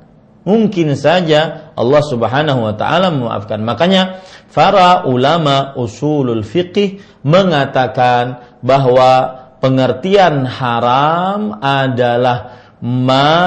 Mungkin 0.41 0.97
saja 0.97 1.69
Allah 1.77 2.01
Subhanahu 2.01 2.65
wa 2.65 2.73
taala 2.73 3.11
memaafkan. 3.11 3.59
Makanya 3.61 4.23
para 4.55 5.03
ulama 5.05 5.75
usulul 5.75 6.47
fiqih 6.47 7.03
mengatakan 7.27 8.57
bahwa 8.63 9.37
pengertian 9.59 10.47
haram 10.47 11.59
adalah 11.59 12.57
ma 12.79 13.37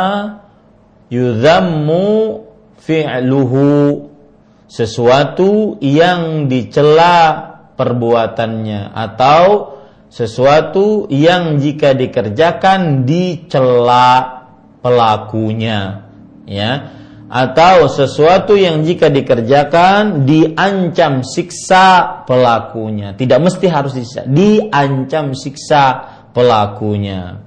yudhammu 1.09 2.05
fi'luhu. 2.79 3.67
Sesuatu 4.65 5.79
yang 5.79 6.51
dicela 6.51 7.47
perbuatannya 7.79 8.91
atau 8.91 9.74
sesuatu 10.15 11.11
yang 11.11 11.59
jika 11.59 11.91
dikerjakan 11.91 13.03
dicela 13.03 14.47
pelakunya 14.79 16.07
ya 16.47 17.03
atau 17.27 17.91
sesuatu 17.91 18.55
yang 18.55 18.87
jika 18.87 19.11
dikerjakan 19.11 20.23
diancam 20.23 21.27
siksa 21.27 22.23
pelakunya. 22.31 23.19
Tidak 23.19 23.43
mesti 23.43 23.67
harus 23.67 23.99
disiksa, 23.99 24.23
diancam 24.23 25.35
siksa 25.35 25.85
pelakunya. 26.31 27.43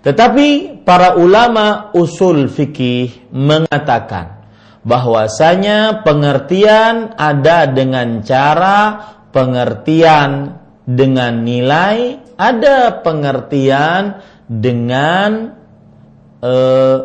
Tetapi 0.00 0.80
para 0.88 1.20
ulama 1.20 1.92
usul 1.92 2.48
fikih 2.48 3.28
mengatakan 3.34 4.48
bahwasanya 4.86 6.00
pengertian 6.00 7.12
ada 7.18 7.68
dengan 7.68 8.24
cara 8.24 8.78
pengertian 9.36 10.64
dengan 10.86 11.42
nilai, 11.42 12.22
ada 12.38 13.02
pengertian 13.02 14.22
dengan 14.46 15.50
uh, 16.40 16.98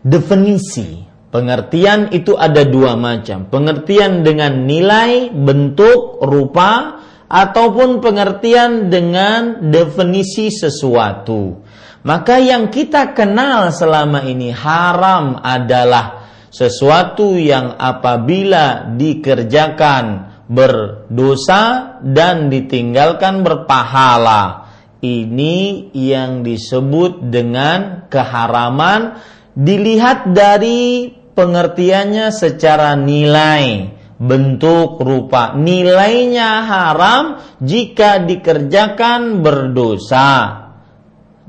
definisi. 0.00 1.04
Pengertian 1.32 2.12
itu 2.12 2.36
ada 2.36 2.64
dua 2.64 2.96
macam. 2.96 3.48
Pengertian 3.48 4.24
dengan 4.24 4.68
nilai, 4.68 5.32
bentuk, 5.32 6.20
rupa, 6.20 7.00
ataupun 7.32 8.04
pengertian 8.04 8.92
dengan 8.92 9.72
definisi 9.72 10.52
sesuatu. 10.52 11.64
Maka 12.04 12.36
yang 12.36 12.68
kita 12.68 13.16
kenal 13.16 13.72
selama 13.72 14.28
ini 14.28 14.52
haram 14.52 15.40
adalah 15.40 16.28
sesuatu 16.52 17.32
yang 17.40 17.80
apabila 17.80 18.92
dikerjakan 18.92 20.31
berdosa 20.50 21.96
dan 22.02 22.50
ditinggalkan 22.50 23.42
berpahala. 23.46 24.70
Ini 25.02 25.90
yang 25.90 26.46
disebut 26.46 27.26
dengan 27.26 28.06
keharaman 28.06 29.18
dilihat 29.58 30.30
dari 30.30 31.10
pengertiannya 31.10 32.30
secara 32.30 32.94
nilai, 32.94 33.90
bentuk, 34.22 35.02
rupa. 35.02 35.58
Nilainya 35.58 36.62
haram 36.62 37.24
jika 37.58 38.22
dikerjakan 38.22 39.42
berdosa 39.42 40.30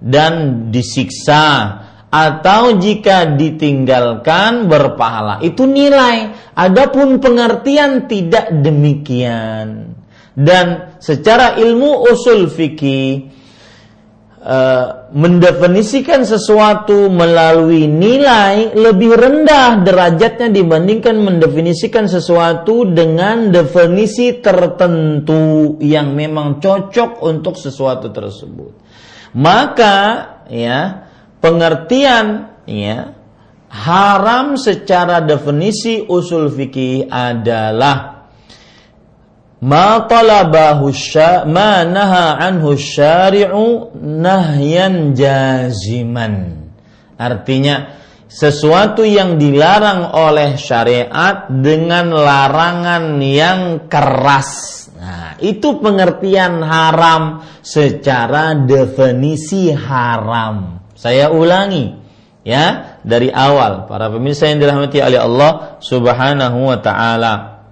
dan 0.01 0.67
disiksa 0.73 1.82
atau 2.13 2.77
jika 2.77 3.33
ditinggalkan 3.33 4.69
berpahala. 4.69 5.41
Itu 5.41 5.65
nilai. 5.65 6.53
Adapun 6.53 7.17
pengertian 7.17 8.05
tidak 8.05 8.53
demikian. 8.61 9.97
Dan 10.37 10.97
secara 11.01 11.57
ilmu 11.57 12.05
usul 12.05 12.45
fikih 12.53 13.33
Uh, 14.43 15.07
mendefinisikan 15.15 16.27
sesuatu 16.27 17.07
melalui 17.07 17.87
nilai 17.87 18.75
lebih 18.75 19.15
rendah 19.15 19.79
derajatnya 19.87 20.51
dibandingkan 20.51 21.15
mendefinisikan 21.15 22.11
sesuatu 22.11 22.83
dengan 22.83 23.55
definisi 23.55 24.43
tertentu 24.43 25.79
yang 25.79 26.11
memang 26.11 26.59
cocok 26.59 27.23
untuk 27.23 27.55
sesuatu 27.55 28.11
tersebut. 28.11 28.75
Maka 29.39 29.95
ya 30.51 31.07
pengertian 31.43 32.55
ya 32.63 33.11
haram 33.67 34.55
secara 34.55 35.19
definisi 35.19 35.99
usul 36.07 36.47
fikih 36.47 37.11
adalah 37.11 38.31
ma 39.59 40.07
talabahu 40.07 40.87
ma 41.51 41.83
naha 41.83 42.39
anhu 42.39 42.79
syari'u 42.79 43.91
nahyan 43.99 45.11
jaziman. 45.11 46.63
Artinya 47.19 47.99
sesuatu 48.31 49.03
yang 49.03 49.35
dilarang 49.35 50.15
oleh 50.15 50.55
syariat 50.55 51.51
dengan 51.51 52.07
larangan 52.15 53.19
yang 53.19 53.91
keras. 53.91 54.71
Nah 54.95 55.35
itu 55.43 55.83
pengertian 55.83 56.63
haram 56.63 57.43
secara 57.59 58.55
definisi 58.55 59.75
haram 59.75 60.82
saya 61.03 61.27
ulangi 61.35 61.99
ya 62.47 62.95
dari 63.03 63.27
awal. 63.27 63.91
Para 63.91 64.07
pemirsa 64.07 64.47
yang 64.47 64.63
dirahmati 64.63 65.03
oleh 65.03 65.19
Allah 65.19 65.83
Subhanahu 65.83 66.71
wa 66.71 66.79
taala. 66.79 67.67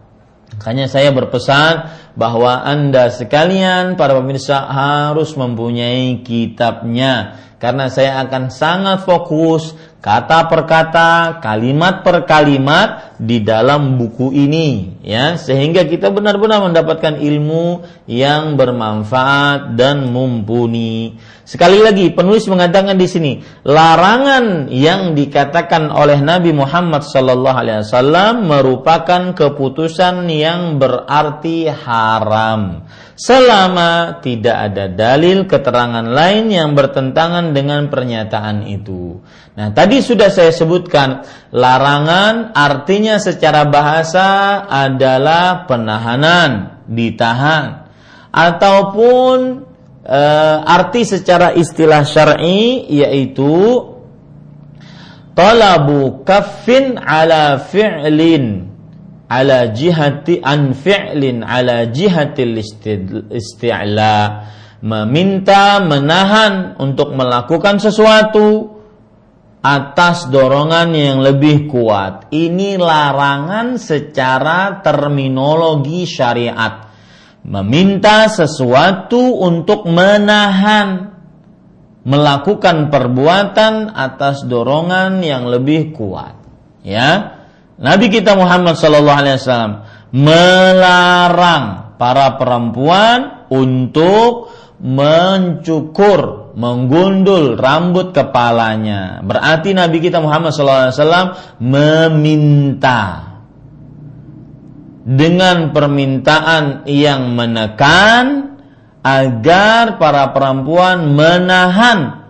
Makanya 0.51 0.91
saya 0.91 1.15
berpesan 1.15 1.87
bahwa 2.19 2.59
Anda 2.67 3.07
sekalian 3.07 3.95
para 3.95 4.19
pemirsa 4.19 4.67
harus 4.67 5.31
mempunyai 5.39 6.19
kitabnya. 6.27 7.39
Karena 7.55 7.87
saya 7.87 8.19
akan 8.27 8.51
sangat 8.51 9.07
fokus 9.07 9.79
kata 10.01 10.49
per 10.49 10.65
kata, 10.65 11.37
kalimat 11.45 12.01
per 12.01 12.25
kalimat 12.25 13.15
di 13.21 13.45
dalam 13.45 14.01
buku 14.01 14.33
ini 14.33 14.97
ya 15.05 15.37
sehingga 15.37 15.85
kita 15.85 16.09
benar-benar 16.09 16.65
mendapatkan 16.65 17.21
ilmu 17.21 17.85
yang 18.09 18.57
bermanfaat 18.57 19.77
dan 19.77 20.09
mumpuni. 20.09 21.21
Sekali 21.45 21.83
lagi 21.83 22.09
penulis 22.09 22.49
mengatakan 22.49 22.97
di 22.97 23.05
sini 23.05 23.31
larangan 23.61 24.73
yang 24.73 25.13
dikatakan 25.13 25.93
oleh 25.93 26.17
Nabi 26.17 26.49
Muhammad 26.49 27.05
sallallahu 27.05 27.57
alaihi 27.61 27.85
wasallam 27.85 28.49
merupakan 28.49 29.37
keputusan 29.37 30.25
yang 30.31 30.81
berarti 30.81 31.69
haram 31.69 32.89
selama 33.21 34.23
tidak 34.23 34.71
ada 34.71 34.89
dalil 34.89 35.45
keterangan 35.45 36.07
lain 36.07 36.49
yang 36.49 36.73
bertentangan 36.73 37.53
dengan 37.53 37.91
pernyataan 37.91 38.65
itu. 38.65 39.19
Nah, 39.51 39.75
tadi 39.75 39.90
sudah 39.99 40.31
saya 40.31 40.55
sebutkan 40.55 41.27
larangan 41.51 42.55
artinya 42.55 43.19
secara 43.19 43.67
bahasa 43.67 44.61
adalah 44.63 45.67
penahanan, 45.67 46.79
ditahan. 46.87 47.91
Ataupun 48.31 49.67
e, 50.07 50.21
arti 50.63 51.03
secara 51.03 51.51
istilah 51.51 52.07
syar'i 52.07 52.87
yaitu 52.87 53.91
talabu 55.35 56.23
kaffin 56.23 56.95
ala 56.95 57.59
fi'lin 57.59 58.71
ala 59.27 59.71
jihati 59.71 60.39
an 60.39 60.71
fi'lin 60.71 61.43
ala 61.43 61.87
jihatil 61.91 62.59
isti'la. 63.27 64.47
Meminta 64.81 65.77
menahan 65.83 66.73
untuk 66.81 67.13
melakukan 67.13 67.77
sesuatu 67.77 68.70
atas 69.61 70.25
dorongan 70.27 70.89
yang 70.93 71.21
lebih 71.21 71.69
kuat. 71.69 72.33
Ini 72.33 72.81
larangan 72.81 73.77
secara 73.77 74.81
terminologi 74.81 76.03
syariat. 76.09 76.89
Meminta 77.41 78.29
sesuatu 78.29 79.41
untuk 79.41 79.89
menahan 79.89 81.13
melakukan 82.01 82.89
perbuatan 82.89 83.93
atas 83.93 84.45
dorongan 84.45 85.21
yang 85.21 85.45
lebih 85.45 85.93
kuat. 85.93 86.37
Ya, 86.81 87.41
Nabi 87.77 88.09
kita 88.09 88.33
Muhammad 88.33 88.77
Sallallahu 88.77 89.19
Alaihi 89.21 89.37
Wasallam 89.37 89.73
melarang 90.09 91.65
para 92.01 92.37
perempuan 92.41 93.45
untuk 93.53 94.49
mencukur, 94.81 96.40
menggundul 96.55 97.55
rambut 97.55 98.11
kepalanya. 98.11 99.23
Berarti 99.23 99.75
Nabi 99.75 99.97
kita 100.03 100.19
Muhammad 100.19 100.51
SAW 100.51 101.59
meminta 101.59 103.31
dengan 105.01 105.73
permintaan 105.73 106.85
yang 106.85 107.33
menekan 107.33 108.57
agar 109.01 109.97
para 109.97 110.29
perempuan 110.29 111.17
menahan 111.17 112.29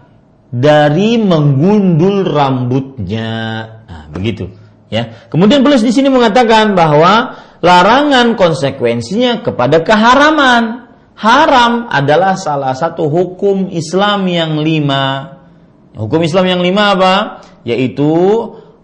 dari 0.51 1.19
menggundul 1.19 2.27
rambutnya. 2.27 3.31
Nah, 3.87 4.05
begitu. 4.11 4.51
Ya. 4.91 5.27
Kemudian 5.31 5.63
penulis 5.63 5.83
di 5.83 5.95
sini 5.95 6.11
mengatakan 6.11 6.75
bahwa 6.75 7.39
larangan 7.63 8.35
konsekuensinya 8.35 9.43
kepada 9.43 9.83
keharaman. 9.83 10.80
Haram 11.21 11.85
adalah 11.85 12.33
salah 12.33 12.73
satu 12.73 13.05
hukum 13.05 13.69
Islam 13.69 14.25
yang 14.25 14.57
lima. 14.57 15.37
Hukum 15.93 16.25
Islam 16.25 16.49
yang 16.49 16.61
lima 16.65 16.97
apa? 16.97 17.15
Yaitu 17.61 18.09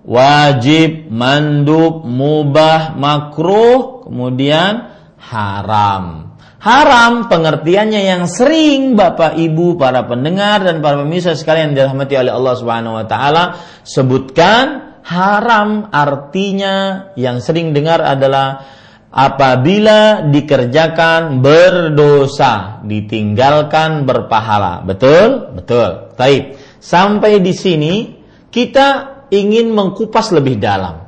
wajib, 0.05 1.09
mandub, 1.09 2.05
mubah, 2.05 2.93
makruh, 2.93 4.05
kemudian 4.05 4.93
haram. 5.17 6.37
Haram 6.61 7.25
pengertiannya 7.25 8.05
yang 8.05 8.29
sering 8.29 8.93
Bapak 8.93 9.33
Ibu 9.33 9.73
para 9.81 10.05
pendengar 10.05 10.61
dan 10.61 10.77
para 10.85 11.01
pemirsa 11.01 11.33
sekalian 11.33 11.73
dirahmati 11.73 12.17
oleh 12.21 12.33
Allah 12.33 12.53
Subhanahu 12.53 12.97
wa 13.01 13.05
taala 13.09 13.43
sebutkan 13.81 15.01
haram 15.05 15.89
artinya 15.89 17.09
yang 17.17 17.41
sering 17.41 17.71
dengar 17.77 18.01
adalah 18.01 18.76
apabila 19.17 20.29
dikerjakan 20.29 21.41
berdosa, 21.41 22.85
ditinggalkan 22.85 24.05
berpahala. 24.05 24.85
Betul? 24.85 25.57
Betul. 25.57 26.13
Taib. 26.13 26.53
Sampai 26.77 27.41
di 27.41 27.57
sini 27.57 28.13
kita 28.53 29.17
ingin 29.33 29.73
mengkupas 29.73 30.29
lebih 30.29 30.61
dalam. 30.61 31.01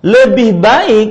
Lebih 0.00 0.56
baik 0.56 1.10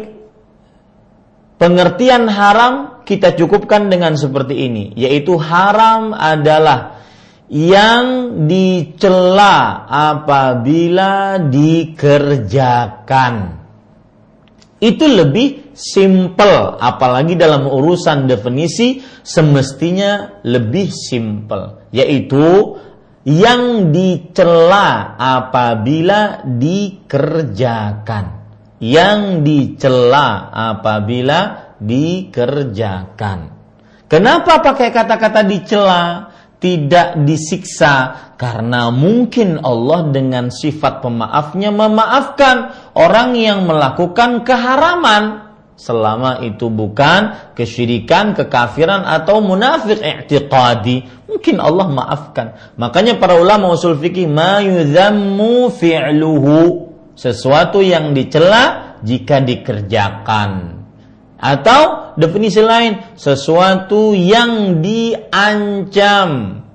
pengertian 1.62 2.26
haram 2.26 3.06
kita 3.06 3.38
cukupkan 3.38 3.94
dengan 3.94 4.18
seperti 4.18 4.66
ini, 4.66 4.98
yaitu 4.98 5.38
haram 5.38 6.18
adalah 6.18 6.98
yang 7.48 8.44
dicela 8.50 9.88
apabila 9.88 11.40
dikerjakan. 11.48 13.34
Itu 14.78 15.08
lebih 15.08 15.67
simple, 15.78 16.82
apalagi 16.82 17.38
dalam 17.38 17.70
urusan 17.70 18.26
definisi 18.26 18.98
semestinya 19.22 20.42
lebih 20.42 20.90
simple, 20.90 21.94
yaitu 21.94 22.82
yang 23.30 23.94
dicela 23.94 25.14
apabila 25.22 26.42
dikerjakan. 26.44 28.26
Yang 28.82 29.22
dicela 29.46 30.50
apabila 30.54 31.74
dikerjakan. 31.78 33.40
Kenapa 34.10 34.62
pakai 34.62 34.90
kata-kata 34.90 35.42
dicela? 35.46 36.34
tidak 36.58 37.22
disiksa 37.22 38.34
karena 38.34 38.90
mungkin 38.90 39.62
Allah 39.62 40.10
dengan 40.10 40.50
sifat 40.50 41.06
pemaafnya 41.06 41.70
memaafkan 41.70 42.74
orang 42.98 43.38
yang 43.38 43.70
melakukan 43.70 44.42
keharaman 44.42 45.47
selama 45.78 46.42
itu 46.42 46.74
bukan 46.74 47.54
kesyirikan, 47.54 48.34
kekafiran 48.34 49.06
atau 49.06 49.40
munafik 49.40 50.02
i'tiqadi. 50.02 51.30
Mungkin 51.30 51.62
Allah 51.62 51.88
maafkan. 51.88 52.58
Makanya 52.82 53.22
para 53.22 53.38
ulama 53.38 53.72
usul 53.72 53.96
fikih 53.96 54.26
ma 54.26 54.60
yudhammu 54.60 55.70
fi'luhu 55.70 56.90
sesuatu 57.14 57.86
yang 57.86 58.18
dicela 58.18 58.98
jika 59.06 59.40
dikerjakan. 59.40 60.82
Atau 61.38 62.14
definisi 62.18 62.58
lain, 62.58 63.14
sesuatu 63.14 64.18
yang 64.18 64.82
diancam 64.82 66.66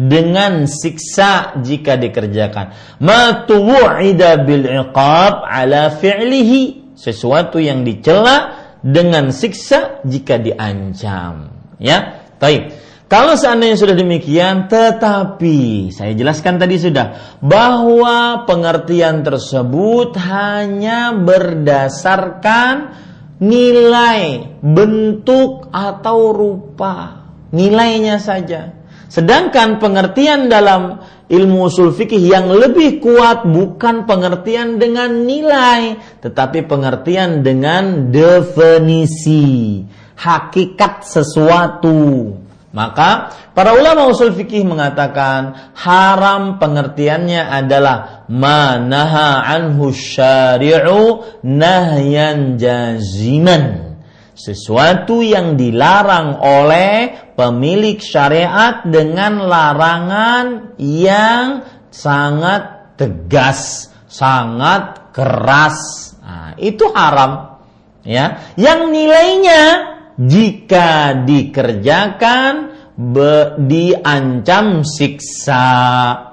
dengan 0.00 0.64
siksa 0.70 1.60
jika 1.60 1.98
dikerjakan. 2.00 2.72
Ma 3.02 3.44
tuwu'ida 3.44 4.46
bil 4.46 4.64
iqab 4.64 5.44
ala 5.44 5.92
fi'lihi, 5.92 6.79
sesuatu 7.00 7.56
yang 7.56 7.80
dicela 7.80 8.68
dengan 8.84 9.32
siksa 9.32 10.04
jika 10.04 10.36
diancam. 10.36 11.48
Ya, 11.80 12.28
baik. 12.36 12.76
Kalau 13.10 13.34
seandainya 13.34 13.74
sudah 13.74 13.96
demikian, 13.98 14.70
tetapi 14.70 15.90
saya 15.90 16.14
jelaskan 16.14 16.62
tadi 16.62 16.78
sudah 16.78 17.40
bahwa 17.42 18.46
pengertian 18.46 19.26
tersebut 19.26 20.14
hanya 20.14 21.10
berdasarkan 21.18 22.94
nilai, 23.42 24.54
bentuk 24.62 25.74
atau 25.74 26.30
rupa, 26.30 27.26
nilainya 27.50 28.22
saja. 28.22 28.78
Sedangkan 29.10 29.82
pengertian 29.82 30.46
dalam 30.46 31.02
ilmu 31.30 31.70
usul 31.70 31.94
fikih 31.94 32.18
yang 32.18 32.50
lebih 32.50 32.98
kuat 32.98 33.46
bukan 33.46 34.04
pengertian 34.04 34.82
dengan 34.82 35.22
nilai, 35.22 35.96
tetapi 36.18 36.66
pengertian 36.66 37.46
dengan 37.46 38.10
definisi, 38.10 39.86
hakikat 40.18 41.06
sesuatu. 41.06 42.34
Maka 42.70 43.34
para 43.50 43.74
ulama 43.74 44.06
usul 44.10 44.30
fikih 44.30 44.62
mengatakan 44.62 45.74
haram 45.74 46.62
pengertiannya 46.62 47.42
adalah 47.50 48.26
manaha 48.30 49.42
anhu 49.42 49.90
syari'u 49.90 51.26
nahyan 51.42 52.58
jaziman. 52.58 53.90
Sesuatu 54.38 55.20
yang 55.20 55.58
dilarang 55.58 56.40
oleh 56.40 57.12
pemilik 57.40 57.96
syariat 57.96 58.84
dengan 58.84 59.48
larangan 59.48 60.76
yang 60.76 61.64
sangat 61.88 62.92
tegas, 63.00 63.88
sangat 64.04 65.08
keras. 65.16 66.12
Nah, 66.20 66.52
itu 66.60 66.84
haram. 66.92 67.64
Ya, 68.04 68.52
yang 68.60 68.92
nilainya 68.92 69.96
jika 70.20 71.20
dikerjakan 71.24 72.76
be, 72.96 73.56
diancam 73.64 74.84
siksa. 74.84 75.64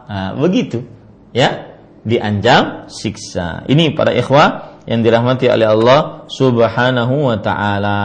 Nah, 0.08 0.32
begitu, 0.36 0.84
ya, 1.32 1.72
diancam 2.04 2.92
siksa. 2.92 3.64
Ini 3.68 3.96
para 3.96 4.12
ikhwah 4.12 4.80
yang 4.88 5.04
dirahmati 5.04 5.52
oleh 5.52 5.68
Allah 5.68 6.28
Subhanahu 6.32 7.32
wa 7.32 7.38
taala. 7.40 8.00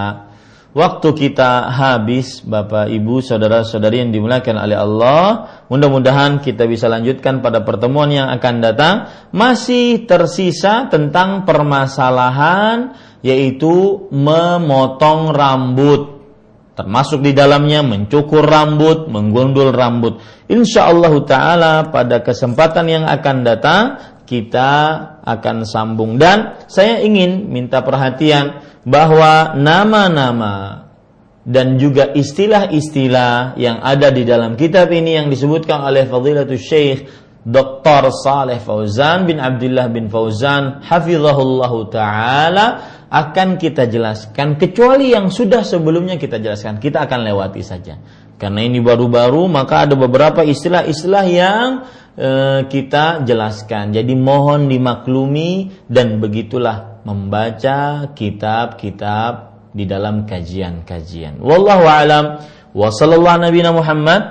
Waktu 0.73 1.09
kita 1.13 1.69
habis 1.69 2.41
Bapak 2.41 2.89
Ibu 2.89 3.21
saudara-saudari 3.21 4.01
yang 4.01 4.09
dimuliakan 4.09 4.57
oleh 4.57 4.81
Allah 4.81 5.25
Mudah-mudahan 5.69 6.41
kita 6.41 6.65
bisa 6.65 6.89
lanjutkan 6.89 7.45
pada 7.45 7.61
pertemuan 7.61 8.09
yang 8.09 8.33
akan 8.33 8.65
datang. 8.65 8.95
Masih 9.37 10.09
tersisa 10.09 10.89
tentang 10.89 11.45
permasalahan 11.45 12.97
Yaitu 13.21 14.09
memotong 14.09 15.37
rambut. 15.37 16.25
Termasuk 16.73 17.21
di 17.21 17.37
dalamnya 17.37 17.85
mencukur 17.85 18.41
rambut, 18.41 19.13
menggondol 19.13 19.77
rambut. 19.77 20.25
Insya 20.49 20.89
Allah 20.89 21.13
Ta'ala 21.21 21.75
pada 21.93 22.25
kesempatan 22.25 22.89
yang 22.89 23.05
akan 23.05 23.37
datang 23.45 23.83
Kita 24.25 24.73
akan 25.21 25.69
sambung. 25.69 26.17
Dan 26.17 26.65
saya 26.65 27.05
ingin 27.05 27.53
minta 27.53 27.85
perhatian 27.85 28.72
bahwa 28.83 29.55
nama-nama 29.55 30.83
dan 31.43 31.75
juga 31.79 32.15
istilah-istilah 32.15 33.59
yang 33.59 33.83
ada 33.83 34.15
di 34.15 34.23
dalam 34.23 34.55
kitab 34.55 34.91
ini 34.95 35.19
yang 35.19 35.27
disebutkan 35.27 35.83
oleh 35.83 36.07
Fadilatul 36.07 36.59
Syekh 36.59 37.07
Dr. 37.43 38.15
Saleh 38.15 38.63
Fauzan 38.63 39.27
bin 39.27 39.43
Abdullah 39.43 39.91
bin 39.91 40.07
Fauzan 40.07 40.79
hafizahullahu 40.87 41.91
taala 41.91 42.67
akan 43.11 43.59
kita 43.59 43.91
jelaskan 43.91 44.55
kecuali 44.55 45.11
yang 45.11 45.35
sudah 45.35 45.67
sebelumnya 45.67 46.15
kita 46.15 46.39
jelaskan 46.39 46.79
kita 46.79 47.03
akan 47.03 47.27
lewati 47.27 47.63
saja 47.67 47.99
karena 48.39 48.63
ini 48.63 48.79
baru-baru 48.79 49.51
maka 49.51 49.91
ada 49.91 49.99
beberapa 49.99 50.47
istilah-istilah 50.47 51.27
yang 51.27 51.67
e, 52.15 52.31
kita 52.71 53.27
jelaskan 53.27 53.91
jadi 53.91 54.15
mohon 54.15 54.71
dimaklumi 54.71 55.75
dan 55.91 56.23
begitulah 56.23 56.92
membaca 57.03 58.11
kitab-kitab 58.15 59.33
di 59.75 59.85
dalam 59.89 60.29
kajian-kajian. 60.29 61.41
Wallahu 61.43 61.85
alam 61.89 62.25
wa 62.73 62.89
sallallahu 62.89 63.43
nabiyana 63.43 63.73
Muhammad 63.75 64.23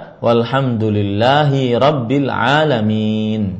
rabbil 1.76 2.30
alamin. 2.30 3.60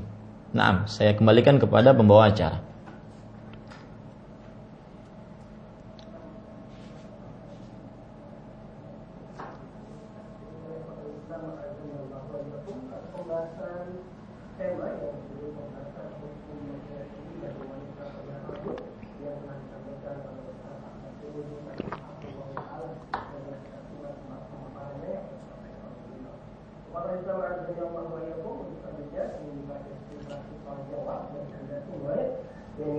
Nah, 0.52 0.86
saya 0.88 1.18
kembalikan 1.18 1.58
kepada 1.58 1.96
pembawa 1.96 2.32
acara. 2.32 2.71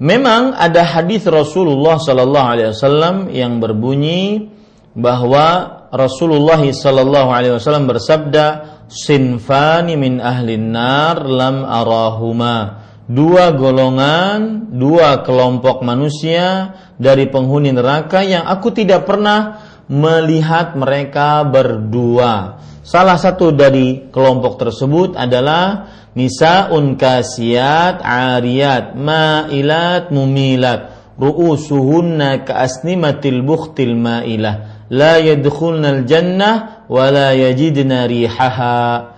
Memang 0.00 0.56
ada 0.56 0.80
hadis 0.80 1.28
Rasulullah 1.28 2.00
sallallahu 2.00 2.48
alaihi 2.48 2.72
wasallam 2.72 3.28
yang 3.28 3.60
berbunyi 3.60 4.48
bahwa 4.96 5.76
Rasulullah 5.92 6.64
sallallahu 6.64 7.28
alaihi 7.28 7.60
wasallam 7.60 7.84
bersabda, 7.84 8.46
"Sinfani 8.88 10.00
min 10.00 10.16
ahlin 10.24 10.72
nar 10.72 11.20
lam 11.28 11.68
arahuma." 11.68 12.88
Dua 13.10 13.52
golongan, 13.52 14.72
dua 14.72 15.20
kelompok 15.20 15.84
manusia 15.84 16.78
dari 16.96 17.28
penghuni 17.28 17.74
neraka 17.74 18.24
yang 18.24 18.46
aku 18.48 18.72
tidak 18.72 19.04
pernah 19.04 19.60
melihat 19.90 20.78
mereka 20.80 21.42
berdua. 21.44 22.62
Salah 22.90 23.14
satu 23.22 23.54
dari 23.54 24.10
kelompok 24.10 24.58
tersebut 24.58 25.14
adalah 25.14 25.86
nisaun 26.18 26.98
kasiyat 26.98 28.02
ariyat 28.02 28.98
ma'ilat 28.98 30.10
mumilat. 30.10 31.14
Ru'usuhunna 31.14 32.42
ka'asnimatil 32.42 33.46
bukhtil 33.46 33.94
ma'ilah. 33.94 34.90
La 34.90 35.22
yadkhulnal 35.22 36.02
jannah 36.02 36.82
wa 36.90 37.06
la 37.14 37.30
yajidna 37.30 38.10
rihaha. 38.10 39.14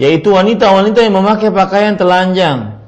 Yaitu 0.00 0.32
wanita-wanita 0.32 1.04
yang 1.04 1.20
memakai 1.20 1.52
pakaian 1.52 2.00
telanjang. 2.00 2.80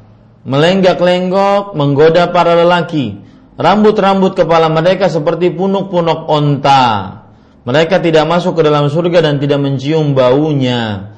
Melenggak-lenggok 0.48 1.76
menggoda 1.76 2.32
para 2.32 2.56
lelaki. 2.56 3.20
Rambut-rambut 3.60 4.32
kepala 4.32 4.72
mereka 4.72 5.12
seperti 5.12 5.52
punuk-punuk 5.52 6.24
onta 6.24 7.25
mereka 7.66 7.98
tidak 7.98 8.30
masuk 8.30 8.62
ke 8.62 8.62
dalam 8.62 8.86
surga 8.86 9.26
dan 9.26 9.42
tidak 9.42 9.58
mencium 9.58 10.14
baunya. 10.14 11.10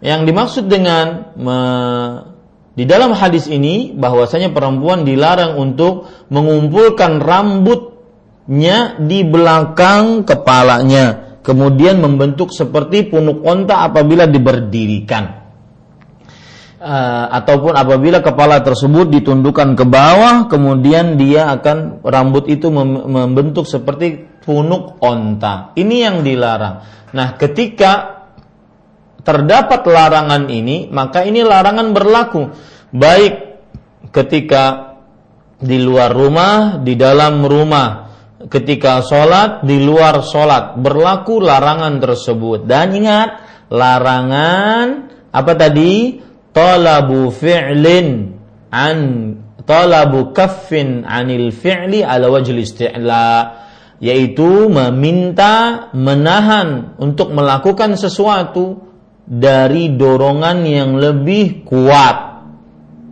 Yang 0.00 0.20
dimaksud 0.32 0.64
dengan 0.64 1.36
me, 1.36 1.60
di 2.72 2.88
dalam 2.88 3.12
hadis 3.12 3.44
ini 3.52 3.92
bahwasanya 3.92 4.56
perempuan 4.56 5.04
dilarang 5.04 5.60
untuk 5.60 6.08
mengumpulkan 6.32 7.20
rambutnya 7.20 8.96
di 8.96 9.28
belakang 9.28 10.24
kepalanya, 10.24 11.36
kemudian 11.44 12.00
membentuk 12.00 12.48
seperti 12.48 13.12
punuk 13.12 13.44
onta 13.44 13.84
apabila 13.84 14.24
diberdirikan. 14.24 15.36
Uh, 16.80 17.28
ataupun 17.36 17.76
apabila 17.76 18.24
kepala 18.24 18.64
tersebut 18.64 19.12
ditundukkan 19.12 19.76
ke 19.76 19.84
bawah, 19.84 20.48
kemudian 20.48 21.20
dia 21.20 21.52
akan 21.52 22.00
rambut 22.00 22.48
itu 22.48 22.72
membentuk 22.72 23.68
seperti 23.68 24.29
punuk 24.44 24.98
onta. 25.04 25.76
Ini 25.76 25.96
yang 26.08 26.16
dilarang. 26.24 26.82
Nah, 27.12 27.28
ketika 27.36 28.20
terdapat 29.20 29.84
larangan 29.84 30.48
ini, 30.48 30.88
maka 30.88 31.22
ini 31.22 31.44
larangan 31.44 31.92
berlaku 31.92 32.42
baik 32.90 33.34
ketika 34.10 34.96
di 35.60 35.78
luar 35.78 36.10
rumah, 36.10 36.80
di 36.80 36.96
dalam 36.96 37.44
rumah, 37.44 38.08
ketika 38.48 39.04
sholat, 39.04 39.60
di 39.62 39.84
luar 39.84 40.24
sholat, 40.24 40.80
berlaku 40.80 41.38
larangan 41.44 42.00
tersebut. 42.00 42.64
Dan 42.64 42.96
ingat, 42.96 43.30
larangan 43.68 44.86
apa 45.30 45.52
tadi? 45.54 46.18
Talabu 46.50 47.30
fi'lin 47.30 48.34
an 48.74 48.98
talabu 49.62 50.34
kaffin 50.34 51.06
anil 51.06 51.54
fi'li 51.54 52.02
ala 52.02 52.26
wajil 52.26 52.58
isti'la 52.58 53.28
yaitu 54.00 54.72
meminta 54.72 55.88
menahan 55.92 56.96
untuk 56.96 57.36
melakukan 57.36 57.94
sesuatu 58.00 58.80
dari 59.28 59.92
dorongan 59.94 60.64
yang 60.64 60.96
lebih 60.96 61.62
kuat. 61.68 62.16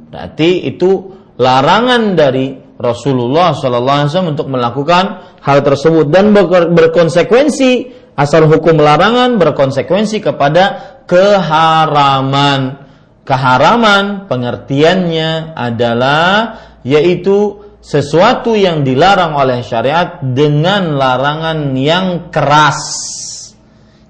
Berarti 0.09 0.65
itu 0.65 1.13
larangan 1.37 2.17
dari 2.17 2.57
Rasulullah 2.81 3.53
SAW 3.53 4.33
untuk 4.33 4.49
melakukan 4.49 5.37
hal 5.45 5.61
tersebut 5.61 6.09
dan 6.09 6.33
berkonsekuensi 6.73 7.99
Asal 8.19 8.51
hukum 8.51 8.83
larangan 8.83 9.39
berkonsekuensi 9.39 10.19
kepada 10.19 10.99
keharaman. 11.07 12.91
Keharaman 13.23 14.27
pengertiannya 14.27 15.55
adalah 15.55 16.59
yaitu 16.83 17.68
sesuatu 17.79 18.59
yang 18.59 18.83
dilarang 18.83 19.39
oleh 19.39 19.63
syariat 19.63 20.19
dengan 20.21 20.99
larangan 20.99 21.73
yang 21.79 22.29
keras 22.29 22.81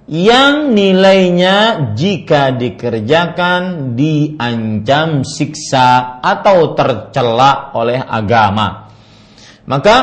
yang 0.09 0.73
nilainya 0.73 1.93
jika 1.93 2.57
dikerjakan 2.57 3.93
diancam 3.93 5.21
siksa 5.21 6.17
atau 6.25 6.73
tercela 6.73 7.77
oleh 7.77 8.01
agama. 8.01 8.89
Maka 9.69 9.97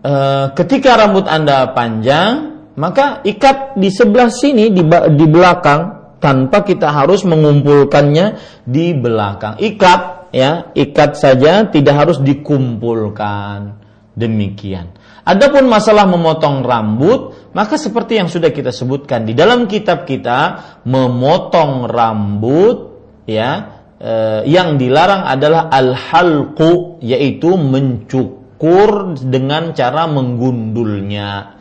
e, 0.00 0.14
ketika 0.56 0.96
rambut 0.96 1.28
Anda 1.28 1.76
panjang, 1.76 2.56
maka 2.80 3.20
ikat 3.20 3.76
di 3.76 3.92
sebelah 3.92 4.32
sini 4.32 4.72
di 4.72 5.26
belakang 5.28 6.16
tanpa 6.24 6.64
kita 6.64 6.88
harus 6.88 7.20
mengumpulkannya 7.28 8.40
di 8.64 8.96
belakang. 8.96 9.60
Ikat 9.60 10.17
ya, 10.34 10.70
ikat 10.74 11.16
saja 11.18 11.66
tidak 11.68 11.94
harus 11.94 12.18
dikumpulkan. 12.20 13.78
Demikian. 14.18 14.98
Adapun 15.28 15.68
masalah 15.68 16.08
memotong 16.08 16.64
rambut, 16.64 17.52
maka 17.52 17.76
seperti 17.76 18.16
yang 18.16 18.32
sudah 18.32 18.48
kita 18.48 18.72
sebutkan 18.72 19.28
di 19.28 19.36
dalam 19.36 19.68
kitab 19.68 20.08
kita, 20.08 20.58
memotong 20.88 21.84
rambut 21.84 22.98
ya 23.28 23.78
eh, 24.00 24.42
yang 24.48 24.80
dilarang 24.80 25.28
adalah 25.28 25.68
al-halqu 25.68 26.98
yaitu 27.04 27.54
mencukur 27.60 29.20
dengan 29.20 29.76
cara 29.76 30.08
menggundulnya. 30.08 31.60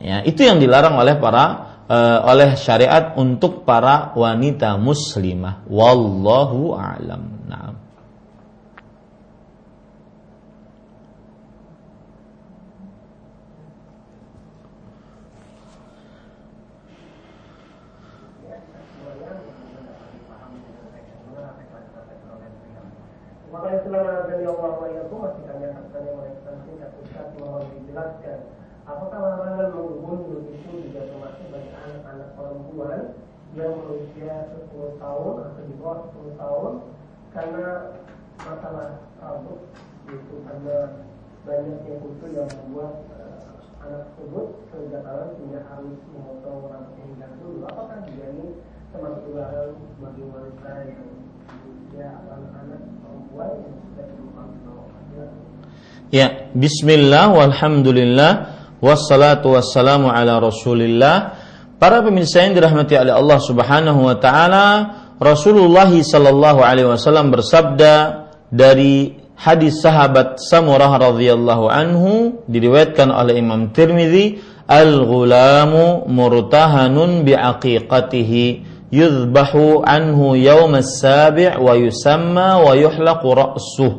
Ya, 0.00 0.24
itu 0.26 0.42
yang 0.42 0.58
dilarang 0.58 0.96
oleh 0.96 1.20
para 1.20 1.44
eh, 1.86 2.18
oleh 2.24 2.56
syariat 2.56 3.12
untuk 3.20 3.68
para 3.68 4.16
wanita 4.16 4.80
muslimah. 4.80 5.68
Wallahu 5.68 6.74
a'lam. 6.74 7.22
Nah. 7.44 7.81
Makanya 23.72 23.88
selama 23.88 24.28
dari 24.28 24.44
Allah 24.44 24.72
itu 24.84 25.16
masih 25.16 25.42
tanyakan 25.48 25.84
tanya 25.96 26.12
mereka 26.12 26.50
singkat 26.60 26.92
Ustaz 26.92 27.28
mohon 27.40 27.64
dijelaskan. 27.72 28.38
Apakah 28.84 29.18
larangan 29.24 29.72
menggundul 29.72 30.44
itu 30.52 30.92
juga 30.92 31.08
termasuk 31.08 31.48
bagi 31.48 31.72
anak-anak 31.72 32.36
perempuan 32.36 33.00
yang 33.56 33.72
berusia 33.80 34.52
10 34.76 35.00
tahun 35.00 35.34
atau 35.40 35.62
di 35.64 35.74
bawah 35.80 36.04
10 36.04 36.36
tahun? 36.36 36.72
Karena 37.32 37.66
masalah 38.44 38.88
rambut 39.24 39.64
itu 40.04 40.34
karena 40.44 40.76
banyaknya 41.48 41.94
kutu 41.96 42.26
yang 42.28 42.52
membuat 42.52 43.08
uh, 43.16 43.56
anak 43.88 44.12
tersebut 44.12 44.68
kegatalan 44.68 45.32
sehingga 45.40 45.64
harus 45.72 45.96
memotong 46.12 46.68
rambut 46.68 46.96
hingga 47.08 47.26
dulu. 47.40 47.64
Apakah 47.72 48.04
juga 48.04 48.36
ini 48.36 48.48
termasuk 48.92 49.32
dilarang 49.32 49.80
bagi 49.96 50.22
wanita 50.28 50.72
yang 50.92 51.08
ya 51.96 52.20
anak-anak 52.28 52.91
Ya, 56.12 56.52
bismillah 56.52 57.32
walhamdulillah 57.32 58.32
wassalatu 58.84 59.56
wassalamu 59.56 60.12
ala 60.12 60.36
rasulillah. 60.44 61.40
Para 61.80 62.04
pemirsa 62.04 62.44
yang 62.44 62.52
dirahmati 62.52 63.00
oleh 63.00 63.16
Allah 63.16 63.40
Subhanahu 63.40 64.00
wa 64.04 64.16
taala, 64.20 64.66
Rasulullah 65.16 65.88
sallallahu 65.88 66.60
alaihi 66.60 66.92
wasallam 66.92 67.32
bersabda 67.32 68.28
dari 68.52 69.16
hadis 69.40 69.80
sahabat 69.80 70.36
Samurah 70.36 70.92
radhiyallahu 71.00 71.72
anhu 71.72 72.44
diriwayatkan 72.44 73.08
oleh 73.08 73.40
Imam 73.40 73.72
Tirmizi, 73.72 74.38
"Al-ghulamu 74.68 76.06
murtahanun 76.12 77.24
bi'aqiqatihi." 77.24 78.71
Yuzbahu 78.92 79.80
anhu 79.82 80.36
yawm 80.36 80.76
as-sabi' 80.76 81.56
wa 81.56 81.72
yusamma 81.74 82.60
wa 82.60 82.76
yuhlaqu 82.76 83.28
ra'suh. 83.32 83.92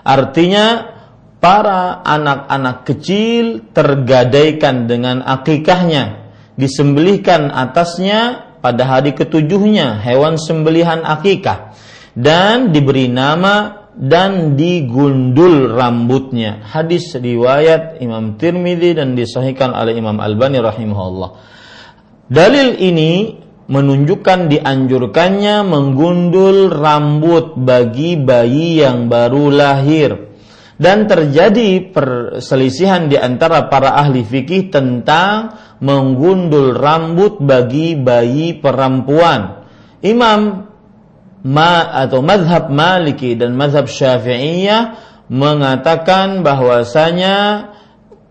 Artinya 0.00 0.96
para 1.44 2.00
anak-anak 2.00 2.88
kecil 2.88 3.68
tergadaikan 3.76 4.88
dengan 4.88 5.20
akikahnya, 5.20 6.32
disembelihkan 6.56 7.52
atasnya 7.52 8.50
pada 8.64 8.88
hari 8.88 9.12
ketujuhnya 9.12 10.00
hewan 10.00 10.40
sembelihan 10.40 11.04
akikah 11.04 11.76
dan 12.16 12.72
diberi 12.72 13.08
nama 13.12 13.88
dan 13.96 14.56
digundul 14.56 15.76
rambutnya. 15.76 16.64
Hadis 16.64 17.12
riwayat 17.12 18.00
Imam 18.00 18.40
Tirmidzi 18.40 18.96
dan 18.96 19.12
disahihkan 19.12 19.76
oleh 19.76 19.96
Imam 19.96 20.16
Albani 20.16 20.60
rahimahullah. 20.60 21.30
Dalil 22.30 22.78
ini 22.78 23.12
menunjukkan 23.70 24.50
dianjurkannya 24.50 25.62
menggundul 25.62 26.74
rambut 26.74 27.54
bagi 27.54 28.18
bayi 28.18 28.82
yang 28.82 29.06
baru 29.06 29.46
lahir 29.54 30.30
dan 30.80 31.06
terjadi 31.06 31.92
perselisihan 31.92 33.06
di 33.06 33.14
antara 33.14 33.70
para 33.70 33.94
ahli 33.94 34.26
fikih 34.26 34.72
tentang 34.74 35.54
menggundul 35.78 36.72
rambut 36.72 37.38
bagi 37.38 37.94
bayi 37.94 38.56
perempuan. 38.56 39.68
Imam 40.00 40.66
ma 41.44 41.72
atau 41.92 42.24
madhab 42.24 42.72
Maliki 42.72 43.36
dan 43.36 43.52
madhab 43.60 43.86
Syafi'iyah 43.92 44.96
mengatakan 45.28 46.40
bahwasanya 46.40 47.36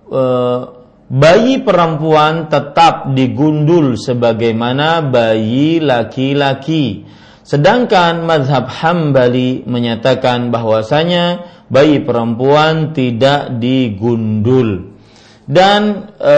uh, 0.09 0.78
bayi 1.09 1.65
perempuan 1.65 2.47
tetap 2.47 3.11
digundul 3.17 3.97
sebagaimana 3.97 5.01
bayi 5.01 5.81
laki-laki. 5.81 7.09
Sedangkan 7.41 8.29
madhab 8.29 8.69
Hambali 8.69 9.65
menyatakan 9.65 10.53
bahwasanya 10.53 11.49
bayi 11.65 12.05
perempuan 12.05 12.93
tidak 12.93 13.57
digundul. 13.57 14.93
Dan 15.49 16.13
e, 16.21 16.35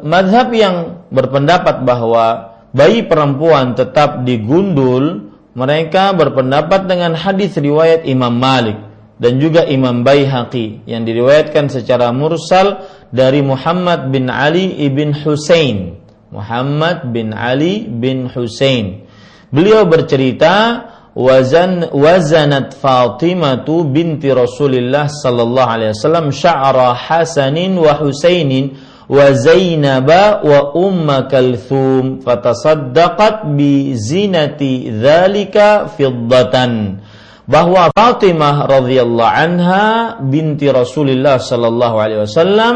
madhab 0.00 0.48
yang 0.56 1.04
berpendapat 1.12 1.84
bahwa 1.84 2.56
bayi 2.72 3.04
perempuan 3.04 3.76
tetap 3.76 4.24
digundul, 4.24 5.36
mereka 5.52 6.16
berpendapat 6.16 6.88
dengan 6.88 7.12
hadis 7.12 7.60
riwayat 7.60 8.08
Imam 8.08 8.32
Malik 8.32 8.83
dan 9.14 9.38
juga 9.38 9.62
Imam 9.66 10.02
Baihaqi 10.02 10.86
yang 10.90 11.06
diriwayatkan 11.06 11.70
secara 11.70 12.10
mursal 12.10 12.82
dari 13.14 13.40
Muhammad 13.46 14.10
bin 14.10 14.26
Ali 14.26 14.74
ibn 14.82 15.14
Husain. 15.14 16.02
Muhammad 16.34 17.14
bin 17.14 17.30
Ali 17.30 17.86
bin 17.86 18.26
Husain. 18.26 19.06
Beliau 19.54 19.86
bercerita 19.86 20.82
wazan 21.14 21.94
wazanat 21.94 22.74
Fatimah 22.74 23.62
binti 23.86 24.34
Rasulullah 24.34 25.06
sallallahu 25.06 25.70
alaihi 25.70 25.94
wasallam 25.94 26.34
sya'ra 26.34 26.90
Hasanin 26.98 27.78
wa 27.78 27.94
Husainin 27.94 28.74
wa 29.06 29.30
Zainab 29.30 30.10
wa 30.42 30.74
Umma 30.74 31.30
Kalthum 31.30 32.18
fatasaddaqat 32.18 33.54
bi 33.54 33.94
zinati 33.94 34.90
dzalika 34.90 35.86
fiddatan 35.94 36.98
bahwa 37.44 37.92
Fatimah 37.92 38.64
radhiyallahu 38.64 39.32
anha 39.32 39.86
binti 40.24 40.68
Rasulullah 40.72 41.36
sallallahu 41.36 41.96
alaihi 42.00 42.20
wasallam 42.24 42.74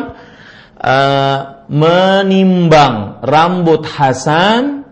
uh, 0.76 1.38
menimbang 1.68 3.24
rambut 3.24 3.84
Hasan, 3.88 4.84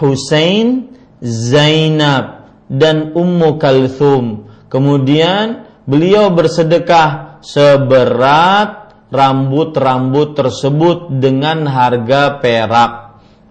Husain, 0.00 0.92
Zainab 1.24 2.48
dan 2.68 3.12
Ummu 3.16 3.56
Kalthum. 3.60 4.48
Kemudian 4.68 5.68
beliau 5.88 6.32
bersedekah 6.32 7.40
seberat 7.44 8.84
rambut-rambut 9.12 10.34
tersebut 10.34 11.12
dengan 11.22 11.68
harga 11.68 12.42
perak. 12.42 12.92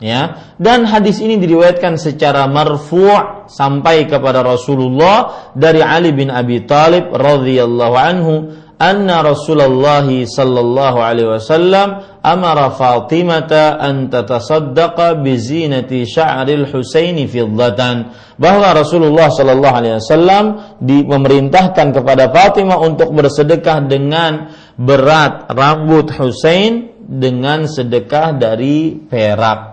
Ya, 0.04 0.52
dan 0.60 0.84
hadis 0.84 1.24
ini 1.24 1.40
diriwayatkan 1.40 1.96
secara 1.96 2.44
marfu' 2.52 3.48
sampai 3.48 4.04
kepada 4.04 4.44
Rasulullah 4.44 5.48
dari 5.56 5.80
Ali 5.80 6.12
bin 6.12 6.28
Abi 6.28 6.68
Thalib 6.68 7.16
radhiyallahu 7.16 7.96
anhu 7.96 8.52
anna 8.84 9.24
Rasulullah 9.24 10.04
sallallahu 10.04 11.00
alaihi 11.00 11.40
wasallam 11.40 12.04
amara 12.20 12.76
Fatimah 12.76 13.48
an 13.80 14.12
tatasaddaqa 14.12 15.24
bi 15.24 15.40
zinati 15.40 16.04
sya'ril 16.04 16.68
Husaini 16.68 17.24
fiddatan 17.24 18.12
bahwa 18.36 18.76
Rasulullah 18.76 19.32
sallallahu 19.32 19.76
alaihi 19.80 20.04
wasallam 20.04 20.44
memerintahkan 20.84 21.96
kepada 21.96 22.28
Fatimah 22.28 22.76
untuk 22.84 23.16
bersedekah 23.16 23.88
dengan 23.88 24.52
berat 24.76 25.48
rambut 25.48 26.12
Husain 26.12 26.92
dengan 27.00 27.72
sedekah 27.72 28.36
dari 28.36 29.00
perak. 29.00 29.73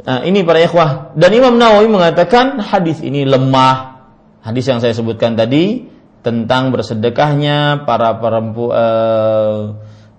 Nah, 0.00 0.24
ini 0.24 0.40
para 0.46 0.60
ikhwah 0.64 1.12
dan 1.12 1.30
Imam 1.36 1.60
Nawawi 1.60 1.88
mengatakan 1.90 2.60
hadis 2.60 3.04
ini 3.04 3.28
lemah. 3.28 4.00
Hadis 4.40 4.64
yang 4.72 4.80
saya 4.80 4.96
sebutkan 4.96 5.36
tadi 5.36 5.84
tentang 6.24 6.72
bersedekahnya 6.72 7.84
para 7.84 8.16
perempuan 8.16 8.72
uh, 8.72 9.58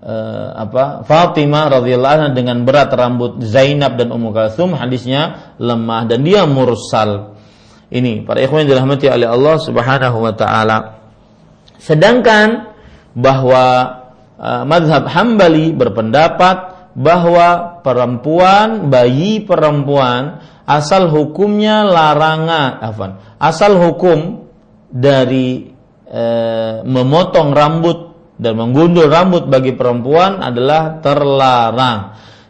uh, 0.02 0.48
apa 0.58 1.06
Fatimah 1.06 1.70
radhiyallahu 1.82 2.14
anha 2.14 2.30
dengan 2.34 2.66
berat 2.66 2.94
rambut 2.94 3.42
Zainab 3.46 3.98
dan 3.98 4.10
Ummu 4.10 4.34
Kalsum 4.34 4.74
hadisnya 4.78 5.56
lemah 5.62 6.10
dan 6.10 6.22
dia 6.26 6.46
mursal. 6.46 7.38
Ini 7.92 8.24
para 8.24 8.40
ikhwan 8.40 8.66
yang 8.66 8.78
dirahmati 8.78 9.10
oleh 9.10 9.28
Allah 9.28 9.56
Subhanahu 9.60 10.18
wa 10.24 10.34
taala. 10.34 10.78
Sedangkan 11.82 12.72
bahwa 13.18 13.66
uh, 14.38 14.64
madhab 14.64 15.10
Hambali 15.10 15.74
berpendapat 15.74 16.81
bahwa 16.94 17.80
perempuan, 17.84 18.92
bayi 18.92 19.44
perempuan 19.44 20.44
asal 20.68 21.08
hukumnya 21.12 21.88
larangan? 21.88 22.80
Asal 23.40 23.80
hukum 23.80 24.48
dari 24.92 25.72
e, 26.08 26.24
memotong 26.84 27.56
rambut 27.56 28.00
dan 28.42 28.58
menggundul 28.58 29.08
rambut 29.08 29.48
bagi 29.48 29.78
perempuan 29.78 30.42
adalah 30.42 31.00
terlarang 31.00 32.00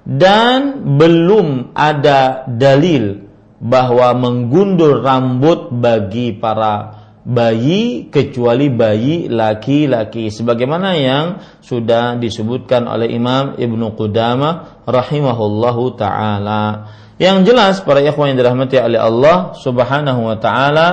dan 0.07 0.81
belum 0.97 1.75
ada 1.77 2.47
dalil 2.49 3.29
bahwa 3.61 4.17
menggundul 4.17 5.05
rambut 5.05 5.69
bagi 5.69 6.33
para 6.33 7.00
bayi 7.21 8.09
kecuali 8.09 8.73
bayi 8.73 9.29
laki-laki 9.29 10.33
sebagaimana 10.33 10.97
yang 10.97 11.25
sudah 11.61 12.17
disebutkan 12.17 12.89
oleh 12.89 13.13
Imam 13.13 13.53
Ibnu 13.57 13.93
Qudamah 13.93 14.83
rahimahullahu 14.89 15.83
taala. 15.97 16.89
Yang 17.21 17.53
jelas 17.53 17.75
para 17.85 18.01
ikhwan 18.01 18.33
yang 18.33 18.41
dirahmati 18.41 18.81
oleh 18.81 18.97
Allah 18.97 19.53
Subhanahu 19.53 20.21
wa 20.25 20.37
taala 20.41 20.87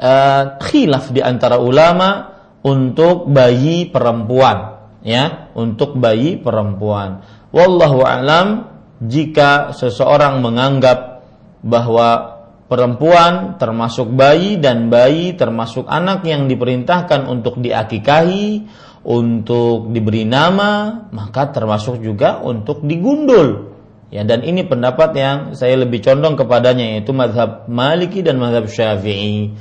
uh, 0.00 0.42
khilaf 0.64 1.12
di 1.12 1.20
antara 1.20 1.60
ulama 1.60 2.32
untuk 2.64 3.28
bayi 3.28 3.92
perempuan 3.92 4.88
ya, 5.04 5.52
untuk 5.52 6.00
bayi 6.00 6.40
perempuan. 6.40 7.20
Wallahu 7.52 8.00
alam 8.00 8.72
jika 9.04 9.76
seseorang 9.76 10.40
menganggap 10.40 11.20
bahwa 11.60 12.31
perempuan 12.72 13.60
termasuk 13.60 14.08
bayi 14.16 14.56
dan 14.56 14.88
bayi 14.88 15.36
termasuk 15.36 15.84
anak 15.84 16.24
yang 16.24 16.48
diperintahkan 16.48 17.28
untuk 17.28 17.60
diakikahi, 17.60 18.64
untuk 19.04 19.92
diberi 19.92 20.24
nama, 20.24 21.04
maka 21.12 21.52
termasuk 21.52 22.00
juga 22.00 22.40
untuk 22.40 22.80
digundul. 22.80 23.76
Ya, 24.08 24.24
dan 24.24 24.40
ini 24.40 24.64
pendapat 24.64 25.10
yang 25.12 25.36
saya 25.52 25.76
lebih 25.84 26.00
condong 26.00 26.32
kepadanya 26.40 26.96
yaitu 26.96 27.12
mazhab 27.12 27.68
Maliki 27.68 28.24
dan 28.24 28.40
mazhab 28.40 28.64
Syafi'i. 28.68 29.52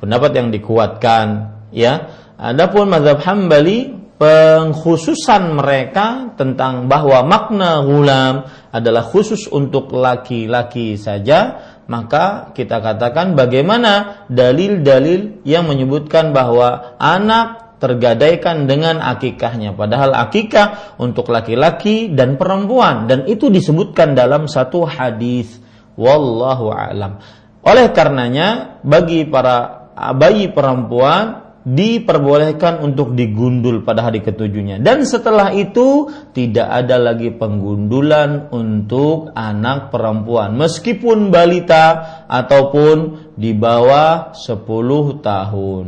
Pendapat 0.00 0.32
yang 0.32 0.48
dikuatkan, 0.48 1.26
ya. 1.68 2.12
Adapun 2.40 2.88
mazhab 2.88 3.20
Hambali 3.24 4.04
pengkhususan 4.14 5.58
mereka 5.58 6.36
tentang 6.38 6.86
bahwa 6.86 7.26
makna 7.26 7.82
gulam 7.82 8.46
adalah 8.70 9.02
khusus 9.02 9.50
untuk 9.50 9.90
laki-laki 9.90 10.94
saja 10.94 11.73
maka 11.84 12.54
kita 12.56 12.80
katakan 12.80 13.36
bagaimana 13.36 14.24
dalil-dalil 14.32 15.44
yang 15.44 15.68
menyebutkan 15.68 16.32
bahwa 16.32 16.96
anak 16.96 17.76
tergadaikan 17.84 18.64
dengan 18.64 19.04
akikahnya. 19.04 19.76
Padahal 19.76 20.16
akikah 20.16 20.96
untuk 20.96 21.28
laki-laki 21.28 22.08
dan 22.08 22.40
perempuan. 22.40 23.04
Dan 23.04 23.28
itu 23.28 23.52
disebutkan 23.52 24.16
dalam 24.16 24.48
satu 24.48 24.88
hadis. 24.88 25.60
Wallahu 26.00 26.72
alam. 26.72 27.20
Oleh 27.60 27.92
karenanya 27.92 28.80
bagi 28.80 29.28
para 29.28 29.84
bayi 30.16 30.48
perempuan 30.48 31.43
diperbolehkan 31.64 32.84
untuk 32.84 33.16
digundul 33.16 33.80
pada 33.82 34.04
hari 34.04 34.20
ketujuhnya. 34.20 34.84
Dan 34.84 35.08
setelah 35.08 35.50
itu 35.56 36.12
tidak 36.36 36.68
ada 36.68 37.00
lagi 37.00 37.32
penggundulan 37.32 38.52
untuk 38.52 39.32
anak 39.32 39.88
perempuan. 39.88 40.60
Meskipun 40.60 41.32
balita 41.32 42.24
ataupun 42.28 43.32
di 43.40 43.56
bawah 43.56 44.36
10 44.36 45.24
tahun. 45.24 45.86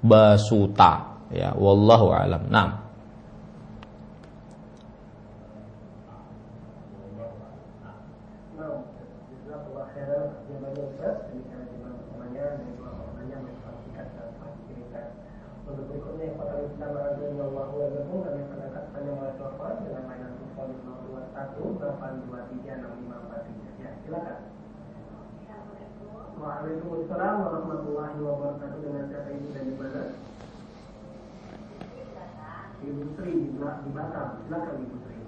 Basuta. 0.00 1.20
Ya 1.28 1.52
wallahu 1.52 2.08
alam. 2.08 2.48
Nah 2.48 2.87
Waalaikumsalam 26.58 27.38
warahmatullahi 27.38 28.18
wabarakatuh 28.18 28.82
dengan 28.82 29.06
siapa 29.06 29.30
ibu 29.30 29.46
dan 29.54 29.62
di 29.62 29.74
mana? 29.78 30.02
Ibu 32.82 33.02
Sri 33.14 33.30
di, 33.46 33.54
di 33.54 33.90
Batam. 33.94 34.28
Silakan 34.42 34.82
Ibu 34.82 34.96
Sri. 35.06 35.18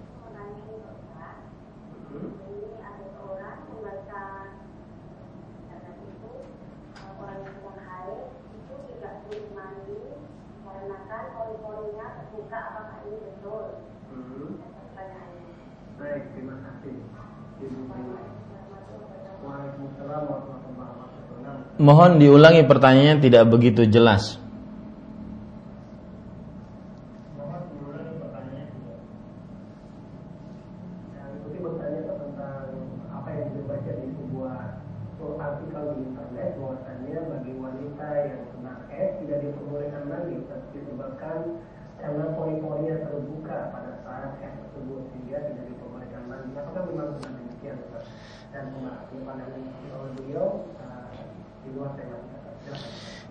Hmm? 2.10 2.30
Ini 2.34 2.82
ada 2.82 3.04
seorang 3.14 3.62
membaca 3.62 4.24
dan 5.70 5.96
itu 6.02 6.30
orang 6.98 7.38
yang 7.46 7.54
sedang 7.62 7.78
haid 7.78 8.20
itu 8.34 8.74
tidak 8.90 9.14
sulit 9.22 9.46
mandi 9.54 10.02
karena 10.66 10.98
kan 11.06 11.24
pori-porinya 11.30 12.06
terbuka 12.10 12.58
apakah 12.58 12.98
ini 13.06 13.18
betul? 13.22 13.66
Hmm. 14.10 14.50
Baik, 15.94 16.22
terima 16.34 16.58
kasih. 16.58 16.98
Ibu 17.62 17.80
Sri. 17.86 18.02
Waalaikumsalam 19.46 20.22
warahmatullahi 20.26 20.74
wabarakatuh. 20.74 21.09
Mohon 21.80 22.20
diulangi 22.20 22.68
pertanyaannya 22.68 23.24
tidak 23.24 23.48
begitu 23.48 23.88
jelas. 23.88 24.36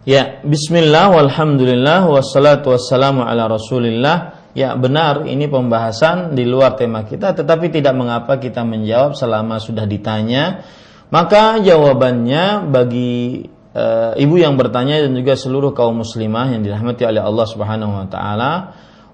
Ya, 0.08 0.40
bismillah 0.48 1.12
walhamdulillah 1.12 2.08
wassalatu 2.08 2.72
wassalamu 2.72 3.28
ala 3.28 3.52
rasulillah. 3.52 4.40
Ya 4.56 4.72
benar 4.80 5.28
ini 5.28 5.52
pembahasan 5.52 6.40
di 6.40 6.48
luar 6.48 6.80
tema 6.80 7.04
kita 7.04 7.36
tetapi 7.36 7.70
tidak 7.70 7.94
mengapa 7.94 8.40
kita 8.40 8.64
menjawab 8.64 9.12
selama 9.20 9.60
sudah 9.60 9.84
ditanya. 9.84 10.64
Maka 11.12 11.60
jawabannya 11.60 12.72
bagi 12.72 13.44
e, 13.76 13.86
ibu 14.24 14.36
yang 14.40 14.56
bertanya 14.56 15.04
dan 15.04 15.20
juga 15.20 15.36
seluruh 15.36 15.76
kaum 15.76 16.00
muslimah 16.00 16.56
yang 16.56 16.64
dirahmati 16.64 17.04
oleh 17.04 17.20
Allah 17.20 17.46
Subhanahu 17.46 17.94
wa 18.00 18.08
taala, 18.08 18.52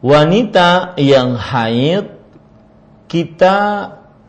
wanita 0.06 0.95
yang 1.02 1.34
haid 1.34 2.14
kita 3.10 3.57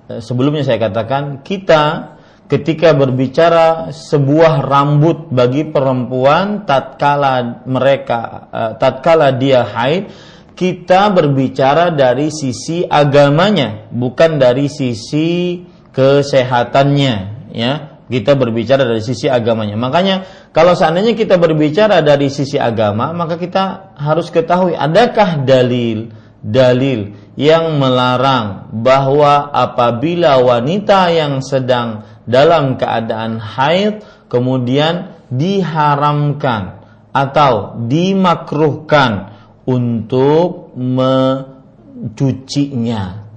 e, 0.09 0.13
sebelumnya 0.25 0.65
saya 0.65 0.81
katakan 0.81 1.45
kita 1.45 2.16
ketika 2.47 2.95
berbicara 2.95 3.91
sebuah 3.91 4.63
rambut 4.63 5.31
bagi 5.35 5.67
perempuan 5.67 6.63
tatkala 6.63 7.67
mereka 7.67 8.21
uh, 8.51 8.73
tatkala 8.79 9.35
dia 9.35 9.67
haid 9.67 10.11
kita 10.57 11.13
berbicara 11.13 11.93
dari 11.93 12.33
sisi 12.33 12.81
agamanya 12.87 13.93
bukan 13.93 14.41
dari 14.41 14.73
sisi 14.73 15.61
kesehatannya 15.93 17.15
ya. 17.53 17.75
Kita 18.07 18.39
berbicara 18.39 18.87
dari 18.87 19.03
sisi 19.03 19.27
agamanya. 19.27 19.75
Makanya 19.75 20.23
kalau 20.55 20.79
seandainya 20.79 21.19
kita 21.19 21.43
berbicara 21.43 22.07
dari 22.07 22.31
sisi 22.31 22.55
agama 22.55 23.11
maka 23.11 23.35
kita 23.35 23.99
harus 23.99 24.31
ketahui 24.31 24.79
adakah 24.79 25.43
dalil 25.43 26.15
dalil 26.39 27.19
yang 27.35 27.83
melarang 27.83 28.71
bahwa 28.71 29.51
apabila 29.51 30.39
wanita 30.39 31.11
yang 31.11 31.43
sedang 31.43 32.07
dalam 32.27 32.77
keadaan 32.77 33.39
haid 33.39 34.03
kemudian 34.27 35.15
diharamkan 35.31 36.83
atau 37.15 37.81
dimakruhkan 37.87 39.33
untuk 39.67 40.77
mencucinya 40.77 42.05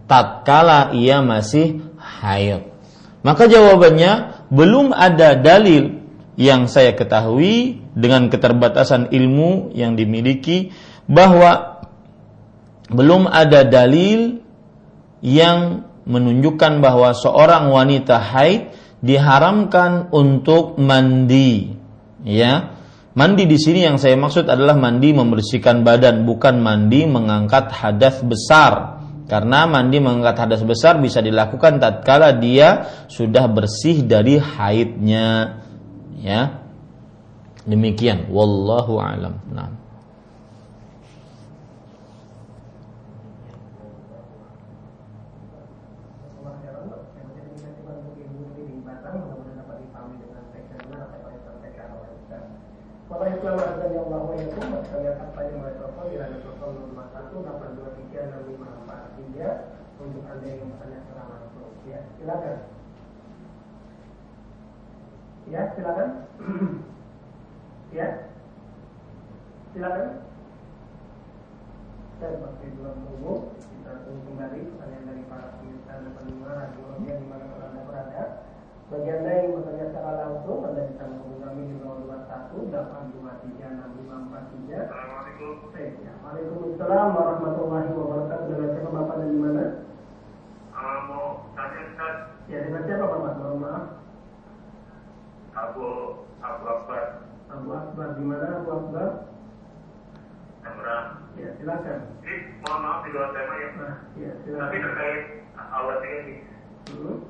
tatkala 0.10 0.92
ia 0.98 1.22
masih 1.24 1.82
haid. 1.98 2.68
Maka 3.22 3.48
jawabannya 3.48 4.46
belum 4.50 4.92
ada 4.92 5.38
dalil 5.38 6.02
yang 6.40 6.72
saya 6.72 6.96
ketahui 6.96 7.84
dengan 7.94 8.32
keterbatasan 8.32 9.12
ilmu 9.12 9.76
yang 9.76 10.00
dimiliki 10.00 10.72
bahwa 11.04 11.84
belum 12.90 13.28
ada 13.28 13.68
dalil 13.68 14.40
yang 15.20 15.89
menunjukkan 16.10 16.82
bahwa 16.82 17.14
seorang 17.14 17.70
wanita 17.70 18.18
haid 18.18 18.74
diharamkan 19.00 20.10
untuk 20.10 20.82
mandi. 20.82 21.70
Ya. 22.26 22.76
Mandi 23.14 23.46
di 23.46 23.58
sini 23.62 23.86
yang 23.86 24.02
saya 24.02 24.18
maksud 24.18 24.50
adalah 24.50 24.74
mandi 24.74 25.14
membersihkan 25.14 25.86
badan 25.86 26.26
bukan 26.26 26.58
mandi 26.60 27.06
mengangkat 27.06 27.70
hadas 27.70 28.26
besar. 28.26 29.00
Karena 29.30 29.70
mandi 29.70 30.02
mengangkat 30.02 30.50
hadas 30.50 30.66
besar 30.66 30.98
bisa 30.98 31.22
dilakukan 31.22 31.78
tatkala 31.78 32.34
dia 32.34 32.90
sudah 33.06 33.46
bersih 33.46 34.02
dari 34.02 34.42
haidnya. 34.42 35.62
Ya. 36.18 36.66
Demikian. 37.70 38.34
Wallahu 38.34 38.98
alam. 38.98 39.38
Nah 39.54 39.80
Bapak 53.10 53.26
Islam 53.26 53.29
azan 53.29 53.29
yang 53.29 53.29
Allah 53.29 53.29
ya 53.29 53.29
Tuhan 53.29 53.29
Kami 53.29 53.29
akan 53.29 53.29
tanya 53.29 53.29
mulai 53.29 53.29
telepon 53.29 53.29
di 53.29 53.29
radio 53.29 53.29
telepon 53.29 53.29
613 53.29 53.29
untuk 60.00 60.24
anda 60.32 60.48
yang. 60.48 60.70
Ya, 61.90 62.00
silakan. 62.22 62.58
Ya, 65.50 65.62
silakan. 65.74 66.10
ya, 67.98 68.08
silakan. 69.74 70.10
Saya 72.20 72.36
tunggu. 73.08 73.34
Kita 73.58 73.92
tunggu 74.06 74.22
kembali 74.30 74.60
pertanyaan 74.76 75.08
dari 75.10 75.24
para 75.26 75.48
pemirsa 75.58 75.92
dan 76.04 76.12
pendengar 76.14 76.54
radio 76.54 76.86
yang 77.10 77.20
di 77.24 77.28
mana 77.28 77.46
anda 77.50 77.82
berada. 77.88 78.24
Bagi 78.90 79.10
Anda 79.14 79.30
yang 79.38 79.54
bertanya 79.54 79.86
secara 79.94 80.12
langsung, 80.18 80.66
Anda 80.66 80.82
bisa 80.90 81.04
menghubungi 81.06 81.46
kami 81.46 81.62
di 81.70 81.76
021 81.78 82.74
823 82.74 83.70
6543. 83.70 84.90
Assalamualaikum. 84.90 85.54
Ya, 85.78 86.14
Waalaikumsalam 86.26 87.08
warahmatullahi 87.14 87.90
wabarakatuh. 87.94 88.46
Dengan 88.50 88.70
siapa 88.74 88.90
Bapak 88.90 89.16
dan 89.22 89.30
di 89.30 89.40
mana? 89.40 89.66
Uh, 90.74 91.00
mau 91.06 91.26
tanya 91.54 91.80
Ustaz. 91.86 92.16
Ya, 92.50 92.58
dengan 92.66 92.82
siapa 92.90 93.06
Bapak? 93.06 93.34
Mohon 93.38 93.58
maaf. 93.62 93.86
Abu 95.50 95.86
Abu 96.40 96.64
Akbar 96.66 97.04
Abu 97.50 97.70
Akbar 97.74 98.08
di 98.18 98.24
mana 98.26 98.48
Abu 98.58 98.70
Akbar? 98.74 99.10
Tangerang. 100.66 101.08
Ya, 101.38 101.50
silakan. 101.62 102.00
Ini 102.26 102.36
mohon 102.66 102.80
maaf 102.82 103.00
di 103.06 103.10
luar 103.14 103.30
tema 103.38 103.54
ya. 103.54 103.70
Nah, 103.78 103.96
ya, 104.18 104.32
Tapi 104.34 104.46
silakan. 104.50 104.82
terkait 104.82 105.22
awal 105.56 105.98
ini, 106.02 106.36
Hmm. 106.90 107.22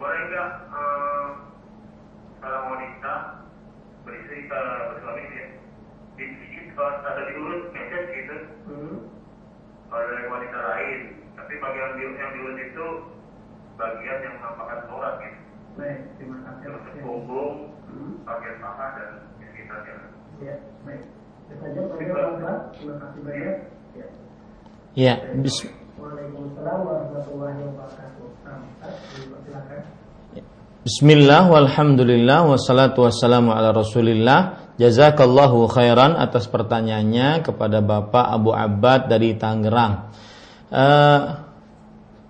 Boleh 0.00 0.20
nggak 0.32 0.48
uh, 0.72 1.26
seorang 2.40 2.64
wanita 2.72 3.14
beristri 4.02 4.48
ke 4.48 4.60
bersuami 4.96 5.22
ya? 5.28 5.46
Di 6.16 6.24
sedikit 6.24 6.64
kalau 6.72 7.04
ada 7.04 7.22
diurut 7.28 7.62
message 7.76 8.08
gitu, 8.16 8.36
Hmm. 8.64 8.96
kalau 9.92 10.04
dari 10.08 10.26
wanita 10.26 10.58
lain. 10.58 11.00
Tapi 11.36 11.52
bagian 11.60 11.90
di- 12.00 12.16
yang 12.16 12.30
diurut 12.32 12.58
itu 12.58 12.86
bagian 13.76 14.18
yang 14.24 14.34
menampakkan 14.40 14.88
aurat 14.88 15.14
gitu. 15.20 15.38
Baik, 15.76 16.00
terima 16.18 16.36
kasih. 16.48 16.64
Terus 16.66 16.84
Ya. 16.96 17.02
punggung, 17.04 17.56
Hmm. 17.88 18.12
bagian 18.24 18.56
paha 18.58 18.86
dan 18.96 19.10
sekitarnya. 19.38 19.94
Ya, 20.40 20.54
baik. 20.88 21.02
Saja. 21.50 21.80
Terima 21.98 22.94
kasih 23.04 23.20
banyak. 23.26 23.56
Ya. 23.90 24.06
ya 24.94 25.14
bis- 25.38 25.66
Bismillah 30.80 31.42
walhamdulillah 31.52 32.48
wassalatu 32.48 33.04
wassalamu 33.04 33.52
ala 33.52 33.76
rasulillah. 33.76 34.72
Jazakallahu 34.80 35.68
khairan 35.68 36.16
atas 36.16 36.48
pertanyaannya 36.48 37.44
kepada 37.44 37.84
Bapak 37.84 38.26
Abu 38.32 38.56
Abbad 38.56 39.12
dari 39.12 39.36
Tangerang. 39.36 40.08
Eh, 40.72 41.20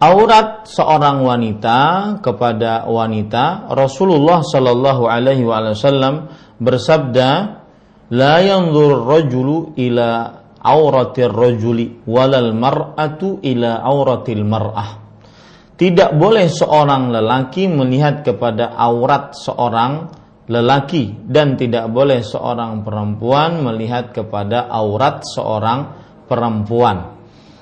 Aurat 0.01 0.64
seorang 0.64 1.20
wanita 1.20 1.78
kepada 2.24 2.88
wanita 2.88 3.68
Rasulullah 3.68 4.40
Shallallahu 4.40 5.05
alaihi 5.05 5.44
wasallam 5.44 6.32
bersabda 6.56 7.60
La 8.09 8.40
yanzur 8.40 9.05
rajulu 9.05 9.76
ila 9.76 10.40
auratir 10.61 11.32
rajuli 11.32 12.05
walal 12.05 12.53
mar'atu 12.53 13.41
ila 13.41 13.81
auratil 13.85 14.45
mar'ah 14.45 14.91
tidak 15.81 16.12
boleh 16.12 16.53
seorang 16.53 17.09
lelaki 17.09 17.65
melihat 17.65 18.20
kepada 18.20 18.77
aurat 18.77 19.32
seorang 19.32 20.12
lelaki 20.51 21.15
dan 21.24 21.57
tidak 21.57 21.89
boleh 21.89 22.20
seorang 22.20 22.85
perempuan 22.85 23.65
melihat 23.65 24.12
kepada 24.12 24.66
aurat 24.69 25.23
seorang 25.23 25.81
perempuan. 26.27 27.16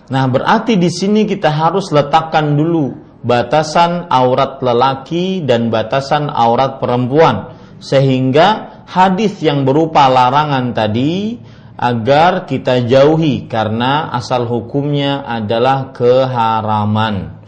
Nah, 0.09 0.25
berarti 0.27 0.81
di 0.81 0.89
sini 0.89 1.29
kita 1.29 1.53
harus 1.53 1.93
letakkan 1.93 2.57
dulu 2.57 2.91
batasan 3.23 4.09
aurat 4.09 4.59
lelaki 4.65 5.45
dan 5.45 5.69
batasan 5.69 6.33
aurat 6.33 6.81
perempuan 6.81 7.55
sehingga 7.79 8.83
hadis 8.89 9.39
yang 9.45 9.62
berupa 9.69 10.09
larangan 10.09 10.73
tadi 10.73 11.39
agar 11.79 12.51
kita 12.51 12.83
jauhi 12.91 13.47
karena 13.47 14.11
asal 14.11 14.51
hukumnya 14.51 15.23
adalah 15.23 15.95
keharaman. 15.95 17.39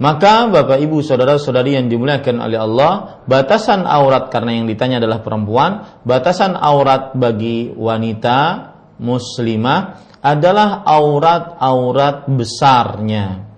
Maka 0.00 0.48
Bapak 0.48 0.80
Ibu 0.80 1.04
saudara-saudari 1.04 1.76
yang 1.76 1.88
dimuliakan 1.88 2.40
oleh 2.40 2.56
Allah, 2.56 3.20
batasan 3.28 3.84
aurat 3.84 4.32
karena 4.32 4.56
yang 4.56 4.64
ditanya 4.68 4.96
adalah 5.00 5.20
perempuan, 5.20 6.00
batasan 6.08 6.56
aurat 6.56 7.12
bagi 7.12 7.68
wanita 7.72 8.72
muslimah 8.96 9.80
adalah 10.24 10.84
aurat-aurat 10.84 12.28
besarnya. 12.32 13.49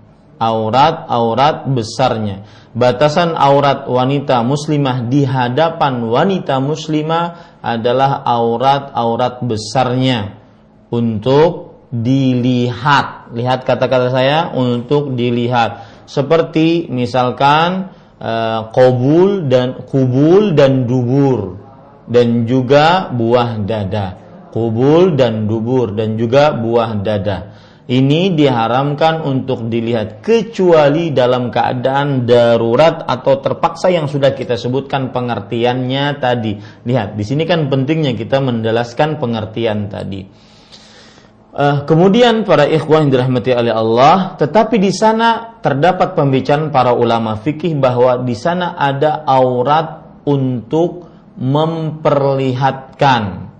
Aurat-aurat 0.42 1.70
besarnya. 1.70 2.42
Batasan 2.74 3.38
aurat 3.38 3.86
wanita 3.86 4.42
muslimah 4.42 5.06
di 5.06 5.22
hadapan 5.22 6.02
wanita 6.02 6.58
muslimah 6.58 7.58
adalah 7.62 8.26
aurat-aurat 8.26 9.38
besarnya. 9.46 10.42
Untuk 10.90 11.78
dilihat. 11.94 13.30
Lihat 13.30 13.62
kata-kata 13.62 14.10
saya 14.10 14.50
untuk 14.50 15.14
dilihat. 15.14 16.02
Seperti 16.10 16.90
misalkan 16.90 17.94
uh, 18.18 18.66
kobul 18.74 19.46
dan 19.46 19.86
kubul 19.86 20.58
dan 20.58 20.90
dubur. 20.90 21.62
Dan 22.10 22.50
juga 22.50 23.14
buah 23.14 23.62
dada. 23.62 24.18
Kubul 24.50 25.14
dan 25.14 25.46
dubur 25.46 25.94
dan 25.94 26.18
juga 26.18 26.50
buah 26.50 26.98
dada 26.98 27.62
ini 27.90 28.38
diharamkan 28.38 29.26
untuk 29.26 29.66
dilihat 29.66 30.22
kecuali 30.22 31.10
dalam 31.10 31.50
keadaan 31.50 32.22
darurat 32.22 33.02
atau 33.10 33.42
terpaksa 33.42 33.90
yang 33.90 34.06
sudah 34.06 34.38
kita 34.38 34.54
sebutkan 34.54 35.10
pengertiannya 35.10 36.22
tadi. 36.22 36.62
Lihat 36.86 37.18
di 37.18 37.24
sini 37.26 37.42
kan 37.42 37.66
pentingnya 37.66 38.14
kita 38.14 38.38
menjelaskan 38.38 39.18
pengertian 39.18 39.90
tadi. 39.90 40.22
Uh, 41.52 41.84
kemudian 41.84 42.48
para 42.48 42.64
ikhwah 42.64 43.04
yang 43.04 43.12
dirahmati 43.12 43.52
oleh 43.52 43.76
Allah, 43.76 44.40
tetapi 44.40 44.80
di 44.80 44.88
sana 44.88 45.60
terdapat 45.60 46.16
pembicaraan 46.16 46.72
para 46.72 46.96
ulama 46.96 47.36
fikih 47.36 47.76
bahwa 47.76 48.24
di 48.24 48.32
sana 48.32 48.72
ada 48.72 49.20
aurat 49.28 50.16
untuk 50.24 51.12
memperlihatkan 51.36 53.51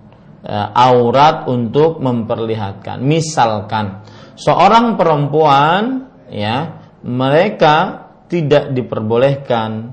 aurat 0.51 1.47
untuk 1.47 2.03
memperlihatkan. 2.03 2.99
Misalkan 2.99 4.03
seorang 4.35 4.99
perempuan 4.99 6.11
ya, 6.31 6.83
mereka 7.07 8.09
tidak 8.27 8.75
diperbolehkan 8.75 9.93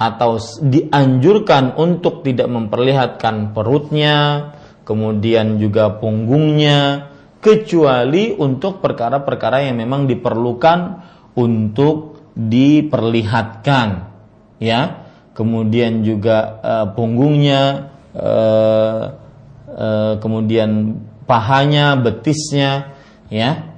atau 0.00 0.40
dianjurkan 0.64 1.76
untuk 1.76 2.24
tidak 2.24 2.48
memperlihatkan 2.48 3.52
perutnya, 3.52 4.48
kemudian 4.88 5.60
juga 5.60 5.92
punggungnya, 6.00 7.12
kecuali 7.44 8.32
untuk 8.32 8.80
perkara-perkara 8.80 9.68
yang 9.68 9.76
memang 9.76 10.08
diperlukan 10.08 10.78
untuk 11.36 12.16
diperlihatkan, 12.32 13.88
ya. 14.56 15.04
Kemudian 15.36 16.04
juga 16.04 16.60
uh, 16.60 16.86
punggungnya, 16.96 17.92
uh, 18.14 19.02
uh, 19.70 20.12
kemudian 20.18 21.00
pahanya, 21.24 21.94
betisnya, 21.94 22.96
ya. 23.30 23.70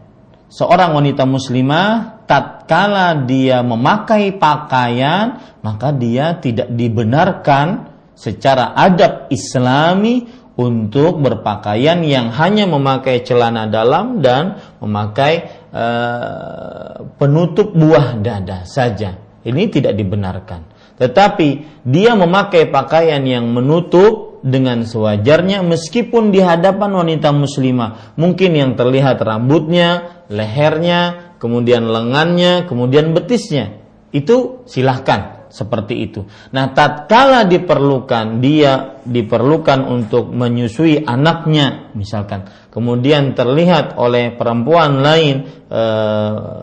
seorang 0.49 0.97
wanita 0.97 1.29
muslimah 1.29 2.25
tatkala 2.25 3.29
dia 3.29 3.61
memakai 3.61 4.33
pakaian 4.37 5.41
maka 5.61 5.93
dia 5.93 6.41
tidak 6.41 6.73
dibenarkan 6.73 7.93
secara 8.17 8.73
adab 8.73 9.29
islami 9.29 10.29
untuk 10.53 11.25
berpakaian 11.25 12.05
yang 12.05 12.29
hanya 12.37 12.69
memakai 12.69 13.25
celana 13.25 13.69
dalam 13.69 14.21
dan 14.21 14.61
memakai 14.85 15.49
uh, 15.73 17.09
penutup 17.17 17.73
buah 17.73 18.21
dada 18.21 18.69
saja. 18.69 19.17
Ini 19.43 19.63
tidak 19.73 19.97
dibenarkan. 19.97 20.72
Tetapi 20.99 21.83
dia 21.87 22.13
memakai 22.15 22.69
pakaian 22.69 23.23
yang 23.25 23.49
menutup 23.51 24.43
dengan 24.43 24.83
sewajarnya 24.83 25.63
meskipun 25.63 26.35
di 26.35 26.43
hadapan 26.43 26.91
wanita 26.93 27.31
muslimah. 27.31 28.19
Mungkin 28.19 28.51
yang 28.59 28.71
terlihat 28.75 29.23
rambutnya, 29.23 30.23
lehernya, 30.29 31.35
kemudian 31.39 31.87
lengannya, 31.87 32.67
kemudian 32.67 33.15
betisnya. 33.15 33.79
Itu 34.13 34.67
silahkan 34.69 35.43
seperti 35.53 35.95
itu. 36.09 36.25
Nah, 36.57 36.73
tatkala 36.73 37.45
diperlukan 37.45 38.41
dia 38.41 38.97
diperlukan 39.05 39.85
untuk 39.85 40.33
menyusui 40.33 41.05
anaknya 41.05 41.93
misalkan, 41.93 42.49
kemudian 42.73 43.37
terlihat 43.37 44.01
oleh 44.01 44.33
perempuan 44.33 45.05
lain 45.05 45.45
e, 45.69 45.83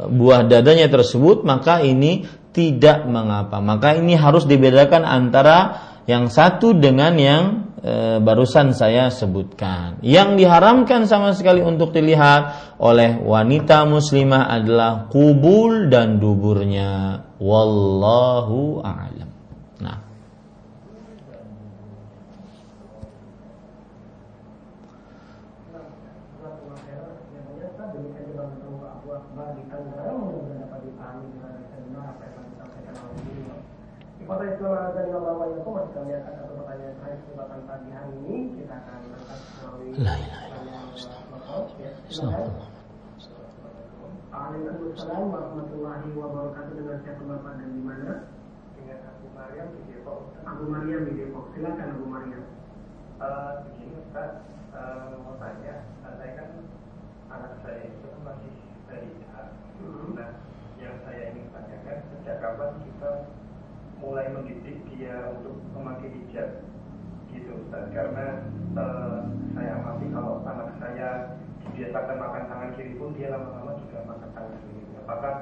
buah 0.10 0.42
dadanya 0.50 0.90
tersebut, 0.90 1.46
maka 1.46 1.86
ini 1.86 2.26
tidak 2.52 3.06
mengapa. 3.06 3.62
Maka 3.62 3.98
ini 3.98 4.18
harus 4.18 4.50
dibedakan 4.50 5.06
antara 5.06 5.90
yang 6.10 6.26
satu 6.26 6.74
dengan 6.74 7.14
yang 7.22 7.44
e, 7.78 8.18
barusan 8.18 8.74
saya 8.74 9.14
sebutkan. 9.14 10.02
Yang 10.02 10.42
diharamkan 10.42 11.06
sama 11.06 11.38
sekali 11.38 11.62
untuk 11.62 11.94
dilihat 11.94 12.76
oleh 12.82 13.22
wanita 13.22 13.86
muslimah 13.86 14.50
adalah 14.50 15.06
kubul 15.14 15.94
dan 15.94 16.18
duburnya. 16.18 17.22
Wallahu 17.38 18.82
a'lam. 18.82 19.30
Nah. 19.80 20.10
Pada 34.40 34.56
Islam 34.56 34.96
dan 34.96 35.12
Imam 35.12 35.52
itu 35.52 35.68
masih 35.68 35.92
kami 36.00 36.16
akan 36.16 36.32
satu 36.40 36.54
pertanyaan 36.64 36.96
terakhir 36.96 37.20
kesempatan 37.28 37.60
pagi 37.68 37.90
hari 37.92 38.14
ini 38.24 38.38
kita 38.56 38.72
akan 38.72 38.96
angkat 39.12 39.40
melalui 39.60 39.92
illallah. 42.08 42.68
Waalaikumsalam 44.32 45.28
warahmatullahi 45.28 46.08
wabarakatuh 46.16 46.72
dengan 46.72 46.98
siapa 47.04 47.20
bapak 47.28 47.54
dan 47.60 47.68
di 47.68 47.82
mana? 47.84 48.32
Dengan 48.80 49.00
Abu 49.12 49.28
Maryam 49.36 49.68
di 49.76 49.82
Depok. 49.92 50.20
Abu 50.48 50.64
Maryam 50.72 51.02
di 51.04 51.14
Depok. 51.20 51.46
Silakan 51.52 51.88
Abu 52.00 52.06
Maryam. 52.08 52.44
Eh, 53.20 53.52
begini 53.68 53.94
Ustaz, 54.08 54.32
eh, 54.72 55.20
mau 55.20 55.36
tanya, 55.36 55.84
saya 56.16 56.32
kan 56.40 56.50
anak 57.28 57.60
saya 57.60 57.92
itu 57.92 58.08
masih. 58.24 58.56
Hmm. 58.88 60.16
Nah, 60.16 60.32
yang 60.80 60.96
saya 61.04 61.36
ingin 61.36 61.52
tanyakan, 61.52 61.98
sejak 62.08 62.40
kapan 62.40 62.72
kita 62.88 63.12
mulai 64.00 64.26
mendidik 64.32 64.80
dia 64.92 65.16
untuk 65.36 65.60
memakai 65.76 66.10
hijab? 66.12 66.64
Gitu 67.30 67.52
Ustaz, 67.54 67.86
karena 67.94 68.48
eh, 68.74 69.20
saya 69.54 69.72
amati 69.78 70.06
kalau 70.10 70.42
anak 70.44 70.70
saya 70.82 71.10
dibiasakan 71.70 72.18
makan 72.18 72.44
tangan 72.50 72.72
kiri 72.74 72.98
pun 72.98 73.14
dia 73.14 73.30
lama-lama 73.30 73.78
juga 73.86 74.02
makan 74.08 74.30
tangan 74.34 74.56
kiri. 74.66 74.82
Apakah 75.06 75.34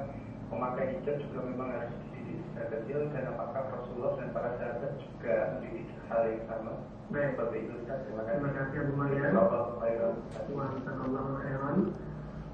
memakai 0.51 0.85
hijab 0.99 1.15
juga 1.23 1.39
memang 1.47 1.69
harus 1.71 1.95
dididik 2.11 2.43
sejak 2.51 2.67
kecil 2.75 2.99
dan 3.15 3.23
apakah 3.31 3.63
Rasulullah 3.71 4.13
dan 4.19 4.29
para 4.35 4.49
sahabat 4.59 4.91
juga 4.99 5.35
mendidik 5.55 5.87
hal 6.11 6.21
yang 6.27 6.43
sama? 6.51 6.73
Baik. 7.07 7.39
Seperti 7.39 7.57
itu 7.63 7.73
Ustaz, 7.79 7.99
terima 8.03 8.23
kasih. 8.27 8.35
Terima 8.35 8.51
kasih 8.51 8.77
Abu 8.83 8.93
Maryam. 8.99 9.31
Khairan. 11.39 11.77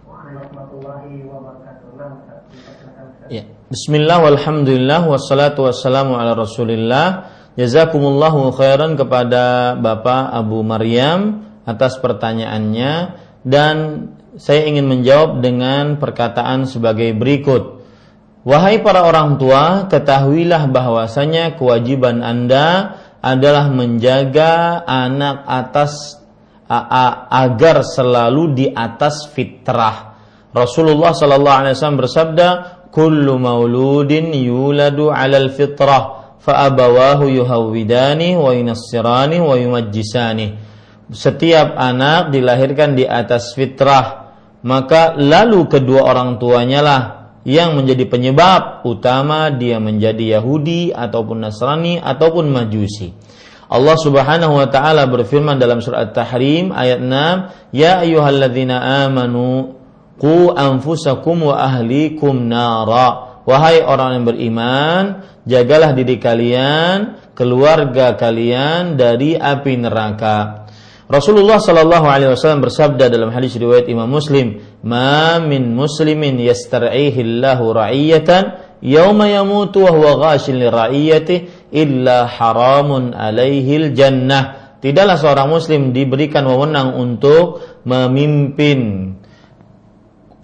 Warahmatullahi 0.03 1.13
wabarakatuh. 1.25 1.89
Nah, 1.97 2.11
Ustaz, 2.21 2.39
silakan 2.53 3.05
Ustaz. 3.17 3.29
Bismillah 3.73 4.21
walhamdulillah 4.21 5.09
wassalatu 5.09 5.65
wassalamu 5.65 6.13
ala 6.13 6.37
Rasulillah. 6.37 7.33
Jazakumullahu 7.57 8.53
khairan 8.53 8.93
kepada 8.93 9.73
Bapak 9.73 10.29
Abu 10.29 10.61
Maryam 10.61 11.41
atas 11.65 11.97
pertanyaannya 11.97 13.17
dan 13.41 13.75
saya 14.37 14.69
ingin 14.69 14.85
menjawab 14.85 15.41
dengan 15.41 15.97
perkataan 15.97 16.69
sebagai 16.69 17.17
berikut. 17.17 17.81
Wahai 18.45 18.77
para 18.85 19.09
orang 19.09 19.41
tua, 19.41 19.89
ketahuilah 19.89 20.69
bahwasanya 20.69 21.57
kewajiban 21.57 22.21
Anda 22.21 23.01
adalah 23.25 23.73
menjaga 23.73 24.85
anak 24.85 25.49
atas 25.49 26.21
agar 27.25 27.81
selalu 27.81 28.53
di 28.53 28.65
atas 28.69 29.33
fitrah. 29.33 30.13
Rasulullah 30.53 31.17
sallallahu 31.17 31.57
alaihi 31.65 31.73
wasallam 31.73 32.01
bersabda, 32.05 32.47
"Kullu 32.93 33.41
mauludin 33.41 34.29
yuladu 34.29 35.09
'alal 35.09 35.49
fitrah, 35.49 36.37
fa 36.37 36.69
abawahu 36.69 37.25
yuhawwidani 37.25 38.37
wa 38.37 38.53
yunassirani 38.53 39.41
wa 39.41 39.57
yumajjisani." 39.57 40.47
Setiap 41.09 41.73
anak 41.73 42.29
dilahirkan 42.29 42.93
di 42.93 43.09
atas 43.09 43.57
fitrah, 43.57 44.37
maka 44.61 45.17
lalu 45.17 45.65
kedua 45.65 46.05
orang 46.05 46.37
tuanya 46.37 46.79
lah 46.85 47.01
yang 47.43 47.75
menjadi 47.75 48.07
penyebab 48.07 48.87
utama 48.87 49.51
dia 49.51 49.81
menjadi 49.81 50.39
Yahudi 50.39 50.95
ataupun 50.95 51.43
Nasrani 51.43 51.99
ataupun 51.99 52.47
Majusi. 52.47 53.11
Allah 53.67 53.97
Subhanahu 53.99 54.53
wa 54.59 54.67
taala 54.69 55.09
berfirman 55.09 55.59
dalam 55.59 55.81
surat 55.83 56.11
At-Tahrim 56.11 56.71
ayat 56.71 57.01
6, 57.01 57.73
"Ya 57.75 57.99
ayyuhalladzina 57.99 59.07
amanu 59.07 59.81
qu 60.17 60.53
anfusakum 60.53 61.49
wa 61.51 61.59
ahlikum 61.59 62.49
nara." 62.49 63.33
Wahai 63.43 63.83
orang 63.83 64.23
yang 64.23 64.25
beriman, 64.27 65.03
jagalah 65.43 65.91
diri 65.91 66.15
kalian, 66.15 67.19
keluarga 67.35 68.15
kalian 68.15 68.95
dari 68.95 69.35
api 69.35 69.73
neraka. 69.75 70.63
Rasulullah 71.11 71.59
Shallallahu 71.59 72.07
Alaihi 72.07 72.31
Wasallam 72.31 72.63
bersabda 72.63 73.11
dalam 73.11 73.35
hadis 73.35 73.59
riwayat 73.59 73.91
Imam 73.91 74.07
Muslim, 74.07 74.63
"Ma 74.87 75.43
min 75.43 75.75
muslimin 75.75 76.39
yastar'ihi 76.39 77.19
Allahu 77.19 77.75
ra'iyatan 77.75 78.43
yauma 78.79 79.27
yamutu 79.27 79.83
wa 79.83 79.91
huwa 79.91 80.31
ghashin 80.31 80.63
li 80.63 80.67
ra'iyati 80.71 81.69
illa 81.75 82.23
haramun 82.23 83.11
alaihi 83.11 83.91
jannah." 83.91 84.79
Tidaklah 84.79 85.15
seorang 85.19 85.47
muslim 85.51 85.91
diberikan 85.91 86.47
wewenang 86.47 86.95
untuk 86.95 87.59
memimpin 87.87 89.15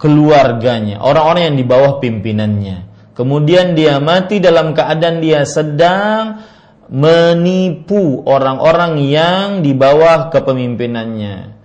keluarganya, 0.00 1.04
orang-orang 1.04 1.52
yang 1.52 1.56
di 1.60 1.66
bawah 1.68 2.00
pimpinannya. 2.00 2.88
Kemudian 3.12 3.76
dia 3.76 4.00
mati 4.00 4.40
dalam 4.40 4.72
keadaan 4.72 5.20
dia 5.20 5.44
sedang 5.44 6.40
menipu 6.88 8.24
orang-orang 8.24 8.96
yang 9.04 9.60
di 9.60 9.76
bawah 9.76 10.32
kepemimpinannya. 10.32 11.60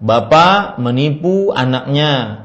Bapak 0.00 0.80
menipu 0.80 1.52
anaknya, 1.52 2.44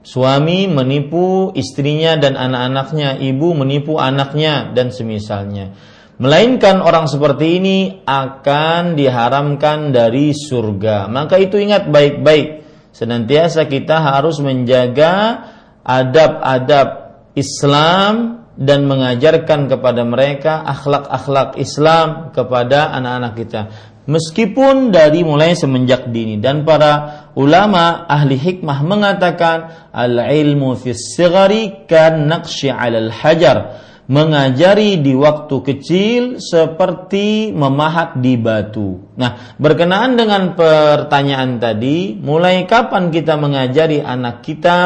suami 0.00 0.72
menipu 0.72 1.52
istrinya 1.52 2.16
dan 2.16 2.40
anak-anaknya, 2.40 3.20
ibu 3.20 3.52
menipu 3.52 4.00
anaknya 4.00 4.72
dan 4.72 4.88
semisalnya. 4.88 5.76
Melainkan 6.16 6.80
orang 6.80 7.10
seperti 7.10 7.60
ini 7.60 7.78
akan 8.06 8.96
diharamkan 8.96 9.92
dari 9.92 10.32
surga. 10.32 11.10
Maka 11.12 11.42
itu 11.42 11.60
ingat 11.60 11.90
baik-baik. 11.90 12.63
Senantiasa 12.94 13.66
kita 13.66 13.98
harus 13.98 14.38
menjaga 14.38 15.42
adab-adab 15.82 16.88
Islam 17.34 18.46
dan 18.54 18.86
mengajarkan 18.86 19.66
kepada 19.66 20.06
mereka 20.06 20.62
akhlak-akhlak 20.62 21.58
Islam 21.58 22.30
kepada 22.30 22.94
anak-anak 22.94 23.32
kita. 23.34 23.60
Meskipun 24.04 24.92
dari 24.94 25.26
mulai 25.26 25.56
semenjak 25.56 26.12
dini 26.12 26.38
dan 26.38 26.62
para 26.62 27.24
ulama 27.34 28.04
ahli 28.06 28.36
hikmah 28.36 28.84
mengatakan 28.84 29.90
al 29.90 30.20
ilmu 30.30 30.76
fis 30.76 31.16
sigari 31.16 31.88
kan 31.88 32.28
naqshi 32.28 32.68
'alal 32.68 33.08
hajar 33.10 33.80
mengajari 34.04 35.00
di 35.00 35.16
waktu 35.16 35.56
kecil 35.64 36.22
seperti 36.36 37.56
memahat 37.56 38.20
di 38.20 38.36
batu. 38.36 39.00
Nah, 39.16 39.56
berkenaan 39.56 40.20
dengan 40.20 40.52
pertanyaan 40.52 41.56
tadi, 41.56 42.12
mulai 42.20 42.68
kapan 42.68 43.08
kita 43.08 43.40
mengajari 43.40 44.04
anak 44.04 44.44
kita 44.44 44.80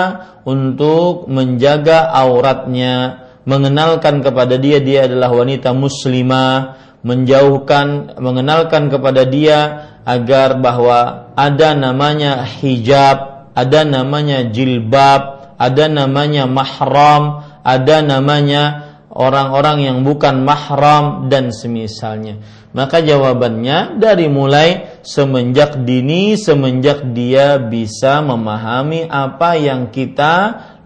untuk 0.46 1.26
menjaga 1.26 2.14
auratnya, 2.14 3.26
mengenalkan 3.42 4.22
kepada 4.22 4.54
dia 4.54 4.78
dia 4.78 5.10
adalah 5.10 5.34
wanita 5.34 5.74
muslimah, 5.74 6.78
menjauhkan 7.02 8.18
mengenalkan 8.18 8.90
kepada 8.90 9.26
dia 9.26 9.58
agar 10.06 10.58
bahwa 10.62 11.30
ada 11.34 11.74
namanya 11.74 12.46
hijab, 12.46 13.50
ada 13.54 13.82
namanya 13.82 14.46
jilbab, 14.46 15.54
ada 15.58 15.90
namanya 15.90 16.46
mahram, 16.46 17.42
ada 17.66 18.00
namanya 18.00 18.87
orang-orang 19.18 19.82
yang 19.82 19.98
bukan 20.06 20.46
mahram 20.46 21.26
dan 21.26 21.50
semisalnya. 21.50 22.38
Maka 22.70 23.02
jawabannya 23.02 23.98
dari 23.98 24.30
mulai 24.30 25.02
semenjak 25.02 25.82
dini, 25.82 26.38
semenjak 26.38 27.02
dia 27.10 27.58
bisa 27.58 28.22
memahami 28.22 29.10
apa 29.10 29.58
yang 29.58 29.90
kita 29.90 30.34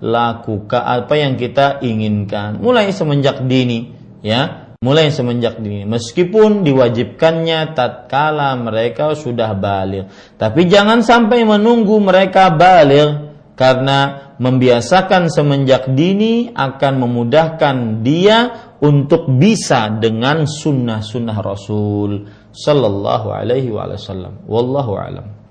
lakukan, 0.00 0.80
apa 0.80 1.14
yang 1.20 1.36
kita 1.36 1.84
inginkan. 1.84 2.56
Mulai 2.62 2.88
semenjak 2.96 3.44
dini, 3.44 3.92
ya. 4.24 4.72
Mulai 4.82 5.14
semenjak 5.14 5.62
dini, 5.62 5.86
meskipun 5.86 6.66
diwajibkannya 6.66 7.70
tatkala 7.70 8.58
mereka 8.58 9.14
sudah 9.14 9.54
balik. 9.54 10.10
Tapi 10.34 10.66
jangan 10.66 11.06
sampai 11.06 11.46
menunggu 11.46 12.02
mereka 12.02 12.50
balik 12.50 13.30
karena 13.54 14.31
membiasakan 14.42 15.30
semenjak 15.30 15.86
dini 15.94 16.50
akan 16.50 16.94
memudahkan 16.98 18.02
dia 18.02 18.38
untuk 18.82 19.30
bisa 19.38 19.86
dengan 20.02 20.50
sunnah-sunnah 20.50 21.38
Rasul 21.38 22.26
Sallallahu 22.50 23.30
Alaihi 23.30 23.70
Wasallam. 23.70 24.42
Wallahu 24.50 24.92
alam. 24.98 25.41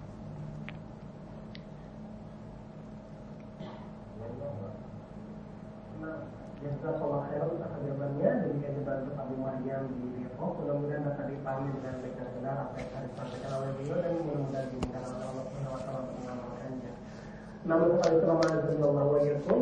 Namun 17.72 17.95
kepada 17.95 18.19
Sulaiman 18.19 18.52
Radhiyallahu 18.52 19.11
Anhu 19.15 19.56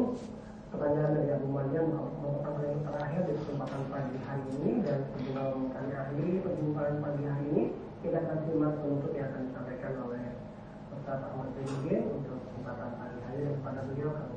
pertanyaan 0.73 1.11
dari 1.14 1.30
Abu 1.30 1.48
Maryam 1.53 1.86
merupakan 1.94 2.65
yang 2.65 2.81
terakhir 2.81 3.22
di 3.30 3.34
kesempatan 3.38 3.81
pagi 3.94 4.18
hari 4.26 4.45
ini 4.57 4.72
dan 4.81 5.06
sebelum 5.14 5.69
kami 5.69 5.94
akhiri 5.94 6.34
perjumpaan 6.41 6.95
pagi 7.06 7.23
hari 7.30 7.45
ini 7.53 7.64
kita 8.02 8.18
akan 8.18 8.38
simak 8.49 8.73
penutup 8.81 9.14
yang 9.14 9.30
akan 9.30 9.41
disampaikan 9.45 9.94
oleh 10.10 10.23
Ustaz 10.90 11.22
Ahmad 11.22 11.53
Zainuddin 11.53 12.02
untuk 12.18 12.38
kesempatan 12.49 12.90
pagi 12.98 13.19
hari 13.30 13.40
dan 13.45 13.53
kepada 13.61 13.80
beliau 13.86 14.10
kami 14.10 14.34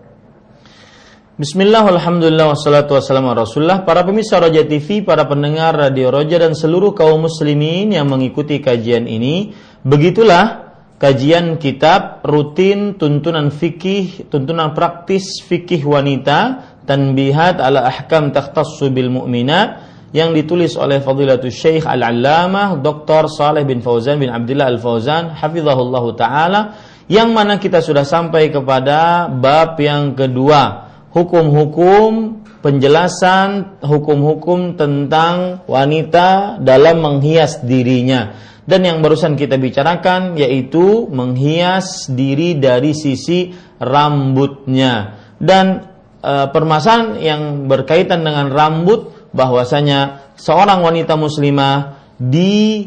Bismillah, 1.33 1.85
Alhamdulillah, 1.89 2.53
wassalatu 2.53 2.93
wassalamu 2.93 3.33
Rasulullah. 3.33 3.89
Para 3.89 4.05
pemirsa 4.05 4.37
Roja 4.37 4.69
TV, 4.69 5.01
para 5.01 5.25
pendengar 5.25 5.73
Radio 5.73 6.13
Roja 6.13 6.37
dan 6.37 6.53
seluruh 6.53 6.93
kaum 6.93 7.25
muslimin 7.25 7.97
yang 7.97 8.05
mengikuti 8.05 8.61
kajian 8.61 9.09
ini 9.09 9.57
Begitulah 9.83 10.62
kajian 11.03 11.59
kitab 11.59 12.23
rutin 12.23 12.95
tuntunan 12.95 13.51
fikih, 13.51 14.31
tuntunan 14.31 14.71
praktis 14.71 15.43
fikih 15.43 15.83
wanita, 15.83 16.71
tanbihat 16.87 17.59
ala 17.59 17.91
ahkam 17.91 18.31
takhtassu 18.31 18.95
bil 18.95 19.11
mu'minat 19.11 19.91
yang 20.15 20.31
ditulis 20.31 20.79
oleh 20.79 21.03
Fadilatul 21.03 21.51
Syekh 21.51 21.89
Al-Allamah 21.89 22.79
Dr. 22.79 23.27
Saleh 23.27 23.67
bin 23.67 23.83
Fauzan 23.83 24.21
bin 24.21 24.29
Abdullah 24.31 24.69
Al-Fauzan 24.71 25.35
hafizahullah 25.35 26.05
taala 26.15 26.61
yang 27.09 27.33
mana 27.35 27.59
kita 27.59 27.81
sudah 27.81 28.05
sampai 28.05 28.53
kepada 28.53 29.27
bab 29.27 29.81
yang 29.81 30.13
kedua 30.13 30.93
hukum-hukum 31.11 32.45
penjelasan 32.61 33.81
hukum-hukum 33.83 34.79
tentang 34.79 35.65
wanita 35.67 36.61
dalam 36.63 37.03
menghias 37.03 37.65
dirinya 37.65 38.52
dan 38.63 38.87
yang 38.87 39.03
barusan 39.03 39.35
kita 39.35 39.59
bicarakan 39.59 40.39
yaitu 40.39 41.11
menghias 41.11 42.07
diri 42.07 42.55
dari 42.55 42.95
sisi 42.95 43.51
rambutnya. 43.83 45.19
Dan 45.43 45.83
e, 46.23 46.47
permasalahan 46.55 47.19
yang 47.19 47.67
berkaitan 47.67 48.23
dengan 48.23 48.55
rambut 48.55 49.11
bahwasanya 49.35 50.31
seorang 50.39 50.79
wanita 50.87 51.19
muslimah 51.19 51.99
diharamkan 52.23 52.87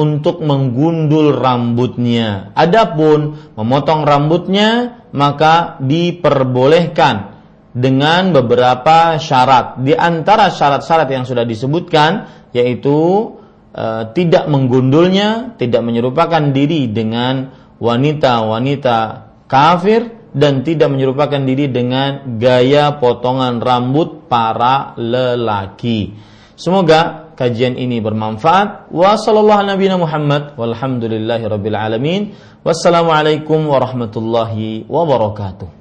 untuk 0.00 0.40
menggundul 0.40 1.36
rambutnya. 1.36 2.56
Adapun 2.56 3.52
memotong 3.52 4.08
rambutnya 4.08 5.04
maka 5.12 5.76
diperbolehkan 5.84 7.36
dengan 7.76 8.32
beberapa 8.32 9.20
syarat. 9.20 9.84
Di 9.84 9.92
antara 9.92 10.48
syarat-syarat 10.48 11.12
yang 11.12 11.28
sudah 11.28 11.44
disebutkan 11.44 12.24
yaitu 12.56 13.36
Eh, 13.68 14.04
tidak 14.16 14.48
menggundulnya, 14.48 15.60
tidak 15.60 15.84
menyerupakan 15.84 16.40
diri 16.56 16.88
dengan 16.88 17.52
wanita-wanita 17.76 19.28
kafir 19.44 20.32
dan 20.32 20.64
tidak 20.64 20.88
menyerupakan 20.88 21.38
diri 21.44 21.68
dengan 21.68 22.40
gaya 22.40 22.96
potongan 22.96 23.60
rambut 23.60 24.24
para 24.24 24.96
lelaki. 24.96 26.16
Semoga 26.56 27.30
kajian 27.36 27.76
ini 27.76 28.00
bermanfaat. 28.00 28.88
Wassalamualaikum 32.64 33.68
warahmatullahi 33.68 34.88
wabarakatuh. 34.88 35.77